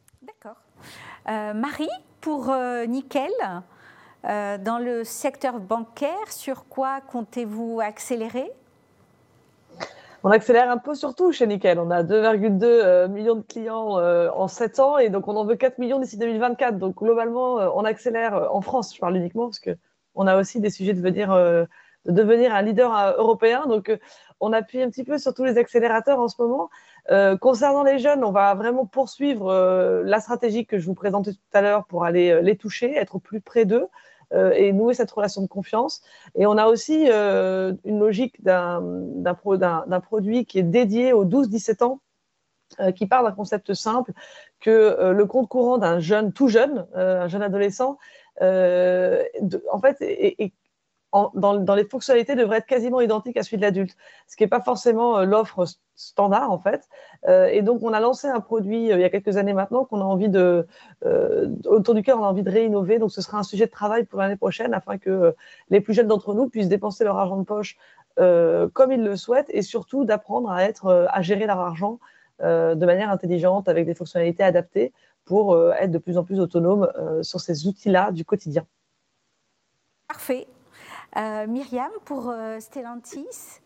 Euh, 1.29 1.53
Marie, 1.53 1.89
pour 2.21 2.49
euh, 2.49 2.85
Nickel, 2.85 3.31
euh, 4.25 4.57
dans 4.57 4.77
le 4.77 5.03
secteur 5.03 5.59
bancaire, 5.59 6.31
sur 6.31 6.67
quoi 6.67 6.99
comptez-vous 7.01 7.79
accélérer? 7.81 8.51
On 10.25 10.31
accélère 10.31 10.71
un 10.71 10.77
peu 10.77 10.95
surtout 10.95 11.31
chez 11.33 11.47
Nickel. 11.47 11.79
On 11.79 11.91
a 11.91 12.03
2,2 12.03 13.07
millions 13.09 13.35
de 13.35 13.41
clients 13.41 13.99
en 13.99 14.47
7 14.47 14.79
ans 14.79 14.97
et 14.97 15.09
donc 15.09 15.27
on 15.27 15.35
en 15.35 15.43
veut 15.43 15.55
4 15.55 15.79
millions 15.79 15.99
d'ici 15.99 16.17
2024. 16.17 16.77
Donc 16.77 16.95
globalement, 16.95 17.55
on 17.75 17.83
accélère 17.83 18.47
en 18.55 18.61
France, 18.61 18.95
je 18.95 19.01
parle 19.01 19.17
uniquement 19.17 19.47
parce 19.47 19.59
qu'on 19.59 20.27
a 20.27 20.39
aussi 20.39 20.61
des 20.61 20.69
sujets 20.69 20.93
de 20.93 21.01
devenir 22.05 22.55
un 22.55 22.61
leader 22.61 23.15
européen. 23.17 23.65
Donc 23.67 23.91
on 24.43 24.51
appuie 24.51 24.81
un 24.81 24.89
petit 24.89 25.05
peu 25.05 25.17
sur 25.17 25.33
tous 25.33 25.45
les 25.45 25.57
accélérateurs 25.57 26.19
en 26.19 26.27
ce 26.27 26.35
moment. 26.41 26.69
Euh, 27.11 27.37
concernant 27.37 27.83
les 27.83 27.97
jeunes, 27.97 28.25
on 28.25 28.31
va 28.31 28.53
vraiment 28.55 28.85
poursuivre 28.85 29.47
euh, 29.47 30.03
la 30.03 30.19
stratégie 30.19 30.65
que 30.65 30.79
je 30.79 30.85
vous 30.85 30.93
présentais 30.93 31.31
tout 31.31 31.39
à 31.53 31.61
l'heure 31.61 31.85
pour 31.85 32.03
aller 32.03 32.29
euh, 32.29 32.41
les 32.41 32.57
toucher, 32.57 32.93
être 32.95 33.19
plus 33.19 33.39
près 33.39 33.65
d'eux 33.65 33.87
et 34.55 34.73
nouer 34.73 34.95
cette 34.95 35.11
relation 35.11 35.43
de 35.43 35.47
confiance. 35.47 36.01
Et 36.33 36.47
on 36.47 36.57
a 36.57 36.65
aussi 36.65 37.05
une 37.05 37.99
logique 37.99 38.43
d'un 38.43 38.81
produit 40.01 40.47
qui 40.47 40.57
est 40.57 40.63
dédié 40.63 41.13
aux 41.13 41.23
12-17 41.23 41.83
ans 41.83 41.99
qui 42.95 43.05
part 43.05 43.23
d'un 43.23 43.31
concept 43.31 43.75
simple 43.75 44.11
que 44.59 45.11
le 45.11 45.25
compte 45.27 45.49
courant 45.49 45.77
d'un 45.77 45.99
jeune 45.99 46.33
tout 46.33 46.47
jeune, 46.47 46.87
un 46.95 47.27
jeune 47.27 47.43
adolescent, 47.43 47.99
en 48.41 49.79
fait, 49.81 49.97
est, 50.01 50.51
dans, 51.35 51.75
les 51.75 51.85
fonctionnalités 51.85 52.35
devrait 52.35 52.57
être 52.57 52.65
quasiment 52.65 52.99
identique 52.99 53.37
à 53.37 53.43
celui 53.43 53.57
de 53.57 53.61
l'adulte, 53.61 53.95
ce 54.27 54.35
qui 54.35 54.43
n'est 54.43 54.49
pas 54.49 54.61
forcément 54.61 55.19
euh, 55.19 55.25
l'offre 55.25 55.65
standard 55.95 56.51
en 56.51 56.57
fait. 56.57 56.89
Euh, 57.27 57.47
et 57.47 57.61
donc 57.61 57.83
on 57.83 57.93
a 57.93 57.99
lancé 57.99 58.27
un 58.27 58.39
produit 58.39 58.91
euh, 58.91 58.95
il 58.95 59.01
y 59.01 59.03
a 59.03 59.09
quelques 59.09 59.37
années 59.37 59.53
maintenant 59.53 59.85
qu'on 59.85 60.01
a 60.01 60.03
envie 60.03 60.29
de, 60.29 60.65
autour 61.65 61.93
duquel 61.93 62.15
on 62.15 62.23
a 62.23 62.27
envie 62.27 62.43
de 62.43 62.49
réinnover. 62.49 62.97
Donc 62.97 63.11
ce 63.11 63.21
sera 63.21 63.37
un 63.37 63.43
sujet 63.43 63.67
de 63.67 63.71
travail 63.71 64.05
pour 64.05 64.19
l'année 64.19 64.35
prochaine 64.35 64.73
afin 64.73 64.97
que 64.97 65.35
les 65.69 65.81
plus 65.81 65.93
jeunes 65.93 66.07
d'entre 66.07 66.33
nous 66.33 66.49
puissent 66.49 66.69
dépenser 66.69 67.03
leur 67.03 67.17
argent 67.17 67.37
de 67.37 67.45
poche 67.45 67.77
comme 68.15 68.91
ils 68.91 69.03
le 69.03 69.15
souhaitent 69.15 69.49
et 69.49 69.61
surtout 69.61 70.05
d'apprendre 70.05 70.51
à, 70.51 70.63
être, 70.63 71.07
à 71.11 71.21
gérer 71.21 71.45
leur 71.47 71.59
argent 71.59 71.99
de 72.39 72.85
manière 72.85 73.09
intelligente 73.09 73.67
avec 73.67 73.85
des 73.85 73.93
fonctionnalités 73.93 74.43
adaptées 74.43 74.93
pour 75.25 75.57
être 75.73 75.91
de 75.91 75.97
plus 75.97 76.17
en 76.17 76.23
plus 76.23 76.39
autonomes 76.39 76.91
sur 77.21 77.39
ces 77.39 77.67
outils-là 77.67 78.11
du 78.11 78.25
quotidien. 78.25 78.65
Parfait. 80.07 80.47
Myriam, 81.15 81.91
pour 82.05 82.33
Stellantis 82.59 83.61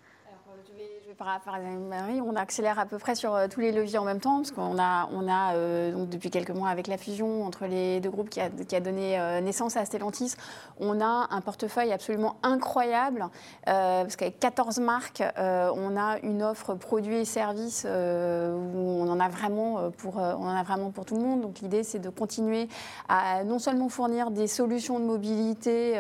on 2.22 2.36
accélère 2.36 2.80
à 2.80 2.86
peu 2.86 2.98
près 2.98 3.16
sur 3.16 3.34
euh, 3.34 3.48
tous 3.48 3.62
les 3.62 3.72
leviers 3.72 3.98
en 3.98 4.04
même 4.04 4.20
temps, 4.20 4.38
parce 4.38 4.52
qu'on 4.52 4.78
a, 4.78 5.08
on 5.14 5.28
a 5.30 5.56
euh, 5.56 5.94
donc 5.94 6.10
depuis 6.10 6.30
quelques 6.30 6.50
mois 6.50 6.68
avec 6.68 6.88
la 6.88 6.98
fusion 6.98 7.46
entre 7.46 7.66
les 7.66 8.02
deux 8.02 8.10
groupes 8.10 8.30
qui 8.30 8.42
a, 8.42 8.50
qui 8.50 8.76
a 8.76 8.82
donné 8.82 9.18
euh, 9.18 9.40
naissance 9.40 9.78
à 9.78 9.86
Stellantis, 9.86 10.34
on 10.82 11.00
a 11.00 11.28
un 11.30 11.40
portefeuille 11.40 11.94
absolument 11.94 12.36
incroyable, 12.44 13.28
parce 13.66 14.16
qu'avec 14.18 14.40
14 14.40 14.80
marques, 14.80 15.24
on 15.38 15.98
a 15.98 16.20
une 16.24 16.44
offre 16.44 16.76
produits 16.76 17.20
et 17.20 17.26
services 17.26 17.86
où 17.86 17.88
on 17.88 19.10
en 19.10 19.20
a 19.20 19.30
vraiment 19.30 19.92
pour, 19.92 20.18
on 20.18 20.48
en 20.48 20.56
a 20.56 20.64
vraiment 20.64 20.92
pour 20.92 21.06
tout 21.06 21.16
le 21.16 21.22
monde. 21.22 21.42
Donc 21.42 21.60
l'idée, 21.60 21.84
c'est 21.84 22.00
de 22.00 22.10
continuer 22.10 22.68
à 23.08 23.44
non 23.44 23.60
seulement 23.60 23.90
fournir 23.90 24.32
des 24.32 24.48
solutions 24.48 25.00
de 25.00 25.06
mobilité 25.06 25.92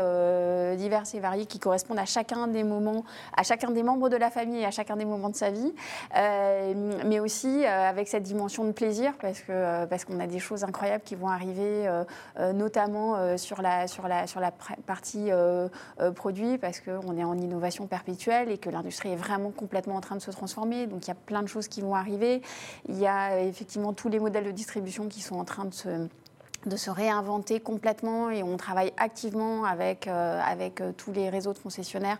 diverses 0.77 1.15
et 1.15 1.19
variées 1.19 1.45
qui 1.45 1.59
correspondent 1.59 1.99
à 1.99 2.05
chacun 2.05 2.47
des 2.47 2.63
moments, 2.63 3.03
à 3.35 3.43
chacun 3.43 3.71
des 3.71 3.83
membres 3.83 4.09
de 4.09 4.17
la 4.17 4.29
famille 4.29 4.61
et 4.61 4.65
à 4.65 4.71
chacun 4.71 4.96
des 4.97 5.05
moments 5.05 5.29
de 5.29 5.35
sa 5.35 5.51
vie, 5.51 5.73
euh, 6.15 6.99
mais 7.05 7.19
aussi 7.19 7.63
euh, 7.63 7.89
avec 7.89 8.07
cette 8.07 8.23
dimension 8.23 8.65
de 8.65 8.71
plaisir, 8.71 9.13
parce 9.21 9.39
que 9.39 9.51
euh, 9.51 9.85
parce 9.85 10.05
qu'on 10.05 10.19
a 10.19 10.27
des 10.27 10.39
choses 10.39 10.63
incroyables 10.63 11.03
qui 11.03 11.15
vont 11.15 11.29
arriver, 11.29 11.87
notamment 12.53 13.37
sur 13.37 13.61
la 13.61 13.87
sur 13.87 14.07
la 14.07 14.27
sur 14.27 14.39
la 14.39 14.51
partie 14.51 15.29
produit, 16.15 16.57
parce 16.57 16.79
qu'on 16.79 17.17
est 17.17 17.23
en 17.23 17.37
innovation 17.37 17.87
perpétuelle 17.87 18.51
et 18.51 18.57
que 18.57 18.69
l'industrie 18.69 19.11
est 19.11 19.15
vraiment 19.15 19.51
complètement 19.51 19.95
en 19.95 20.01
train 20.01 20.15
de 20.15 20.21
se 20.21 20.31
transformer. 20.31 20.87
Donc 20.87 21.05
il 21.05 21.07
y 21.09 21.11
a 21.11 21.15
plein 21.15 21.41
de 21.41 21.47
choses 21.47 21.67
qui 21.67 21.81
vont 21.81 21.95
arriver. 21.95 22.41
Il 22.87 22.97
y 22.97 23.07
a 23.07 23.39
effectivement 23.41 23.93
tous 23.93 24.09
les 24.09 24.19
modèles 24.19 24.45
de 24.45 24.51
distribution 24.51 25.07
qui 25.07 25.21
sont 25.21 25.35
en 25.35 25.45
train 25.45 25.65
de 25.65 25.73
se 25.73 26.07
de 26.65 26.75
se 26.75 26.89
réinventer 26.89 27.59
complètement 27.59 28.29
et 28.29 28.43
on 28.43 28.57
travaille 28.57 28.91
activement 28.97 29.63
avec, 29.63 30.07
avec 30.07 30.81
tous 30.97 31.13
les 31.13 31.29
réseaux 31.29 31.53
de 31.53 31.59
concessionnaires 31.59 32.17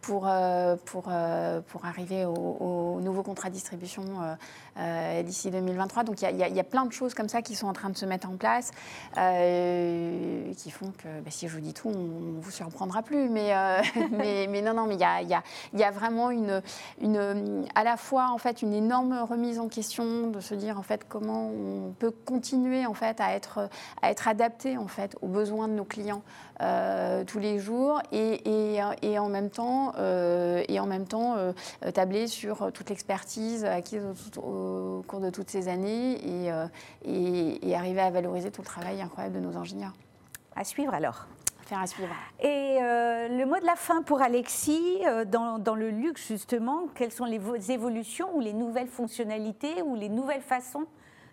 pour, 0.00 0.26
euh, 0.28 0.76
pour, 0.84 1.04
euh, 1.08 1.60
pour 1.68 1.84
arriver 1.84 2.24
au, 2.24 2.32
au, 2.32 3.00
nouveau 3.00 3.22
contrat 3.22 3.48
de 3.48 3.54
distribution 3.54 4.04
euh, 4.78 5.22
d'ici 5.22 5.50
2023. 5.50 6.04
Donc 6.04 6.22
il 6.22 6.30
y, 6.30 6.54
y, 6.54 6.60
a 6.60 6.64
plein 6.64 6.84
de 6.84 6.92
choses 6.92 7.14
comme 7.14 7.28
ça 7.28 7.42
qui 7.42 7.54
sont 7.54 7.66
en 7.66 7.72
train 7.72 7.90
de 7.90 7.96
se 7.96 8.06
mettre 8.06 8.28
en 8.28 8.36
place, 8.36 8.70
qui 9.14 10.70
font 10.70 10.92
que 10.98 11.20
bah, 11.20 11.30
si 11.30 11.48
je 11.48 11.54
vous 11.54 11.60
dis 11.60 11.74
tout, 11.74 11.88
on 11.88 12.36
ne 12.36 12.40
vous 12.40 12.50
surprendra 12.50 13.02
plus. 13.02 13.28
Mais, 13.28 13.52
mais, 14.10 14.46
mais, 14.48 14.62
non, 14.62 14.74
non, 14.74 14.86
mais 14.86 14.94
il 14.94 15.00
y 15.00 15.04
a, 15.04 15.22
y, 15.22 15.34
a, 15.34 15.42
y 15.74 15.82
a, 15.82 15.90
vraiment 15.90 16.30
une, 16.30 16.62
une, 17.00 17.64
à 17.74 17.84
la 17.84 17.96
fois 17.96 18.30
en 18.30 18.38
fait, 18.38 18.62
une 18.62 18.74
énorme 18.74 19.18
remise 19.28 19.58
en 19.58 19.68
question 19.68 20.28
de 20.28 20.40
se 20.40 20.54
dire 20.54 20.78
en 20.78 20.82
fait, 20.82 21.06
comment 21.08 21.48
on 21.50 21.92
peut 21.98 22.10
continuer 22.10 22.86
en 22.86 22.94
fait, 22.94 23.20
à, 23.20 23.34
être, 23.34 23.68
à 24.02 24.10
être 24.10 24.28
adapté 24.28 24.76
en 24.76 24.88
fait, 24.88 25.16
aux 25.20 25.28
besoins 25.28 25.68
de 25.68 25.74
nos 25.74 25.84
clients 25.84 26.22
tous 27.26 27.38
les 27.38 27.58
jours 27.58 28.00
et, 28.12 28.76
et, 28.76 28.80
et 29.02 29.18
en 29.18 29.28
même 29.28 29.50
temps 29.50 29.85
euh, 29.98 30.62
et 30.68 30.80
en 30.80 30.86
même 30.86 31.06
temps 31.06 31.36
euh, 31.36 31.52
tabler 31.94 32.26
sur 32.26 32.72
toute 32.72 32.90
l'expertise 32.90 33.64
acquise 33.64 34.02
au, 34.36 35.04
cours 35.06 35.20
de 35.20 35.30
toutes 35.30 35.50
ces 35.50 35.68
années 35.68 36.20
euh, 36.24 36.66
et, 37.04 37.68
et, 37.68 37.74
arriver 37.74 38.00
à 38.00 38.10
valoriser 38.10 38.50
tout 38.50 38.62
le 38.62 38.66
travail 38.66 39.00
incroyable 39.00 39.36
de 39.36 39.40
nos 39.40 39.56
ingénieurs. 39.56 39.92
À 40.54 40.64
suivre 40.64 40.94
alors 40.94 41.26
faire 41.62 41.80
à 41.80 41.86
suivre. 41.88 42.14
Et 42.38 42.78
le 42.78 43.44
mot 43.44 43.58
de 43.58 43.66
la 43.66 43.74
fin 43.74 44.02
pour 44.02 44.22
Alexis, 44.22 45.00
dans, 45.26 45.58
dans, 45.58 45.74
le 45.74 45.90
luxe 45.90 46.28
justement, 46.28 46.86
quelles 46.94 47.10
sont 47.10 47.24
les 47.24 47.72
évolutions 47.72 48.28
ou 48.36 48.40
les 48.40 48.52
nouvelles 48.52 48.86
fonctionnalités 48.86 49.82
ou 49.82 49.96
les 49.96 50.08
nouvelles 50.08 50.42
façons 50.42 50.86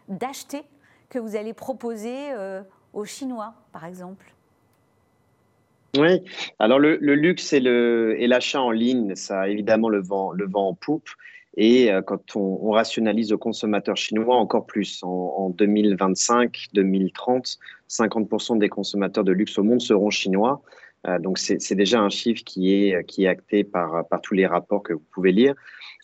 d'acheter 0.07 0.63
que 1.09 1.19
vous 1.19 1.35
allez 1.35 1.53
proposer 1.53 2.31
aux 2.93 3.05
Chinois, 3.05 3.53
par 3.71 3.85
exemple? 3.85 4.33
Oui, 5.97 6.21
alors 6.57 6.79
le, 6.79 6.97
luxe 6.97 7.53
et 7.53 7.59
l'achat 8.27 8.61
en 8.61 8.71
ligne, 8.71 9.15
ça 9.15 9.41
a 9.41 9.47
évidemment 9.47 9.89
le 9.89 10.01
vent, 10.01 10.31
le 10.31 10.47
vent 10.47 10.69
en 10.69 10.73
poupe. 10.73 11.09
Et 11.55 11.91
euh, 11.91 12.01
quand 12.01 12.35
on, 12.35 12.71
rationalise 12.71 13.31
aux 13.31 13.37
consommateurs 13.37 13.95
chinois, 13.95 14.35
encore 14.35 14.65
plus. 14.65 15.01
En, 15.03 15.49
2025, 15.49 16.69
2030, 16.73 17.57
50% 17.89 18.57
des 18.57 18.69
consommateurs 18.69 19.23
de 19.23 19.31
luxe 19.31 19.57
au 19.59 19.63
monde 19.63 19.81
seront 19.81 20.09
chinois. 20.09 20.63
Euh, 21.05 21.19
donc 21.19 21.37
c'est 21.37 21.75
déjà 21.75 21.99
un 21.99 22.09
chiffre 22.09 22.43
qui 22.43 22.73
est, 22.73 23.05
qui 23.05 23.25
est 23.25 23.27
acté 23.27 23.63
par, 23.63 24.07
par 24.07 24.21
tous 24.21 24.33
les 24.33 24.47
rapports 24.47 24.81
que 24.81 24.93
vous 24.93 25.05
pouvez 25.11 25.31
lire. 25.31 25.53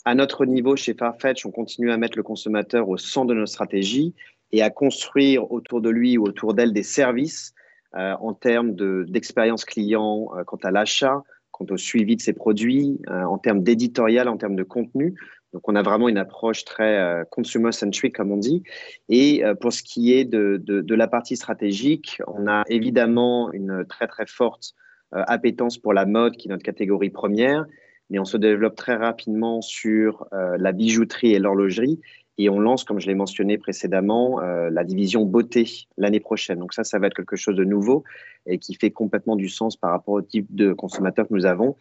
À 0.06 0.14
notre 0.14 0.46
niveau, 0.46 0.76
chez 0.76 0.94
Farfetch, 0.94 1.46
on 1.46 1.52
continue 1.52 1.92
à 1.92 1.98
mettre 1.98 2.18
le 2.18 2.24
consommateur 2.24 2.88
au 2.90 2.98
centre 2.98 3.28
de 3.28 3.34
nos 3.34 3.46
stratégies 3.48 4.14
et 4.52 4.62
à 4.62 4.70
construire 4.70 5.52
autour 5.52 5.82
de 5.82 5.90
lui 5.90 6.18
ou 6.18 6.26
autour 6.26 6.54
d'elle 6.54 6.74
des 6.74 6.84
services 6.84 7.54
euh, 7.96 8.14
en 8.20 8.34
termes 8.36 8.76
d'expérience 9.06 9.66
client 9.66 10.30
euh, 10.38 10.44
quant 10.44 10.60
à 10.64 10.70
l'achat, 10.70 11.24
quant 11.50 11.66
au 11.72 11.78
suivi 11.78 12.16
de 12.16 12.22
ses 12.22 12.34
produits, 12.34 13.00
euh, 13.10 13.24
en 13.24 13.40
termes 13.40 13.64
d'éditorial, 13.64 14.28
en 14.28 14.38
termes 14.38 14.56
de 14.56 14.64
contenu. 14.64 15.16
Donc, 15.54 15.68
on 15.68 15.76
a 15.76 15.82
vraiment 15.82 16.08
une 16.08 16.20
approche 16.20 16.64
très 16.64 17.24
consumer-centric, 17.32 18.16
comme 18.16 18.32
on 18.32 18.38
dit. 18.38 18.62
Et 19.10 19.42
pour 19.60 19.74
ce 19.74 19.82
qui 19.82 20.14
est 20.14 20.24
de, 20.24 20.62
de, 20.64 20.82
de, 20.82 20.94
la 20.94 21.08
partie 21.08 21.36
stratégique, 21.36 22.22
on 22.28 22.46
a 22.46 22.64
évidemment 22.68 23.52
une 23.52 23.84
très, 23.90 24.06
très 24.06 24.28
forte 24.28 24.76
appétence 25.12 25.80
pour 25.80 25.96
la 25.96 26.06
mode, 26.06 26.38
qui 26.38 26.50
est 26.50 26.52
notre 26.52 26.62
catégorie 26.62 27.10
première, 27.10 27.66
mais 28.12 28.20
on 28.20 28.26
se 28.26 28.38
développe 28.38 28.76
très 28.76 28.94
rapidement 28.96 29.60
sur 29.62 30.28
la 30.32 30.72
bijouterie 30.72 31.34
et 31.34 31.40
l'horlogerie. 31.40 32.00
Et 32.42 32.50
on 32.50 32.58
lance, 32.58 32.86
comme 32.86 33.02
je 33.02 33.08
l'ai 33.08 33.16
mentionné 33.16 33.58
précédemment, 33.58 34.42
euh, 34.42 34.70
la 34.70 34.86
division 34.86 35.26
beauté 35.26 35.88
l'année 35.98 36.22
prochaine. 36.22 36.58
Donc 36.58 36.74
ça, 36.74 36.86
ça 36.86 36.98
va 36.98 37.08
être 37.08 37.14
quelque 37.14 37.36
chose 37.36 37.58
de 37.58 37.66
nouveau 37.66 38.06
et 38.48 38.60
qui 38.60 38.76
fait 38.76 38.92
complètement 38.92 39.36
du 39.36 39.50
sens 39.50 39.76
par 39.76 39.92
rapport 39.92 40.14
au 40.14 40.22
type 40.22 40.48
de 40.50 40.72
consommateurs 40.72 41.28
que 41.28 41.34
nous 41.34 41.46
avons. 41.46 41.76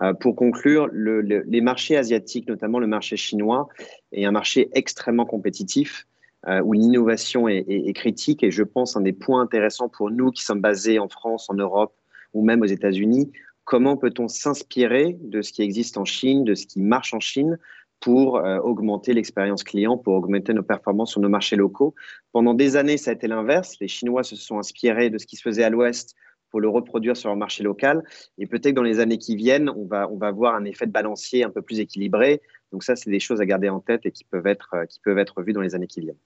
Euh, 0.00 0.14
pour 0.14 0.36
conclure, 0.36 0.88
le, 0.92 1.20
les 1.20 1.60
marchés 1.60 1.96
asiatiques, 1.96 2.48
notamment 2.48 2.78
le 2.78 2.86
marché 2.86 3.16
chinois, 3.16 3.68
est 4.12 4.24
un 4.24 4.30
marché 4.30 4.70
extrêmement 4.74 5.26
compétitif 5.26 6.06
euh, 6.46 6.60
où 6.60 6.74
l'innovation 6.74 7.48
est, 7.48 7.64
est, 7.68 7.88
est, 7.88 7.92
critique. 7.92 8.44
Et 8.44 8.52
je 8.52 8.62
pense 8.62 8.96
un 8.96 9.00
des 9.00 9.12
points 9.12 9.40
intéressants 9.40 9.88
pour 9.88 10.12
nous 10.12 10.30
qui 10.30 10.44
sommes 10.44 10.60
basés 10.60 11.00
en 11.00 11.08
France, 11.08 11.50
en 11.50 11.54
Europe 11.54 11.92
ou 12.34 12.44
même 12.44 12.62
aux 12.62 12.66
États-Unis, 12.66 13.32
comment 13.64 13.96
peut-on 13.96 14.28
s'inspirer 14.28 15.16
de 15.20 15.42
ce 15.42 15.52
qui 15.52 15.62
existe 15.62 15.96
en 15.96 16.04
Chine, 16.04 16.44
de 16.44 16.54
ce 16.54 16.66
qui 16.66 16.80
marche 16.80 17.14
en 17.14 17.20
Chine, 17.20 17.58
pour 18.00 18.36
euh, 18.36 18.58
augmenter 18.58 19.14
l'expérience 19.14 19.64
client, 19.64 19.96
pour 19.96 20.14
augmenter 20.14 20.52
nos 20.52 20.62
performances 20.62 21.12
sur 21.12 21.20
nos 21.20 21.28
marchés 21.28 21.56
locaux. 21.56 21.94
Pendant 22.32 22.54
des 22.54 22.76
années, 22.76 22.98
ça 22.98 23.10
a 23.10 23.14
été 23.14 23.26
l'inverse. 23.28 23.76
Les 23.80 23.88
Chinois 23.88 24.22
se 24.22 24.36
sont 24.36 24.58
inspirés 24.58 25.10
de 25.10 25.18
ce 25.18 25.26
qui 25.26 25.36
se 25.36 25.42
faisait 25.42 25.64
à 25.64 25.70
l'Ouest 25.70 26.14
pour 26.50 26.60
le 26.60 26.68
reproduire 26.68 27.16
sur 27.16 27.30
leur 27.30 27.36
marché 27.36 27.64
local. 27.64 28.04
Et 28.38 28.46
peut-être 28.46 28.74
dans 28.74 28.82
les 28.82 29.00
années 29.00 29.18
qui 29.18 29.34
viennent, 29.34 29.70
on 29.70 29.86
va, 29.86 30.08
on 30.10 30.18
va 30.18 30.30
voir 30.30 30.54
un 30.54 30.64
effet 30.64 30.86
de 30.86 30.92
balancier 30.92 31.44
un 31.44 31.50
peu 31.50 31.62
plus 31.62 31.80
équilibré. 31.80 32.42
Donc 32.70 32.84
ça, 32.84 32.94
c'est 32.94 33.10
des 33.10 33.20
choses 33.20 33.40
à 33.40 33.46
garder 33.46 33.68
en 33.68 33.80
tête 33.80 34.06
et 34.06 34.12
qui 34.12 34.24
peuvent 34.24 34.46
être, 34.46 34.74
euh, 34.74 34.86
qui 34.86 35.00
peuvent 35.00 35.18
être 35.18 35.42
vues 35.42 35.52
dans 35.52 35.62
les 35.62 35.74
années 35.74 35.86
qui 35.86 36.00
viennent. 36.00 36.18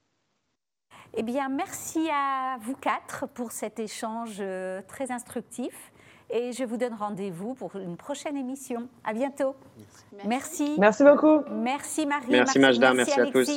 Eh 1.17 1.23
bien, 1.23 1.49
merci 1.49 2.07
à 2.11 2.57
vous 2.61 2.75
quatre 2.75 3.27
pour 3.27 3.51
cet 3.51 3.79
échange 3.79 4.37
euh, 4.39 4.81
très 4.87 5.11
instructif 5.11 5.91
et 6.29 6.51
je 6.51 6.63
vous 6.63 6.77
donne 6.77 6.93
rendez-vous 6.93 7.55
pour 7.55 7.75
une 7.75 7.97
prochaine 7.97 8.37
émission. 8.37 8.87
À 9.03 9.13
bientôt. 9.13 9.55
Merci. 10.25 10.75
Merci, 10.77 11.03
beaucoup. 11.03 11.41
Merci 11.51 12.05
Marie. 12.05 12.27
Merci, 12.29 12.59
Majda. 12.59 12.93
Merci, 12.93 13.19
à 13.19 13.25
tous. 13.27 13.49